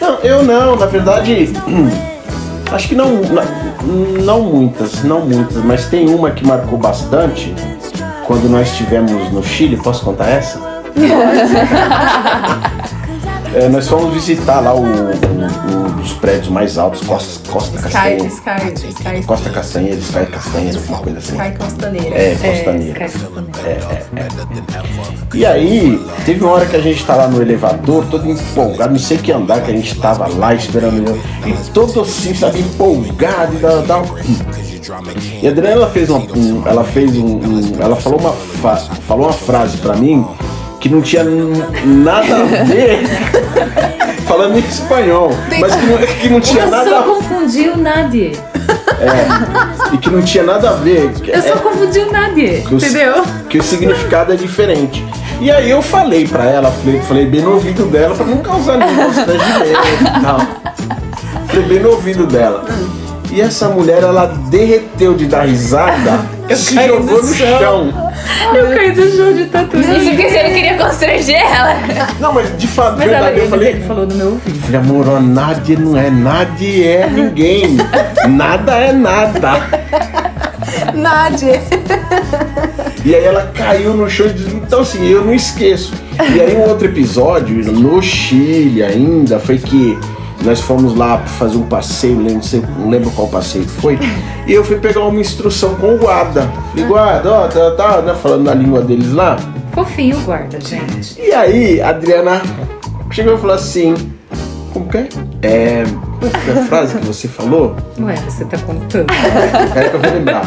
Não, 0.00 0.18
eu 0.22 0.42
não, 0.42 0.76
na 0.76 0.86
verdade, 0.86 1.52
acho 2.72 2.88
que 2.88 2.94
não, 2.94 3.20
na- 3.22 3.44
não 3.82 4.42
muitas, 4.42 5.02
não 5.02 5.20
muitas, 5.20 5.64
mas 5.64 5.86
tem 5.86 6.08
uma 6.08 6.30
que 6.30 6.46
marcou 6.46 6.78
bastante 6.78 7.54
quando 8.26 8.48
nós 8.48 8.68
estivemos 8.68 9.30
no 9.32 9.42
Chile. 9.42 9.76
Posso 9.76 10.04
contar 10.04 10.28
essa? 10.28 10.60
É, 13.54 13.68
nós 13.68 13.86
fomos 13.86 14.14
visitar 14.14 14.60
lá 14.60 14.74
o, 14.74 14.82
o- 14.82 15.92
dos 16.02 16.14
prédios 16.14 16.48
mais 16.48 16.78
altos, 16.78 17.00
Costa, 17.06 17.48
Costa 17.50 17.76
Sky, 17.76 17.92
Castanheira. 17.92 18.26
Sky, 18.26 18.88
Sky, 18.88 19.22
Costa 19.26 19.50
Castanheira, 19.50 19.96
Sky 20.00 20.26
Castanheira, 20.26 20.78
alguma 20.78 20.98
coisa 20.98 21.18
assim. 21.18 21.36
Sky 21.36 21.58
Costaneira. 21.58 22.16
É, 22.16 22.34
Costaneira. 22.34 23.06
Sky 23.06 23.18
Costaneira. 23.18 23.68
É, 23.68 23.70
é, 24.16 24.22
é. 24.22 25.36
E 25.36 25.46
aí, 25.46 26.04
teve 26.24 26.42
uma 26.44 26.52
hora 26.54 26.66
que 26.66 26.76
a 26.76 26.80
gente 26.80 27.04
tá 27.04 27.14
lá 27.14 27.28
no 27.28 27.40
elevador, 27.42 28.04
todo 28.10 28.28
empolgado, 28.28 28.92
não 28.92 28.98
sei 28.98 29.18
que 29.18 29.30
andar 29.30 29.60
que 29.62 29.70
a 29.70 29.74
gente 29.74 29.94
tava 30.00 30.26
lá 30.28 30.54
esperando. 30.54 31.14
E 31.46 31.52
todo 31.72 32.00
assim, 32.00 32.34
sabe, 32.34 32.60
empolgado 32.60 33.54
e 33.54 33.58
tal, 33.58 33.82
tal. 33.82 34.04
E 35.42 35.46
a 35.46 35.50
Adriana 35.50 35.76
ela 35.76 35.90
fez 35.90 36.10
uma, 36.10 36.18
um, 36.18 36.62
ela 36.66 36.84
fez 36.84 37.16
um, 37.16 37.36
um- 37.36 37.76
ela 37.78 37.94
falou 37.96 38.18
uma, 38.18 38.32
fa- 38.32 38.76
falou 39.06 39.26
uma 39.26 39.32
frase 39.32 39.76
pra 39.78 39.94
mim 39.94 40.26
que 40.82 40.88
não 40.88 41.00
tinha 41.00 41.22
nada 41.84 42.34
a 42.38 42.64
ver, 42.64 43.04
falando 44.26 44.56
em 44.56 44.58
espanhol, 44.58 45.30
mas 45.60 45.76
que 45.76 45.86
não, 45.86 45.98
que 45.98 46.28
não 46.28 46.40
tinha 46.40 46.64
Eu 46.64 46.70
nada 46.70 46.90
só 46.90 46.98
a 46.98 47.02
confundi 47.04 47.68
o 47.68 47.76
Nadie. 47.76 48.32
e 49.92 49.96
que 49.98 50.10
não 50.10 50.20
tinha 50.22 50.42
nada 50.42 50.70
a 50.70 50.72
ver. 50.72 51.12
Eu 51.24 51.40
só 51.40 51.48
É- 51.54 51.58
confundi 51.58 52.00
o 52.00 52.10
Nadie, 52.10 52.62
que 52.66 52.74
o- 52.74 52.78
entendeu? 52.78 53.22
Que 53.48 53.58
o 53.58 53.62
significado 53.62 54.32
é 54.32 54.36
diferente. 54.36 55.04
E 55.40 55.52
aí 55.52 55.70
eu 55.70 55.80
falei 55.82 56.26
pra 56.26 56.46
ela, 56.46 56.72
falei, 56.72 57.00
falei 57.00 57.26
bem 57.26 57.42
no 57.42 57.52
ouvido 57.54 57.84
dela 57.84 58.16
pra 58.16 58.26
não 58.26 58.38
causar 58.38 58.76
nenhum 58.78 59.04
constrangimento 59.04 60.02
e 60.02 60.20
tal. 60.20 60.40
Falei 61.46 61.62
bem 61.64 61.78
no 61.80 61.90
ouvido 61.90 62.26
dela. 62.26 62.64
E 63.30 63.40
essa 63.40 63.68
mulher, 63.68 64.02
ela 64.02 64.26
derreteu 64.50 65.14
de 65.14 65.26
dar 65.26 65.46
risada 65.46 66.20
e 66.48 66.56
se 66.56 66.74
jogou 66.74 67.22
no 67.22 67.28
no 67.28 67.34
chão. 67.34 67.58
chão. 67.60 68.01
Eu 68.54 68.68
caí 68.74 68.92
do 68.92 69.16
chão 69.16 69.32
de 69.32 69.46
tatu. 69.46 69.78
Isso 69.78 70.10
porque 70.10 70.28
você 70.28 70.42
não 70.42 70.50
queria 70.50 70.76
constranger 70.76 71.40
ela. 71.40 71.76
Não, 72.20 72.32
mas 72.32 72.56
de 72.56 72.66
fato, 72.66 72.98
Mas 72.98 73.08
ela, 73.08 73.26
verdade, 73.26 73.36
eu 73.36 73.42
ele, 73.42 73.50
falei. 73.50 73.68
ele 73.70 73.80
falou 73.84 74.06
no 74.06 74.14
meu 74.14 74.26
ouvido. 74.30 74.58
Falei, 74.60 74.80
amor, 74.80 75.08
ó, 75.08 75.20
Nádia 75.20 75.78
não 75.78 75.96
é, 75.96 76.10
Nádia 76.10 76.90
é 76.90 77.10
ninguém. 77.10 77.76
Nada 78.28 78.72
é 78.72 78.92
nada. 78.92 79.52
Nádia. 80.94 81.62
E 83.04 83.14
aí 83.14 83.24
ela 83.24 83.50
caiu 83.54 83.94
no 83.94 84.08
chão 84.08 84.26
e 84.26 84.32
disse, 84.32 84.54
então 84.54 84.80
assim, 84.80 85.08
eu 85.08 85.24
não 85.24 85.34
esqueço. 85.34 85.92
E 86.34 86.40
aí 86.40 86.54
um 86.56 86.68
outro 86.68 86.86
episódio, 86.86 87.56
no 87.72 88.00
Chile 88.00 88.82
ainda, 88.82 89.40
foi 89.40 89.58
que 89.58 89.98
nós 90.44 90.60
fomos 90.60 90.94
lá 90.96 91.18
pra 91.18 91.26
fazer 91.26 91.56
um 91.56 91.66
passeio, 91.66 92.16
não, 92.16 92.42
sei, 92.42 92.62
não 92.78 92.90
lembro 92.90 93.10
qual 93.10 93.28
passeio 93.28 93.66
foi, 93.66 93.98
e 94.46 94.52
eu 94.52 94.64
fui 94.64 94.78
pegar 94.78 95.02
uma 95.02 95.20
instrução 95.20 95.74
com 95.76 95.94
o 95.94 95.98
guarda. 95.98 96.50
Falei, 96.70 96.86
guarda, 96.86 97.30
ó, 97.30 97.48
tá, 97.48 97.70
tá, 97.72 98.02
né, 98.02 98.14
falando 98.14 98.44
na 98.44 98.54
língua 98.54 98.80
deles 98.80 99.12
lá. 99.12 99.36
Fofinho 99.72 100.20
guarda, 100.20 100.60
gente. 100.60 101.20
E 101.20 101.32
aí 101.32 101.80
a 101.80 101.90
Adriana 101.90 102.42
chegou 103.10 103.34
e 103.34 103.38
falou 103.38 103.54
assim, 103.54 103.94
como 104.72 104.88
que 104.88 104.98
é? 104.98 105.08
É, 105.42 105.84
qual 106.18 106.30
foi 106.30 106.52
a 106.52 106.66
frase 106.66 106.98
que 106.98 107.06
você 107.06 107.28
falou? 107.28 107.76
Ué, 108.00 108.14
você 108.16 108.44
tá 108.44 108.58
contando. 108.58 109.06
Peraí 109.06 109.90
que 109.90 109.96
eu 109.96 110.00
vou 110.00 110.12
lembrar. 110.12 110.44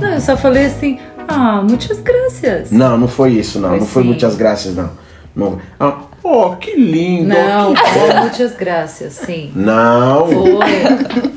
Não, 0.00 0.08
eu 0.08 0.20
só 0.20 0.36
falei 0.36 0.66
assim, 0.66 0.98
ah, 1.28 1.62
muitas 1.62 2.00
graças. 2.00 2.70
Não, 2.70 2.98
não 2.98 3.08
foi 3.08 3.32
isso, 3.32 3.60
não. 3.60 3.70
Foi 3.70 3.78
não 3.78 3.86
foi 3.86 4.02
sim. 4.02 4.08
muitas 4.08 4.36
graças, 4.36 4.74
não. 4.74 4.90
não. 5.34 5.58
Ah, 5.78 5.98
oh, 6.22 6.50
que 6.56 6.74
lindo. 6.76 7.28
Não, 7.28 7.74
que- 7.74 7.88
foi 7.90 8.14
muitas 8.20 8.54
graças, 8.56 9.12
sim. 9.14 9.50
Não. 9.54 10.26
Foi, 10.26 10.58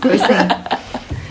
foi 0.02 0.18
sim. 0.18 0.84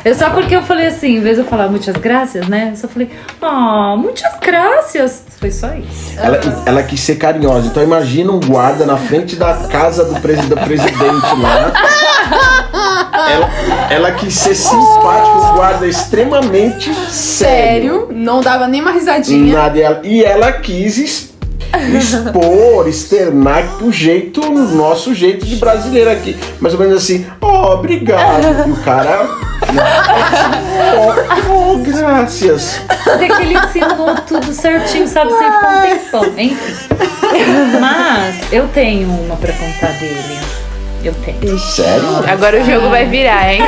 Eu 0.05 0.17
só 0.17 0.31
porque 0.31 0.57
eu 0.57 0.63
falei 0.63 0.89
assim, 0.89 1.19
em 1.19 1.21
vez 1.21 1.37
de 1.37 1.43
eu 1.43 1.47
falar 1.49 1.69
muitas 1.69 1.95
graças, 1.97 2.49
né? 2.49 2.71
Eu 2.73 2.77
só 2.77 2.89
falei, 2.89 3.09
ah, 3.41 3.95
muitas 3.97 4.33
graças. 4.41 5.23
Foi 5.39 5.51
só 5.53 5.69
isso. 5.75 6.19
Ela, 6.19 6.41
ela 6.67 6.83
quis 6.83 6.99
ser 6.99 7.15
carinhosa. 7.17 7.69
Então 7.69 7.81
imagina 7.85 8.33
um 8.33 8.41
guarda 8.41 8.85
na 8.85 8.97
frente 8.97 9.37
da 9.37 9.55
casa 9.69 10.05
do, 10.05 10.21
presi 10.21 10.49
do 10.49 10.57
presidente 10.57 11.41
lá. 11.41 11.73
Ela, 13.31 13.51
ela 13.91 14.13
quis 14.13 14.35
ser 14.35 14.57
simpática, 14.57 15.37
um 15.37 15.53
guarda 15.55 15.87
extremamente 15.87 16.93
sério. 16.95 17.09
Sério, 17.13 18.09
não 18.11 18.41
dava 18.41 18.67
nem 18.67 18.81
uma 18.81 18.91
risadinha. 18.91 19.55
Nada, 19.55 19.79
e 19.79 19.83
ela, 19.83 20.01
e 20.03 20.25
ela 20.25 20.53
quis 20.53 21.32
expor, 21.97 22.89
externar 22.89 23.77
pro 23.79 23.93
jeito, 23.93 24.41
nosso 24.51 25.15
jeito 25.15 25.47
de 25.47 25.57
brasileiro 25.57 26.11
aqui. 26.11 26.37
Mais 26.61 26.75
ou 26.75 26.81
menos 26.81 27.03
assim, 27.03 27.27
oh, 27.41 27.73
obrigado. 27.73 28.69
E 28.69 28.71
o 28.71 28.77
cara. 28.77 29.25
né, 29.73 29.83
oh, 31.49 31.73
oh, 31.73 31.79
graças. 31.79 32.81
Até 32.89 33.29
que 33.29 33.43
ele 33.43 33.55
ensinou 33.55 34.15
tudo 34.27 34.53
certinho, 34.53 35.07
sabe? 35.07 35.31
Ficou 35.33 35.49
um 35.49 35.81
tempão, 35.81 36.25
enfim. 36.39 36.57
Mas 37.81 38.53
eu 38.53 38.69
tenho 38.69 39.09
uma 39.09 39.37
pra 39.37 39.53
contar 39.53 39.93
dele. 39.99 40.39
Eu 41.05 41.15
tenho. 41.15 41.59
Sério? 41.59 42.05
Agora 42.29 42.61
o 42.61 42.65
jogo 42.65 42.89
vai 42.89 43.07
virar, 43.07 43.53
hein? 43.53 43.63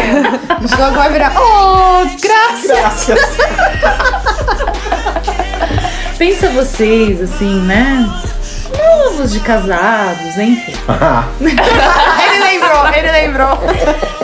O 0.63 0.69
jogo 0.69 0.93
vai 0.93 1.11
virar. 1.11 1.33
Oh, 1.37 2.07
graças! 2.21 3.07
Graças. 3.07 3.19
Pensa 6.25 6.49
vocês, 6.49 7.21
assim, 7.21 7.61
né? 7.67 8.09
Novos 8.79 9.31
de 9.31 9.41
casados, 9.41 10.39
enfim. 10.39 10.73
ele 11.39 12.45
lembrou, 12.45 12.89
ele 12.97 13.13
lembrou. 13.13 13.59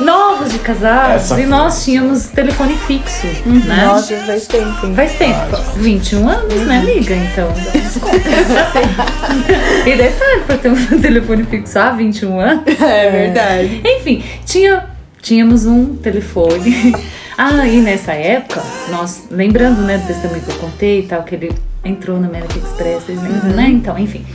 Novos 0.00 0.50
de 0.50 0.58
casados 0.60 1.24
Essa 1.24 1.34
e 1.34 1.42
foi. 1.42 1.46
nós 1.46 1.84
tínhamos 1.84 2.24
telefone 2.28 2.74
fixo, 2.86 3.26
né? 3.44 3.84
Nossa, 3.84 4.16
faz 4.16 4.46
tempo, 4.46 4.86
hein? 4.86 4.94
Faz 4.96 5.12
tempo, 5.12 5.56
21 5.76 6.26
anos, 6.26 6.66
né, 6.66 6.78
amiga? 6.78 7.14
Então, 7.14 7.52
e 9.84 9.94
detalhe, 9.94 10.40
pra 10.46 10.56
ter 10.56 10.70
um 10.70 10.86
telefone 11.02 11.44
fixo 11.44 11.78
há 11.78 11.90
21 11.90 12.40
anos. 12.40 12.80
É 12.80 13.10
verdade. 13.10 13.82
Enfim, 13.84 14.24
tinha, 14.46 14.86
tínhamos 15.20 15.66
um 15.66 15.96
telefone. 15.96 16.94
Ah, 17.42 17.66
e 17.66 17.80
nessa 17.80 18.12
época, 18.12 18.62
nós, 18.90 19.22
lembrando, 19.30 19.80
né, 19.80 19.96
do 19.96 20.06
testemunho 20.06 20.42
que 20.42 20.50
eu 20.50 20.56
contei 20.56 21.00
e 21.00 21.02
tal, 21.04 21.22
que 21.22 21.34
ele 21.34 21.50
entrou 21.82 22.20
na 22.20 22.26
American 22.26 22.58
Express, 22.58 23.04
vocês 23.04 23.22
lembram, 23.22 23.56
né? 23.56 23.66
Então, 23.66 23.98
enfim. 23.98 24.26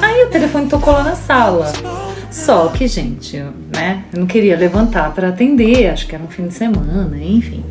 Aí 0.00 0.24
o 0.24 0.30
telefone 0.30 0.66
tocou 0.66 0.94
lá 0.94 1.02
na 1.02 1.14
sala. 1.14 1.70
Só 2.30 2.68
que, 2.68 2.88
gente, 2.88 3.36
eu, 3.36 3.52
né, 3.76 4.04
eu 4.14 4.20
não 4.20 4.26
queria 4.26 4.56
levantar 4.56 5.12
pra 5.12 5.28
atender, 5.28 5.90
acho 5.90 6.06
que 6.06 6.14
era 6.14 6.24
um 6.24 6.28
fim 6.28 6.48
de 6.48 6.54
semana, 6.54 7.14
enfim. 7.22 7.62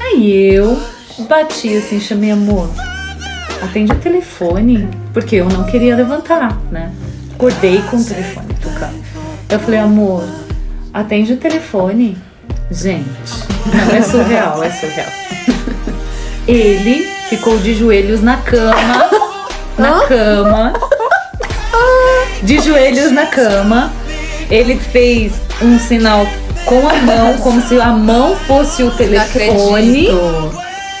Aí 0.00 0.54
eu 0.54 0.80
bati 1.28 1.76
assim, 1.76 2.00
chamei 2.00 2.30
amor, 2.30 2.70
atende 3.62 3.92
o 3.92 3.96
telefone, 3.96 4.88
porque 5.12 5.36
eu 5.36 5.50
não 5.50 5.64
queria 5.64 5.94
levantar, 5.94 6.58
né? 6.72 6.90
Acordei 7.34 7.82
com 7.90 7.98
o 7.98 8.02
telefone 8.02 8.54
tocando. 8.54 9.04
Eu 9.50 9.60
falei, 9.60 9.80
amor, 9.80 10.24
atende 10.94 11.34
o 11.34 11.36
telefone. 11.36 12.16
Gente, 12.70 13.39
não 13.66 13.96
é 13.96 14.02
surreal, 14.02 14.62
é 14.62 14.70
surreal. 14.70 15.08
Ele 16.46 17.06
ficou 17.28 17.58
de 17.58 17.74
joelhos 17.74 18.22
na 18.22 18.36
cama, 18.38 19.10
na 19.78 20.00
cama, 20.06 20.72
de 22.42 22.58
joelhos 22.60 23.12
na 23.12 23.26
cama. 23.26 23.92
Ele 24.50 24.76
fez 24.76 25.32
um 25.62 25.78
sinal 25.78 26.26
com 26.64 26.88
a 26.88 26.94
mão, 26.94 27.38
como 27.38 27.60
se 27.60 27.80
a 27.80 27.88
mão 27.88 28.36
fosse 28.46 28.82
o 28.82 28.90
telefone 28.90 30.08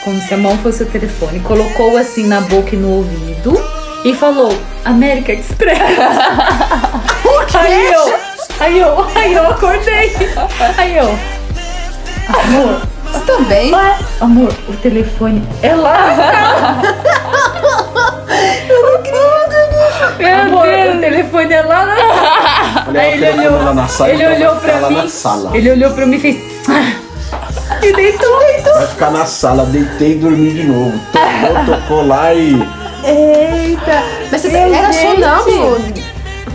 como 0.04 0.20
se 0.20 0.32
a 0.34 0.36
mão 0.36 0.56
fosse 0.58 0.82
o 0.82 0.86
telefone, 0.86 1.40
colocou 1.40 1.96
assim 1.96 2.26
na 2.26 2.40
boca 2.40 2.74
e 2.74 2.78
no 2.78 2.90
ouvido 2.90 3.62
e 4.04 4.14
falou 4.14 4.56
América 4.84 5.32
Express. 5.32 5.78
Aí 7.52 7.92
eu, 7.92 8.14
aí 8.60 8.78
eu, 8.78 9.06
aí 9.14 9.34
eu 9.34 9.46
acordei. 9.48 10.12
Aí 10.78 10.96
eu, 10.96 11.18
amor, 12.38 12.80
Você 13.12 13.20
também? 13.20 13.74
ué, 13.74 13.98
amor, 14.20 14.52
o 14.68 14.72
telefone 14.74 15.42
é 15.62 15.74
lá. 15.74 16.80
Meu 20.18 20.36
amor, 20.42 20.66
o 20.96 21.00
telefone 21.00 21.52
é 21.54 21.62
lá 21.62 21.86
na 21.86 21.96
sala. 21.96 22.84
Falei, 22.84 23.02
Aí 23.02 23.12
ele 23.14 23.20
telefone 23.26 23.46
olhou, 23.48 23.64
lá 23.64 23.74
na 23.74 23.88
sala, 23.88 24.10
ele 24.10 24.26
olhou 24.26 24.56
pra 24.56 24.88
mim, 24.90 24.96
na 24.96 25.08
sala. 25.08 25.50
ele 25.56 25.70
olhou 25.70 25.90
pra 25.92 26.06
mim 26.06 26.16
e 26.16 26.20
fez 26.20 26.36
e 27.82 27.92
deitou, 27.94 28.38
deitou. 28.40 28.74
Vai 28.74 28.86
ficar 28.86 29.10
na 29.10 29.24
sala, 29.24 29.64
deitei 29.66 30.12
e 30.12 30.14
dormi 30.16 30.52
de 30.52 30.64
novo. 30.64 31.00
Tocou, 31.12 31.64
tocou 31.76 32.06
lá 32.06 32.34
e. 32.34 32.54
Eita! 33.02 34.02
Mas 34.30 34.42
você 34.42 34.48
Meu 34.48 34.74
era 34.74 34.92
sonâmbulo? 34.92 35.78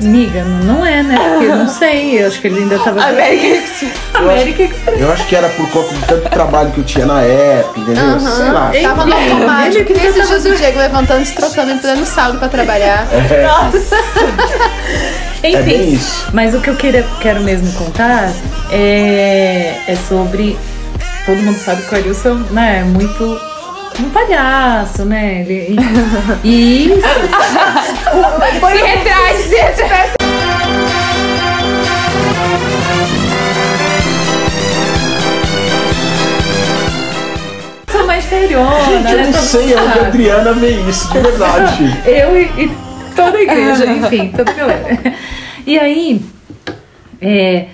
Amiga, 0.02 0.44
não 0.44 0.86
é, 0.86 1.02
né? 1.02 1.16
Porque 1.18 1.46
eu 1.46 1.56
não 1.56 1.68
sei, 1.70 2.22
eu 2.22 2.28
acho 2.28 2.42
que 2.42 2.48
ele 2.48 2.60
ainda 2.60 2.78
tava. 2.80 3.02
América 3.06 3.66
América 4.14 4.64
Express. 4.64 5.02
Eu 5.02 5.12
acho 5.12 5.28
que 5.28 5.36
era 5.36 5.50
por 5.50 5.70
conta 5.72 5.94
de 5.94 6.06
tanto 6.06 6.30
trabalho 6.30 6.72
que 6.72 6.80
eu 6.80 6.84
tinha 6.84 7.06
na 7.06 7.22
época, 7.22 7.80
entendeu? 7.80 8.20
Sei 8.20 8.52
lá. 8.52 8.70
Enfim, 8.74 8.84
Tava 8.84 9.06
no 9.06 9.16
automático. 9.16 9.86
que 9.86 9.94
dias 9.94 10.46
o 10.46 10.56
Diego 10.56 10.80
levantando, 10.80 11.26
se 11.26 11.34
trocando, 11.36 11.72
em 11.72 11.78
pleno 11.78 12.06
sábado 12.06 12.40
pra 12.40 12.50
trabalhar. 12.50 13.08
É 15.44 15.52
Enfim, 15.52 15.64
bem 15.64 15.94
isso. 15.94 16.28
mas 16.34 16.56
o 16.56 16.60
que 16.62 16.70
eu 16.72 16.76
queira, 16.76 17.06
quero 17.22 17.42
mesmo 17.42 17.72
contar 17.74 18.32
é, 18.72 19.76
é 19.88 19.96
sobre. 20.10 20.58
Todo 21.24 21.38
mundo 21.38 21.60
sabe 21.60 21.84
que 21.84 21.94
o 21.94 21.98
Arilson 21.98 22.34
né, 22.50 22.80
é 22.80 22.84
muito. 22.84 23.40
Um 23.98 24.10
palhaço, 24.10 25.06
né? 25.06 25.46
Ele, 25.48 25.78
e, 26.44 26.92
isso. 26.92 27.02
Retrate, 28.86 29.42
se 29.44 29.56
retrate. 29.56 30.16
Sou 37.90 38.06
mais 38.06 38.24
seriona, 38.26 38.86
Gente, 38.86 39.12
eu 39.12 39.18
né? 39.18 39.26
não 39.28 39.34
sei 39.34 39.62
mundo 39.62 39.84
onde 39.84 40.00
a. 40.00 40.08
Adriana 40.08 40.54
vê 40.54 40.72
isso, 40.90 41.12
de 41.14 41.20
verdade. 41.20 42.02
Eu 42.06 42.38
e, 42.38 42.44
e 42.64 42.72
toda 43.16 43.38
a 43.38 43.42
igreja, 43.42 43.86
enfim, 43.92 44.34
toda 44.36 44.52
a 44.52 44.54
galera. 44.54 45.14
E 45.66 45.80
aí, 45.80 46.22
é, 47.22 47.68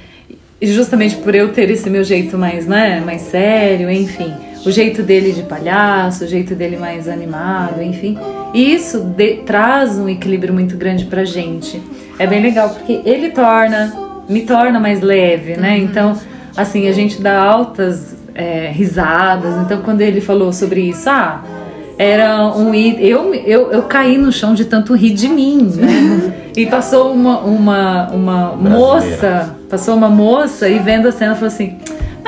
justamente 0.62 1.16
por 1.16 1.34
eu 1.34 1.52
ter 1.52 1.70
esse 1.72 1.90
meu 1.90 2.04
jeito 2.04 2.38
mais, 2.38 2.68
né, 2.68 3.02
mais 3.04 3.24
sério, 3.24 3.90
enfim, 3.90 4.34
o 4.66 4.72
jeito 4.72 5.02
dele 5.02 5.32
de 5.32 5.44
palhaço, 5.44 6.24
o 6.24 6.28
jeito 6.28 6.56
dele 6.56 6.78
mais 6.78 7.08
animado, 7.08 7.82
enfim, 7.82 8.18
isso 8.54 9.00
de- 9.00 9.38
traz 9.46 9.98
um 9.98 10.08
equilíbrio 10.08 10.54
muito 10.54 10.78
grande 10.78 11.06
pra 11.06 11.24
gente. 11.26 11.82
É 12.20 12.28
bem 12.28 12.42
legal 12.42 12.70
porque 12.70 13.02
ele 13.06 13.30
torna, 13.30 13.94
me 14.30 14.42
torna 14.42 14.80
mais 14.80 15.02
leve, 15.02 15.58
né? 15.58 15.78
Então, 15.78 16.16
assim, 16.56 16.88
a 16.88 16.92
gente 16.92 17.22
dá 17.22 17.42
altas 17.42 18.16
é, 18.36 18.72
risadas. 18.72 19.56
Então, 19.66 19.82
quando 19.82 20.02
ele 20.02 20.22
falou 20.22 20.54
sobre 20.54 20.82
isso, 20.82 21.10
ah, 21.10 21.44
era 21.98 22.48
um 22.48 22.74
eu, 22.74 23.34
eu 23.34 23.72
eu 23.72 23.84
caí 23.84 24.18
no 24.18 24.32
chão 24.32 24.56
de 24.56 24.66
tanto 24.66 24.96
rir 24.96 25.12
de 25.14 25.28
mim 25.28 25.72
né? 25.76 26.34
e 26.58 26.66
passou 26.66 27.14
uma 27.14 27.42
uma, 27.42 28.12
uma 28.12 28.48
moça 28.56 29.56
passou 29.70 29.96
uma 29.96 30.10
moça 30.10 30.68
e 30.68 30.80
vendo 30.80 31.08
a 31.08 31.12
cena 31.12 31.36
falou 31.36 31.50
assim 31.50 31.78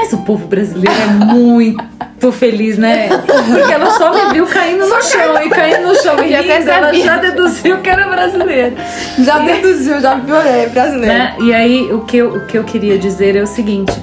mas 0.04 0.12
o 0.12 0.18
povo 0.18 0.48
brasileiro 0.48 0.92
é 1.02 1.34
muito 1.34 2.32
feliz, 2.34 2.78
né? 2.78 3.08
Porque 3.08 3.72
ela 3.72 3.92
só 3.92 4.12
me 4.14 4.34
viu 4.34 4.46
caindo 4.46 4.86
no 4.86 5.02
chão 5.02 5.42
e 5.42 5.50
caindo 5.50 5.88
no 5.88 5.96
chão 5.96 6.16
e 6.20 6.28
rindo, 6.28 6.40
até 6.40 6.76
ela 6.76 6.94
já 6.94 7.18
deduziu 7.18 7.78
que 7.80 7.90
era 7.90 8.10
brasileiro. 8.10 8.76
Já 9.20 9.40
deduziu, 9.40 10.02
já 10.02 10.16
viu, 10.16 10.36
é 10.36 10.68
brasileiro. 10.68 11.14
né? 11.14 11.36
E 11.40 11.54
aí 11.54 11.94
o 11.94 12.02
que, 12.02 12.18
eu, 12.18 12.36
o 12.36 12.46
que 12.46 12.58
eu 12.58 12.66
queria 12.66 12.98
dizer 12.98 13.38
é 13.38 13.42
o 13.42 13.48
seguinte: 13.48 13.94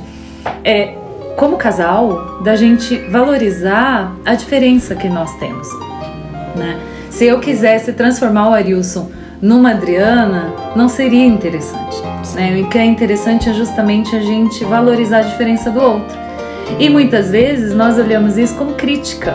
é 0.65 0.95
como 1.37 1.59
casal, 1.59 2.41
da 2.43 2.57
gente 2.57 2.97
valorizar 3.11 4.15
a 4.25 4.35
diferença 4.35 4.95
que 4.95 5.09
nós 5.09 5.35
temos. 5.37 5.69
Né? 6.57 6.79
Se 7.11 7.27
eu 7.27 7.41
quisesse 7.41 7.93
transformar 7.93 8.49
o 8.49 8.55
Arilson 8.55 9.11
numa 9.41 9.71
Adriana, 9.71 10.53
não 10.77 10.89
seria 10.89 11.25
interessante. 11.25 11.97
Né? 12.35 12.61
O 12.61 12.69
que 12.69 12.79
é 12.79 12.85
interessante 12.85 13.49
é 13.49 13.53
justamente 13.55 14.15
a 14.15 14.21
gente 14.21 14.65
valorizar 14.65 15.19
a 15.19 15.23
diferença 15.23 15.71
do 15.71 15.81
outro. 15.81 16.19
E 16.79 16.89
muitas 16.89 17.31
vezes 17.31 17.75
nós 17.75 17.99
olhamos 17.99 18.37
isso 18.37 18.55
como 18.55 18.75
crítica. 18.75 19.35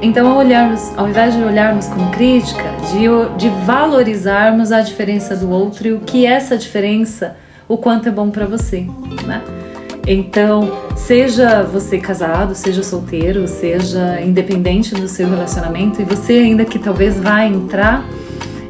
Então, 0.00 0.28
ao, 0.28 0.38
olharmos, 0.38 0.92
ao 0.96 1.08
invés 1.08 1.34
de 1.34 1.42
olharmos 1.42 1.86
como 1.86 2.10
crítica, 2.10 2.64
de, 2.90 3.38
de 3.38 3.48
valorizarmos 3.64 4.72
a 4.72 4.80
diferença 4.80 5.36
do 5.36 5.48
outro 5.48 5.86
e 5.86 5.92
o 5.92 6.00
que 6.00 6.26
essa 6.26 6.56
diferença, 6.56 7.36
o 7.68 7.76
quanto 7.76 8.08
é 8.08 8.12
bom 8.12 8.28
para 8.28 8.44
você, 8.44 8.86
né? 9.24 9.40
Então, 10.04 10.68
seja 10.96 11.62
você 11.62 11.98
casado, 11.98 12.56
seja 12.56 12.82
solteiro, 12.82 13.46
seja 13.46 14.20
independente 14.20 14.92
do 14.96 15.06
seu 15.06 15.28
relacionamento, 15.28 16.02
e 16.02 16.04
você 16.04 16.32
ainda 16.32 16.64
que 16.64 16.80
talvez 16.80 17.20
vá 17.20 17.44
entrar, 17.44 18.04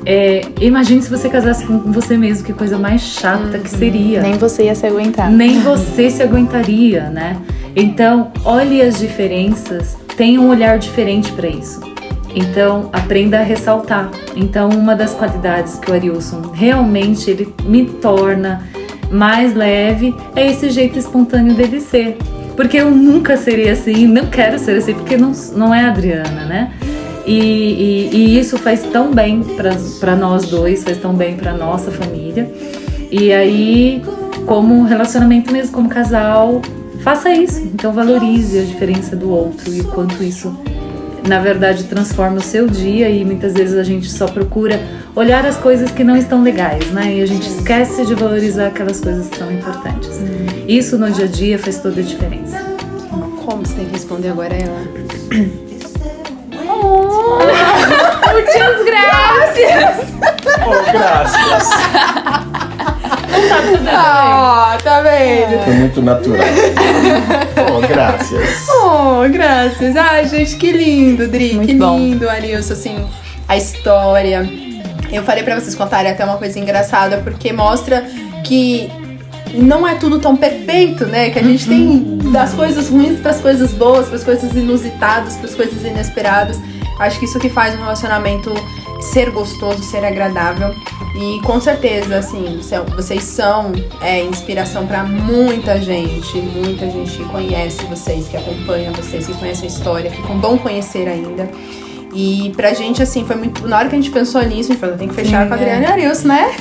é, 0.05 0.43
imagine 0.61 1.01
se 1.03 1.11
você 1.11 1.29
casasse 1.29 1.65
com 1.65 1.79
você 1.93 2.17
mesmo, 2.17 2.45
que 2.45 2.53
coisa 2.53 2.79
mais 2.79 3.03
chata 3.03 3.59
que 3.59 3.71
seria 3.71 4.21
Nem 4.21 4.35
você 4.35 4.65
ia 4.65 4.75
se 4.75 4.87
aguentar. 4.87 5.31
nem 5.31 5.61
você 5.61 6.11
se 6.11 6.23
aguentaria, 6.23 7.11
né? 7.11 7.37
Então, 7.75 8.31
olhe 8.45 8.83
as 8.83 8.99
diferenças, 8.99 9.97
tenha 10.17 10.41
um 10.41 10.49
olhar 10.49 10.79
diferente 10.79 11.33
para 11.33 11.49
isso. 11.49 11.81
Então, 12.35 12.89
aprenda 12.93 13.39
a 13.39 13.43
ressaltar. 13.43 14.11
Então, 14.35 14.71
uma 14.71 14.97
das 14.97 15.15
qualidades 15.15 15.79
que 15.79 15.91
o 15.91 15.95
Arilson 15.95 16.41
realmente 16.53 17.31
ele 17.31 17.55
me 17.65 17.85
torna 17.87 18.63
mais 19.11 19.55
leve 19.55 20.15
é 20.35 20.47
esse 20.47 20.71
jeito 20.71 20.99
espontâneo 20.99 21.55
dele 21.55 21.81
ser. 21.81 22.17
Porque 22.57 22.79
eu 22.79 22.91
nunca 22.91 23.37
seria 23.37 23.73
assim, 23.73 24.07
não 24.07 24.27
quero 24.27 24.59
ser 24.59 24.77
assim, 24.77 24.95
porque 24.95 25.17
não, 25.17 25.33
não 25.55 25.75
é 25.75 25.85
a 25.85 25.89
Adriana, 25.89 26.45
né? 26.45 26.73
E, 27.27 27.33
e- 27.39 28.11
e 28.17 28.39
isso 28.39 28.57
faz 28.59 28.83
tão 28.83 29.13
bem 29.13 29.43
para 30.01 30.17
nós 30.17 30.47
dois, 30.47 30.83
faz 30.83 30.99
tão 30.99 31.15
bem 31.15 31.37
para 31.37 31.53
nossa 31.53 31.91
família. 31.91 32.51
E 33.11 33.33
aí, 33.33 34.03
como 34.47 34.85
relacionamento 34.85 35.53
mesmo, 35.53 35.73
como 35.73 35.89
casal, 35.89 36.61
faça 37.03 37.33
isso. 37.33 37.61
Então 37.61 37.93
valorize 37.93 38.59
a 38.59 38.63
diferença 38.63 39.15
do 39.15 39.31
outro 39.31 39.73
e 39.73 39.81
o 39.81 39.85
quanto 39.85 40.23
isso, 40.25 40.53
na 41.29 41.39
verdade, 41.39 41.85
transforma 41.85 42.39
o 42.39 42.43
seu 42.43 42.67
dia. 42.67 43.09
E 43.09 43.25
muitas 43.25 43.53
vezes 43.53 43.77
a 43.79 43.85
gente 43.85 44.11
só 44.11 44.27
procura 44.27 44.81
olhar 45.15 45.45
as 45.47 45.57
coisas 45.57 45.91
que 45.93 46.03
não 46.03 46.17
estão 46.17 46.43
legais, 46.43 46.91
né? 46.91 47.19
E 47.19 47.23
a 47.23 47.27
gente 47.27 47.47
esquece 47.49 48.05
de 48.07 48.15
valorizar 48.15 48.67
aquelas 48.69 49.01
coisas 49.01 49.29
que 49.29 49.37
são 49.39 49.53
importantes. 49.53 50.11
Isso 50.67 50.97
no 50.99 51.11
dia 51.11 51.27
a 51.27 51.29
dia 51.29 51.59
faz 51.59 51.79
toda 51.79 52.01
a 52.01 52.05
diferença. 52.05 52.59
Como 53.45 53.65
você 53.67 53.75
tem 53.75 53.85
que 53.85 53.93
responder 53.93 54.29
agora 54.31 54.55
ela? 54.55 55.62
Muitas 58.33 58.85
graças! 58.85 60.13
Oh, 60.67 60.93
graças. 60.93 61.71
Ah, 63.95 64.79
tá 64.83 65.01
vendo? 65.01 65.65
Foi 65.65 65.75
muito 65.75 66.03
natural. 66.03 66.39
Oh, 67.71 67.81
graças. 67.87 68.69
Oh, 68.69 69.29
graças. 69.31 69.97
Ai, 69.97 70.27
gente, 70.29 70.57
que 70.57 70.73
lindo, 70.73 71.29
Dri. 71.29 71.55
Muito 71.55 71.69
que 71.69 71.75
bom. 71.75 71.99
lindo, 71.99 72.29
Arilson, 72.29 72.73
assim, 72.73 73.07
a 73.49 73.57
história. 73.57 74.49
Eu 75.11 75.23
falei 75.23 75.43
pra 75.43 75.59
vocês 75.61 75.75
contarem 75.75 76.11
até 76.11 76.25
uma 76.25 76.37
coisa 76.37 76.59
engraçada, 76.59 77.19
porque 77.19 77.53
mostra 77.53 78.05
que 78.45 78.91
não 79.55 79.87
é 79.87 79.95
tudo 79.95 80.19
tão 80.19 80.37
perfeito, 80.37 81.05
né? 81.07 81.31
Que 81.31 81.39
a 81.39 81.43
gente 81.43 81.67
tem 81.67 82.19
das 82.33 82.55
coisas 82.55 82.89
ruins 82.89 83.21
pras 83.21 83.41
coisas 83.41 83.73
boas, 83.73 84.09
pras 84.09 84.25
coisas 84.25 84.53
inusitadas, 84.53 85.37
pras 85.37 85.55
coisas 85.55 85.85
inesperadas. 85.85 86.59
Acho 86.99 87.19
que 87.19 87.25
isso 87.25 87.39
que 87.39 87.49
faz 87.49 87.75
um 87.75 87.79
relacionamento 87.79 88.53
ser 89.01 89.31
gostoso, 89.31 89.83
ser 89.83 90.05
agradável. 90.05 90.75
E 91.15 91.41
com 91.43 91.61
certeza, 91.61 92.19
assim, 92.19 92.61
vocês 92.97 93.23
são 93.25 93.73
é, 94.01 94.23
inspiração 94.23 94.87
pra 94.87 95.03
muita 95.05 95.81
gente. 95.81 96.39
Muita 96.39 96.89
gente 96.91 97.23
conhece 97.25 97.85
vocês, 97.85 98.29
que 98.29 98.37
acompanha 98.37 98.93
vocês, 98.93 99.27
que 99.27 99.35
conhece 99.35 99.65
a 99.65 99.69
história, 99.69 100.11
que 100.11 100.23
vão 100.23 100.57
conhecer 100.57 101.09
ainda. 101.09 101.51
E 102.15 102.53
pra 102.57 102.73
gente, 102.73 103.03
assim, 103.03 103.25
foi 103.25 103.37
muito. 103.37 103.67
Na 103.67 103.79
hora 103.79 103.89
que 103.89 103.95
a 103.95 103.99
gente 103.99 104.11
pensou 104.11 104.41
nisso, 104.43 104.71
a 104.71 104.75
gente 104.75 104.81
falou, 104.81 104.97
tem 104.97 105.09
que 105.09 105.15
fechar 105.15 105.43
Sim, 105.43 105.49
com 105.49 105.55
a 105.55 105.59
é. 105.59 105.61
Adriana 105.61 105.87
e 105.87 106.03
Arilson, 106.03 106.29
né? 106.29 106.57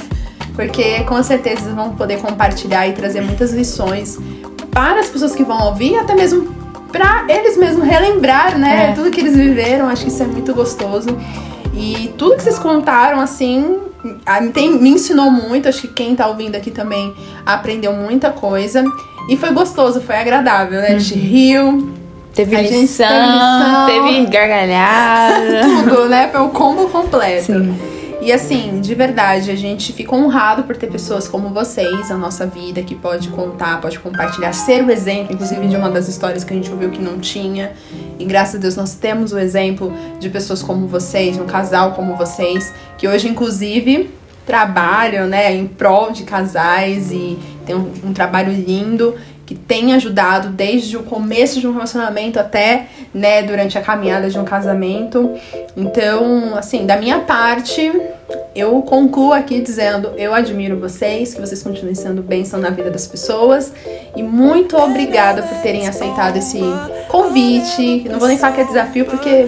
Porque 0.55 1.03
com 1.03 1.21
certeza 1.23 1.61
eles 1.61 1.73
vão 1.73 1.95
poder 1.95 2.19
compartilhar 2.19 2.88
e 2.88 2.93
trazer 2.93 3.21
muitas 3.21 3.53
lições 3.53 4.17
para 4.69 4.99
as 4.99 5.07
pessoas 5.07 5.34
que 5.34 5.43
vão 5.43 5.67
ouvir, 5.67 5.97
até 5.97 6.13
mesmo 6.13 6.61
para 6.92 7.26
eles 7.30 7.58
mesmos 7.58 7.86
relembrar, 7.88 8.58
né? 8.58 8.89
É. 8.89 8.94
Tudo 8.94 9.10
que 9.12 9.20
eles 9.22 9.36
viveram, 9.36 9.88
acho 9.88 10.04
que 10.04 10.10
isso 10.10 10.22
é 10.24 10.28
muito 10.28 10.54
gostoso. 10.54 11.08
E 11.74 12.14
tudo 12.18 12.36
que 12.36 12.44
vocês 12.44 12.60
contaram, 12.60 13.20
assim, 13.20 13.78
tem- 14.54 14.72
me 14.80 14.89
ensinou 14.89 15.32
muito. 15.32 15.68
Acho 15.70 15.82
que 15.82 15.88
quem 15.89 16.16
tá 16.16 16.28
ouvindo 16.28 16.56
aqui 16.56 16.70
também 16.72 17.14
aprendeu 17.46 17.94
muita 17.94 18.30
coisa. 18.32 18.84
E 19.30 19.38
foi 19.38 19.52
gostoso, 19.52 20.02
foi 20.02 20.16
agradável, 20.18 20.82
né? 20.82 20.88
A 20.89 21.00
gente 21.00 21.16
riu, 21.16 21.89
Teve 22.34 22.56
A 22.56 22.64
gente 22.64 22.74
lição, 22.80 23.06
teve 23.08 24.04
lição. 24.04 24.14
teve 24.14 24.26
gargalhada. 24.28 25.62
tudo, 25.84 26.08
né? 26.08 26.30
Foi 26.32 26.39
o 26.42 26.48
combo 26.50 26.88
completo. 26.88 27.44
Sim. 27.48 27.78
E 28.22 28.32
assim, 28.32 28.80
de 28.82 28.93
verdade, 28.93 29.49
a 29.49 29.55
gente 29.55 29.91
fica 29.93 30.15
honrado 30.15 30.61
por 30.63 30.78
ter 30.78 30.86
pessoas 30.86 31.28
como 31.28 31.49
vocês 31.49 32.09
na 32.09 32.17
nossa 32.17 32.45
vida, 32.45 32.84
que 32.84 32.93
pode 32.93 33.30
contar, 33.30 33.82
pode 33.82 33.97
compartilhar, 33.97 34.53
ser 34.53 34.86
o 34.86 34.91
exemplo, 34.91 35.34
inclusive 35.34 35.67
de 35.67 35.76
uma 35.76 35.89
das 35.89 36.07
histórias 36.07 36.43
que 36.43 36.53
a 36.53 36.55
gente 36.55 36.69
ouviu 36.69 36.91
que 36.91 37.01
não 37.01 37.17
tinha. 37.17 37.72
E 38.19 38.24
graças 38.24 38.55
a 38.55 38.57
Deus 38.59 38.76
nós 38.76 38.93
temos 38.93 39.34
o 39.34 39.39
exemplo 39.39 39.91
de 40.19 40.30
pessoas 40.30 40.61
como 40.61 40.86
vocês, 40.86 41.36
um 41.39 41.47
casal 41.47 41.93
como 41.93 42.15
vocês, 42.15 42.72
que 42.95 43.07
hoje, 43.07 43.28
inclusive, 43.28 44.11
trabalham, 44.45 45.26
né, 45.26 45.55
em 45.55 45.65
prol 45.65 46.11
de 46.11 46.22
casais 46.22 47.11
e 47.11 47.39
tem 47.66 47.76
um, 47.76 47.91
um 48.05 48.14
trabalho 48.14 48.51
lindo 48.51 49.16
que 49.45 49.55
tem 49.55 49.93
ajudado 49.93 50.47
desde 50.47 50.95
o 50.95 51.03
começo 51.03 51.59
de 51.59 51.68
um 51.68 51.74
relacionamento 51.74 52.39
até, 52.39 52.86
né, 53.14 53.43
durante 53.43 53.78
a 53.78 53.82
caminhada 53.82 54.30
de 54.30 54.39
um 54.39 54.45
casamento. 54.45 55.34
Então, 55.76 56.55
assim, 56.55 56.86
da 56.86 56.95
minha 56.95 57.20
parte, 57.20 57.91
eu 58.55 58.82
concluo 58.82 59.34
aqui 59.34 59.59
dizendo: 59.59 60.12
eu 60.18 60.34
admiro 60.34 60.80
vocês, 60.80 61.34
que 61.34 61.41
vocês 61.41 61.62
continuem 61.62 61.95
sendo 61.95 62.22
bênção 62.22 62.62
na 62.62 62.70
vida 62.70 62.89
das 62.89 63.07
pessoas. 63.07 63.74
E 64.16 64.24
muito 64.24 64.78
obrigada 64.78 65.41
por 65.43 65.57
terem 65.59 65.86
aceitado 65.88 66.38
esse 66.38 66.59
convite. 67.09 68.05
Não 68.09 68.20
vou 68.20 68.28
nem 68.30 68.38
falar 68.38 68.53
que 68.53 68.62
é 68.62 68.66
desafio, 68.66 69.05
porque. 69.05 69.47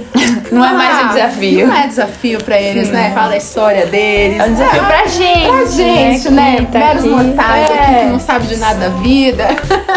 Não 0.51 0.64
é 0.64 0.74
mais 0.74 1.05
um 1.05 1.07
desafio. 1.09 1.68
Não 1.68 1.76
é 1.76 1.88
desafio 1.88 2.43
pra 2.43 2.61
eles, 2.61 2.89
né? 2.91 3.11
Fala 3.14 3.30
da 3.30 3.38
história 3.38 3.86
deles. 3.88 4.39
É 4.39 4.45
um 4.45 4.53
desafio 4.53 4.86
pra 4.86 5.05
gente. 5.07 5.47
Pra 5.47 5.66
gente, 5.66 6.30
né? 6.30 6.55
Que 6.57 6.66
tá 6.68 6.80
Meros 6.80 7.03
aqui. 7.03 7.09
mortais 7.09 7.72
aqui 7.72 7.93
É. 7.95 8.03
que 8.04 8.12
não 8.12 8.20
sabe 8.20 8.47
de 8.47 8.58
nada 8.58 8.89
da 8.89 8.95
vida. 8.97 9.47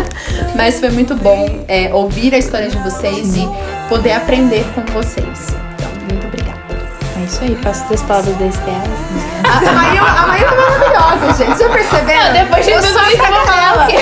Mas 0.54 0.80
foi 0.80 0.90
muito 0.90 1.14
bom 1.14 1.64
é, 1.68 1.92
ouvir 1.92 2.34
a 2.34 2.38
história 2.38 2.68
de 2.68 2.78
vocês 2.78 3.36
e 3.36 3.48
poder 3.88 4.12
aprender 4.12 4.64
com 4.74 4.82
vocês. 4.92 5.54
Então, 5.74 5.90
muito 6.10 6.26
obrigada. 6.26 6.60
É 7.20 7.24
isso 7.24 7.42
aí, 7.42 7.54
passo 7.56 7.88
das 7.88 8.02
palavras 8.02 8.34
desse 8.36 8.58
reais. 8.60 9.35
A, 9.46 9.70
a 9.70 9.72
Maíra 9.72 10.04
a 10.04 10.26
Maíra 10.26 10.48
tá 10.48 10.56
maravilhosa, 10.56 11.44
gente. 11.44 11.58
Já 11.58 11.68
perceberam? 11.68 12.24
Não, 12.26 12.32
depois 12.32 12.66
de 12.66 12.72
Eu 12.72 12.80
tudo 12.80 12.92
sou 12.92 13.02
isso 13.08 13.22
quê? 13.86 13.96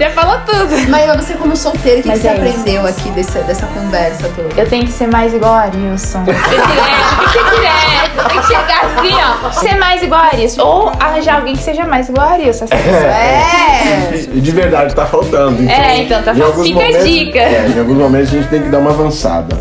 Já 0.00 0.10
falou 0.10 0.38
tudo. 0.46 0.88
Maíra, 0.90 1.14
você 1.14 1.34
como 1.34 1.54
solteira, 1.54 2.00
o 2.00 2.02
que, 2.02 2.02
que 2.04 2.08
Mas 2.08 2.20
você 2.22 2.28
é 2.28 2.32
isso. 2.34 2.40
aprendeu 2.60 2.86
aqui 2.86 3.10
desse, 3.10 3.38
dessa 3.40 3.66
conversa 3.66 4.30
toda? 4.34 4.48
Eu 4.60 4.66
tenho 4.68 4.86
que 4.86 4.92
ser 4.92 5.06
mais 5.08 5.34
igual 5.34 5.52
a 5.52 5.60
Arilson. 5.62 6.24
Tem 6.24 6.34
que 6.34 7.30
ser 7.32 7.44
direto, 7.44 8.28
tem 8.30 8.40
que 8.40 8.46
chegar 8.46 8.84
assim, 8.86 9.14
ó. 9.44 9.50
Ser 9.52 9.76
mais 9.78 10.02
igual 10.02 10.22
a 10.22 10.26
Arilson. 10.28 10.62
Ou 10.62 10.92
arranjar 10.98 11.36
alguém 11.36 11.54
que 11.54 11.62
seja 11.62 11.84
mais 11.84 12.08
igual 12.08 12.26
a 12.28 12.30
Arilson. 12.32 12.64
Essa 12.64 12.76
pessoa. 12.76 12.96
É! 13.12 14.10
E 14.32 14.40
de 14.40 14.50
verdade 14.52 14.94
tá 14.94 15.04
faltando. 15.04 15.62
Então, 15.62 15.74
É, 15.74 15.98
então, 15.98 16.22
tá 16.22 16.34
faltando. 16.34 16.62
Fica 16.64 16.78
a 16.80 16.82
momentos- 16.86 17.04
dica. 17.08 17.38
é, 17.38 17.66
em 17.74 17.78
alguns 17.78 17.96
momentos 17.98 18.28
a 18.28 18.36
gente 18.36 18.48
tem 18.48 18.62
que 18.62 18.68
dar 18.70 18.78
uma 18.78 18.90
avançada. 18.90 19.56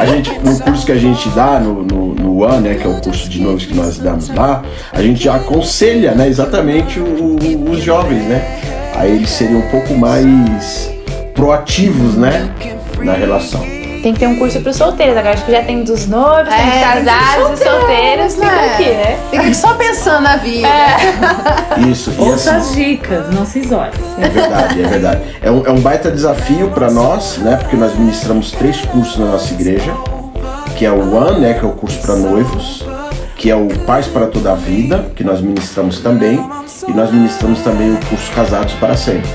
A 0.00 0.06
gente, 0.06 0.36
no 0.40 0.58
curso 0.60 0.84
que 0.86 0.92
a 0.92 0.96
gente 0.98 1.28
dá, 1.30 1.60
no, 1.60 1.82
no, 1.84 2.14
no 2.14 2.44
One, 2.44 2.68
né, 2.68 2.74
que 2.74 2.84
é 2.84 2.90
o 2.90 3.00
curso 3.00 3.28
de 3.28 3.40
noivos 3.40 3.64
que 3.64 3.74
nós 3.74 3.96
damos 3.98 4.23
lá, 4.32 4.62
a 4.92 5.02
gente 5.02 5.28
aconselha 5.28 6.12
né, 6.12 6.28
exatamente 6.28 6.98
o- 7.00 7.36
os 7.70 7.80
jovens, 7.82 8.22
né? 8.24 8.60
Aí 8.96 9.10
eles 9.16 9.30
seriam 9.30 9.58
um 9.60 9.68
pouco 9.70 9.94
mais 9.94 10.90
proativos, 11.34 12.14
né? 12.16 12.48
Na 12.98 13.12
relação. 13.12 13.60
Tem 14.02 14.12
que 14.12 14.20
ter 14.20 14.26
um 14.26 14.36
curso 14.38 14.60
pros 14.60 14.76
solteiros. 14.76 15.16
Agora 15.16 15.32
acho 15.34 15.44
que 15.46 15.50
já 15.52 15.62
tem 15.62 15.82
dos 15.82 16.06
noivos, 16.06 16.52
tem 16.54 16.62
É, 16.62 16.80
casados 16.82 17.58
e 17.58 17.64
solteiros, 17.64 18.32
solteiros. 18.32 18.34
Fica 18.34 18.46
né? 18.46 18.72
aqui, 18.74 18.84
né? 18.84 19.18
Fica 19.30 19.54
só 19.54 19.74
pensando 19.74 20.22
na 20.24 20.36
vida. 20.36 20.68
Isso, 21.90 22.12
e 22.16 22.20
Ouça 22.20 22.56
assim, 22.56 22.70
as 22.70 22.74
dicas, 22.76 23.30
não 23.34 23.46
se 23.46 23.60
isole. 23.60 23.90
É 24.20 24.28
verdade, 24.28 24.82
é 24.82 24.86
verdade. 24.86 25.20
É 25.40 25.50
um, 25.50 25.66
é 25.66 25.70
um 25.70 25.80
baita 25.80 26.10
desafio 26.10 26.68
para 26.70 26.90
nós, 26.90 27.38
né? 27.38 27.56
Porque 27.56 27.76
nós 27.76 27.94
ministramos 27.98 28.52
três 28.52 28.80
cursos 28.82 29.16
na 29.18 29.24
nossa 29.26 29.52
igreja, 29.54 29.92
que 30.76 30.84
é 30.84 30.90
o 30.90 31.14
One, 31.16 31.40
né? 31.40 31.54
Que 31.54 31.64
é 31.64 31.68
o 31.68 31.72
curso 31.72 31.98
para 32.00 32.14
noivos, 32.16 32.84
que 33.44 33.50
é 33.50 33.54
o 33.54 33.68
Paz 33.80 34.06
para 34.06 34.26
toda 34.26 34.52
a 34.52 34.54
Vida, 34.54 35.04
que 35.14 35.22
nós 35.22 35.42
ministramos 35.42 35.98
também, 35.98 36.40
e 36.88 36.92
nós 36.92 37.12
ministramos 37.12 37.60
também 37.60 37.92
o 37.92 38.00
curso 38.06 38.32
Casados 38.32 38.72
para 38.72 38.96
Sempre. 38.96 39.28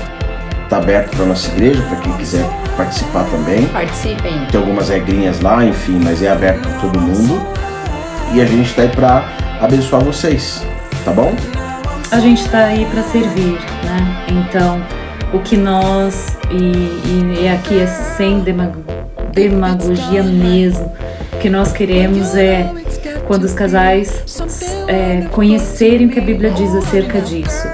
Está 0.64 0.78
aberto 0.78 1.16
para 1.16 1.26
nossa 1.26 1.48
igreja, 1.52 1.80
para 1.82 1.98
quem 1.98 2.12
quiser 2.14 2.44
participar 2.76 3.22
também. 3.30 3.66
Participem. 3.66 4.46
Tem 4.50 4.60
algumas 4.60 4.88
regrinhas 4.88 5.40
lá, 5.40 5.64
enfim, 5.64 6.00
mas 6.02 6.24
é 6.24 6.28
aberto 6.28 6.60
para 6.60 6.80
todo 6.80 6.98
mundo. 7.00 7.40
E 8.34 8.40
a 8.40 8.44
gente 8.46 8.70
está 8.70 8.82
aí 8.82 8.88
para 8.88 9.28
abençoar 9.60 10.02
vocês, 10.02 10.66
tá 11.04 11.12
bom? 11.12 11.32
A 12.10 12.18
gente 12.18 12.44
está 12.44 12.64
aí 12.64 12.86
para 12.86 13.04
servir, 13.04 13.60
né? 13.84 14.24
Então, 14.26 14.82
o 15.32 15.38
que 15.38 15.56
nós, 15.56 16.36
e, 16.50 16.56
e, 16.56 17.42
e 17.42 17.48
aqui 17.48 17.78
é 17.80 17.86
sem 17.86 18.40
demago- 18.40 18.82
demagogia 19.32 20.24
mesmo, 20.24 20.92
o 21.32 21.36
que 21.36 21.48
nós 21.48 21.70
queremos 21.70 22.34
é 22.34 22.68
quando 23.30 23.44
os 23.44 23.52
casais 23.54 24.24
é, 24.88 25.24
conhecerem 25.30 26.08
o 26.08 26.10
que 26.10 26.18
a 26.18 26.22
Bíblia 26.22 26.50
diz 26.50 26.74
acerca 26.74 27.20
disso 27.20 27.64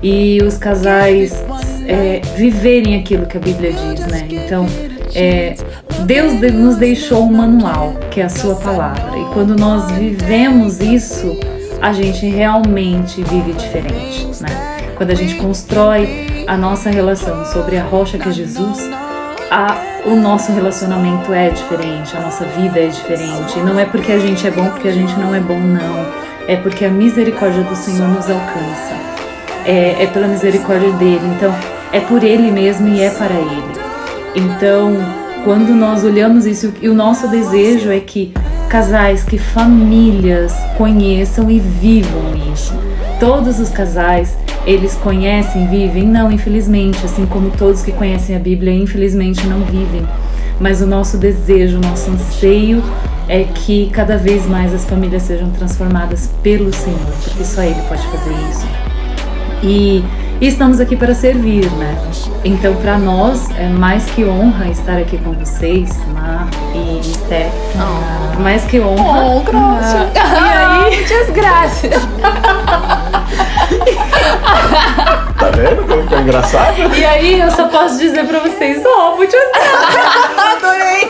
e 0.00 0.38
os 0.46 0.56
casais 0.56 1.44
é, 1.88 2.20
viverem 2.36 2.94
aquilo 3.00 3.26
que 3.26 3.36
a 3.36 3.40
Bíblia 3.40 3.72
diz, 3.72 4.06
né? 4.06 4.28
Então, 4.30 4.64
é, 5.12 5.56
Deus 6.06 6.38
de- 6.38 6.52
nos 6.52 6.76
deixou 6.76 7.24
um 7.24 7.32
manual, 7.32 7.94
que 8.12 8.20
é 8.20 8.24
a 8.26 8.28
Sua 8.28 8.54
palavra, 8.54 9.18
e 9.18 9.24
quando 9.34 9.56
nós 9.56 9.90
vivemos 9.90 10.78
isso, 10.80 11.36
a 11.80 11.92
gente 11.92 12.24
realmente 12.26 13.24
vive 13.24 13.54
diferente, 13.54 14.28
né? 14.40 14.76
Quando 14.96 15.10
a 15.10 15.16
gente 15.16 15.34
constrói 15.34 16.44
a 16.46 16.56
nossa 16.56 16.90
relação 16.90 17.44
sobre 17.46 17.76
a 17.76 17.82
rocha 17.82 18.18
que 18.18 18.28
é 18.28 18.32
Jesus, 18.32 18.88
a- 19.50 19.76
o 20.04 20.16
nosso 20.16 20.52
relacionamento 20.52 21.32
é 21.32 21.50
diferente, 21.50 22.16
a 22.16 22.20
nossa 22.20 22.44
vida 22.44 22.80
é 22.80 22.88
diferente. 22.88 23.58
Não 23.60 23.78
é 23.78 23.84
porque 23.84 24.12
a 24.12 24.18
gente 24.18 24.46
é 24.46 24.50
bom, 24.50 24.66
porque 24.70 24.88
a 24.88 24.92
gente 24.92 25.14
não 25.18 25.34
é 25.34 25.40
bom, 25.40 25.58
não. 25.58 26.06
É 26.48 26.56
porque 26.56 26.84
a 26.84 26.90
misericórdia 26.90 27.62
do 27.62 27.76
Senhor 27.76 28.08
nos 28.08 28.28
alcança. 28.28 28.92
É, 29.64 30.02
é 30.02 30.06
pela 30.08 30.26
misericórdia 30.26 30.90
dele. 30.92 31.22
Então, 31.36 31.54
é 31.92 32.00
por 32.00 32.24
ele 32.24 32.50
mesmo 32.50 32.88
e 32.88 33.00
é 33.00 33.10
para 33.10 33.34
ele. 33.34 33.72
Então, 34.34 34.96
quando 35.44 35.72
nós 35.72 36.02
olhamos 36.02 36.46
isso, 36.46 36.72
e 36.82 36.88
o 36.88 36.94
nosso 36.94 37.28
desejo 37.28 37.90
é 37.90 38.00
que 38.00 38.32
casais, 38.68 39.22
que 39.22 39.38
famílias 39.38 40.54
conheçam 40.76 41.50
e 41.50 41.60
vivam 41.60 42.34
isso. 42.52 42.74
Todos 43.20 43.60
os 43.60 43.68
casais, 43.68 44.36
eles 44.66 44.94
conhecem, 44.94 45.66
vivem? 45.66 46.04
Não, 46.04 46.30
infelizmente, 46.30 47.04
assim 47.04 47.26
como 47.26 47.50
todos 47.50 47.82
que 47.82 47.92
conhecem 47.92 48.36
a 48.36 48.38
Bíblia, 48.38 48.72
infelizmente 48.72 49.46
não 49.46 49.60
vivem. 49.60 50.06
Mas 50.60 50.80
o 50.80 50.86
nosso 50.86 51.18
desejo, 51.18 51.78
o 51.78 51.80
nosso 51.80 52.10
anseio 52.10 52.82
é 53.28 53.44
que 53.44 53.90
cada 53.90 54.16
vez 54.16 54.46
mais 54.46 54.72
as 54.72 54.84
famílias 54.84 55.22
sejam 55.22 55.50
transformadas 55.50 56.30
pelo 56.42 56.72
Senhor, 56.72 56.98
porque 57.24 57.44
só 57.44 57.62
Ele 57.62 57.80
pode 57.88 58.06
fazer 58.08 58.34
isso. 58.50 58.66
E, 59.62 60.04
e 60.42 60.48
estamos 60.48 60.80
aqui 60.80 60.96
para 60.96 61.14
servir, 61.14 61.70
né? 61.74 61.96
Então, 62.44 62.74
para 62.74 62.98
nós, 62.98 63.48
é 63.56 63.68
mais 63.68 64.06
que 64.06 64.24
honra 64.24 64.66
estar 64.70 64.98
aqui 64.98 65.16
com 65.16 65.30
vocês, 65.34 65.96
Mar 66.12 66.48
e 66.74 66.98
Esté. 66.98 67.48
Mais 68.40 68.64
que 68.64 68.80
honra. 68.80 69.36
Oh, 69.36 69.40
graça. 69.40 70.10
Ah, 70.16 70.88
e 70.88 70.94
aí, 70.94 70.96
Muitas 70.96 71.30
graças. 71.30 71.92
Tá 75.38 75.50
vendo 75.50 75.86
como 75.86 76.06
que 76.08 76.14
é 76.14 76.18
engraçado? 76.18 76.96
e 76.96 77.04
aí, 77.04 77.40
eu 77.40 77.50
só 77.52 77.68
posso 77.68 77.98
dizer 77.98 78.24
para 78.26 78.40
vocês, 78.40 78.82
oh, 78.84 79.14
muitas 79.16 79.40
Adorei. 80.56 81.08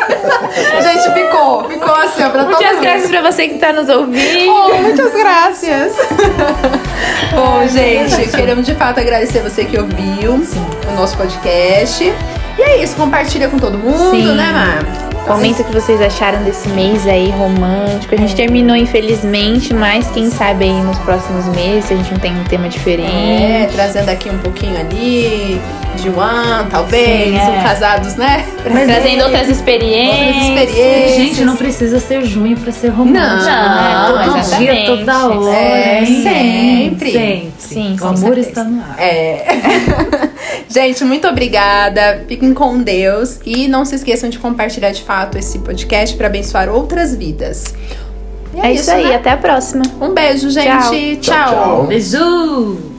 Gente, 0.83 1.14
ficou. 1.14 1.64
Ficou 1.64 1.95
assim, 1.95 2.22
ó, 2.22 2.30
pra 2.30 2.45
todo 2.45 2.53
Muitas 2.55 2.72
mundo. 2.72 2.83
graças 2.83 3.11
pra 3.11 3.22
você 3.22 3.49
que 3.49 3.59
tá 3.59 3.72
nos 3.72 3.89
ouvindo. 3.89 4.53
Oh, 4.53 4.74
muitas 4.74 5.12
graças. 5.14 5.97
Bom, 7.35 7.66
gente, 7.66 8.30
queremos 8.30 8.66
de 8.66 8.74
fato 8.74 9.01
agradecer 9.01 9.22
você 9.43 9.64
que 9.64 9.79
ouviu 9.79 10.35
o 10.35 10.95
nosso 10.97 11.16
podcast. 11.16 12.03
E 12.59 12.62
é 12.62 12.83
isso, 12.83 12.97
compartilha 12.97 13.49
com 13.49 13.59
todo 13.59 13.79
mundo, 13.79 14.11
Sim. 14.11 14.35
né, 14.35 14.53
Mar? 14.53 14.85
Comenta 15.27 15.62
o 15.62 15.64
que 15.64 15.73
vocês 15.73 16.01
acharam 16.03 16.43
desse 16.43 16.68
mês 16.70 17.07
aí 17.07 17.31
romântico. 17.31 18.12
A 18.14 18.18
gente 18.18 18.35
terminou, 18.35 18.75
infelizmente, 18.77 19.73
mas 19.73 20.11
quem 20.11 20.29
sabe 20.31 20.64
aí 20.64 20.83
nos 20.83 20.99
próximos 20.99 21.47
meses 21.55 21.93
a 21.93 21.95
gente 21.95 22.11
não 22.12 22.18
tem 22.18 22.33
um 22.37 22.43
tema 22.45 22.66
É, 22.66 22.68
diferente. 22.68 23.73
trazendo 23.73 24.09
aqui 24.09 24.29
um 24.29 24.39
pouquinho 24.39 24.79
ali 24.81 25.61
de 25.97 26.09
One, 26.09 26.68
talvez, 26.70 27.28
Sim, 27.30 27.36
é. 27.38 27.59
um 27.59 27.62
casados, 27.62 28.16
né? 28.16 28.45
Trazendo 28.62 29.24
outras 29.24 29.49
experiências. 29.49 30.49
Outras 30.49 30.68
experiências. 30.68 31.16
Gente, 31.16 31.45
não 31.45 31.57
precisa 31.57 32.01
ser 32.01 32.24
junho 32.24 32.57
para 32.57 32.72
ser 32.72 32.88
romântico, 32.88 33.20
Não, 33.51 34.16
né? 34.16 34.24
Todo 34.26 34.38
exatamente. 34.38 34.74
dia, 34.74 34.86
toda 34.97 35.28
hora. 35.28 35.57
É, 35.57 36.05
sempre. 36.07 37.12
Sempre. 37.12 37.53
Sim, 37.59 37.97
o 38.01 38.05
amor 38.05 38.18
certeza. 38.18 38.49
está 38.49 38.64
no 38.64 38.80
ar. 38.82 38.97
É. 38.99 39.45
Gente, 40.68 41.05
muito 41.05 41.28
obrigada. 41.28 42.24
Fiquem 42.26 42.53
com 42.55 42.78
Deus 42.82 43.38
e 43.45 43.68
não 43.68 43.84
se 43.84 43.95
esqueçam 43.95 44.28
de 44.30 44.38
compartilhar 44.38 44.90
de 44.90 45.03
fato 45.03 45.38
esse 45.38 45.59
podcast 45.59 46.16
para 46.16 46.26
abençoar 46.26 46.68
outras 46.68 47.14
vidas. 47.14 47.74
E 48.55 48.61
É 48.61 48.72
isso 48.72 48.90
aí, 48.90 49.05
né? 49.09 49.14
até 49.16 49.30
a 49.30 49.36
próxima. 49.36 49.82
Um 50.01 50.12
beijo, 50.12 50.51
gente. 50.51 51.16
Tchau. 51.20 51.20
Tchau, 51.20 51.55
tchau. 51.55 51.86
Beijo! 51.86 52.91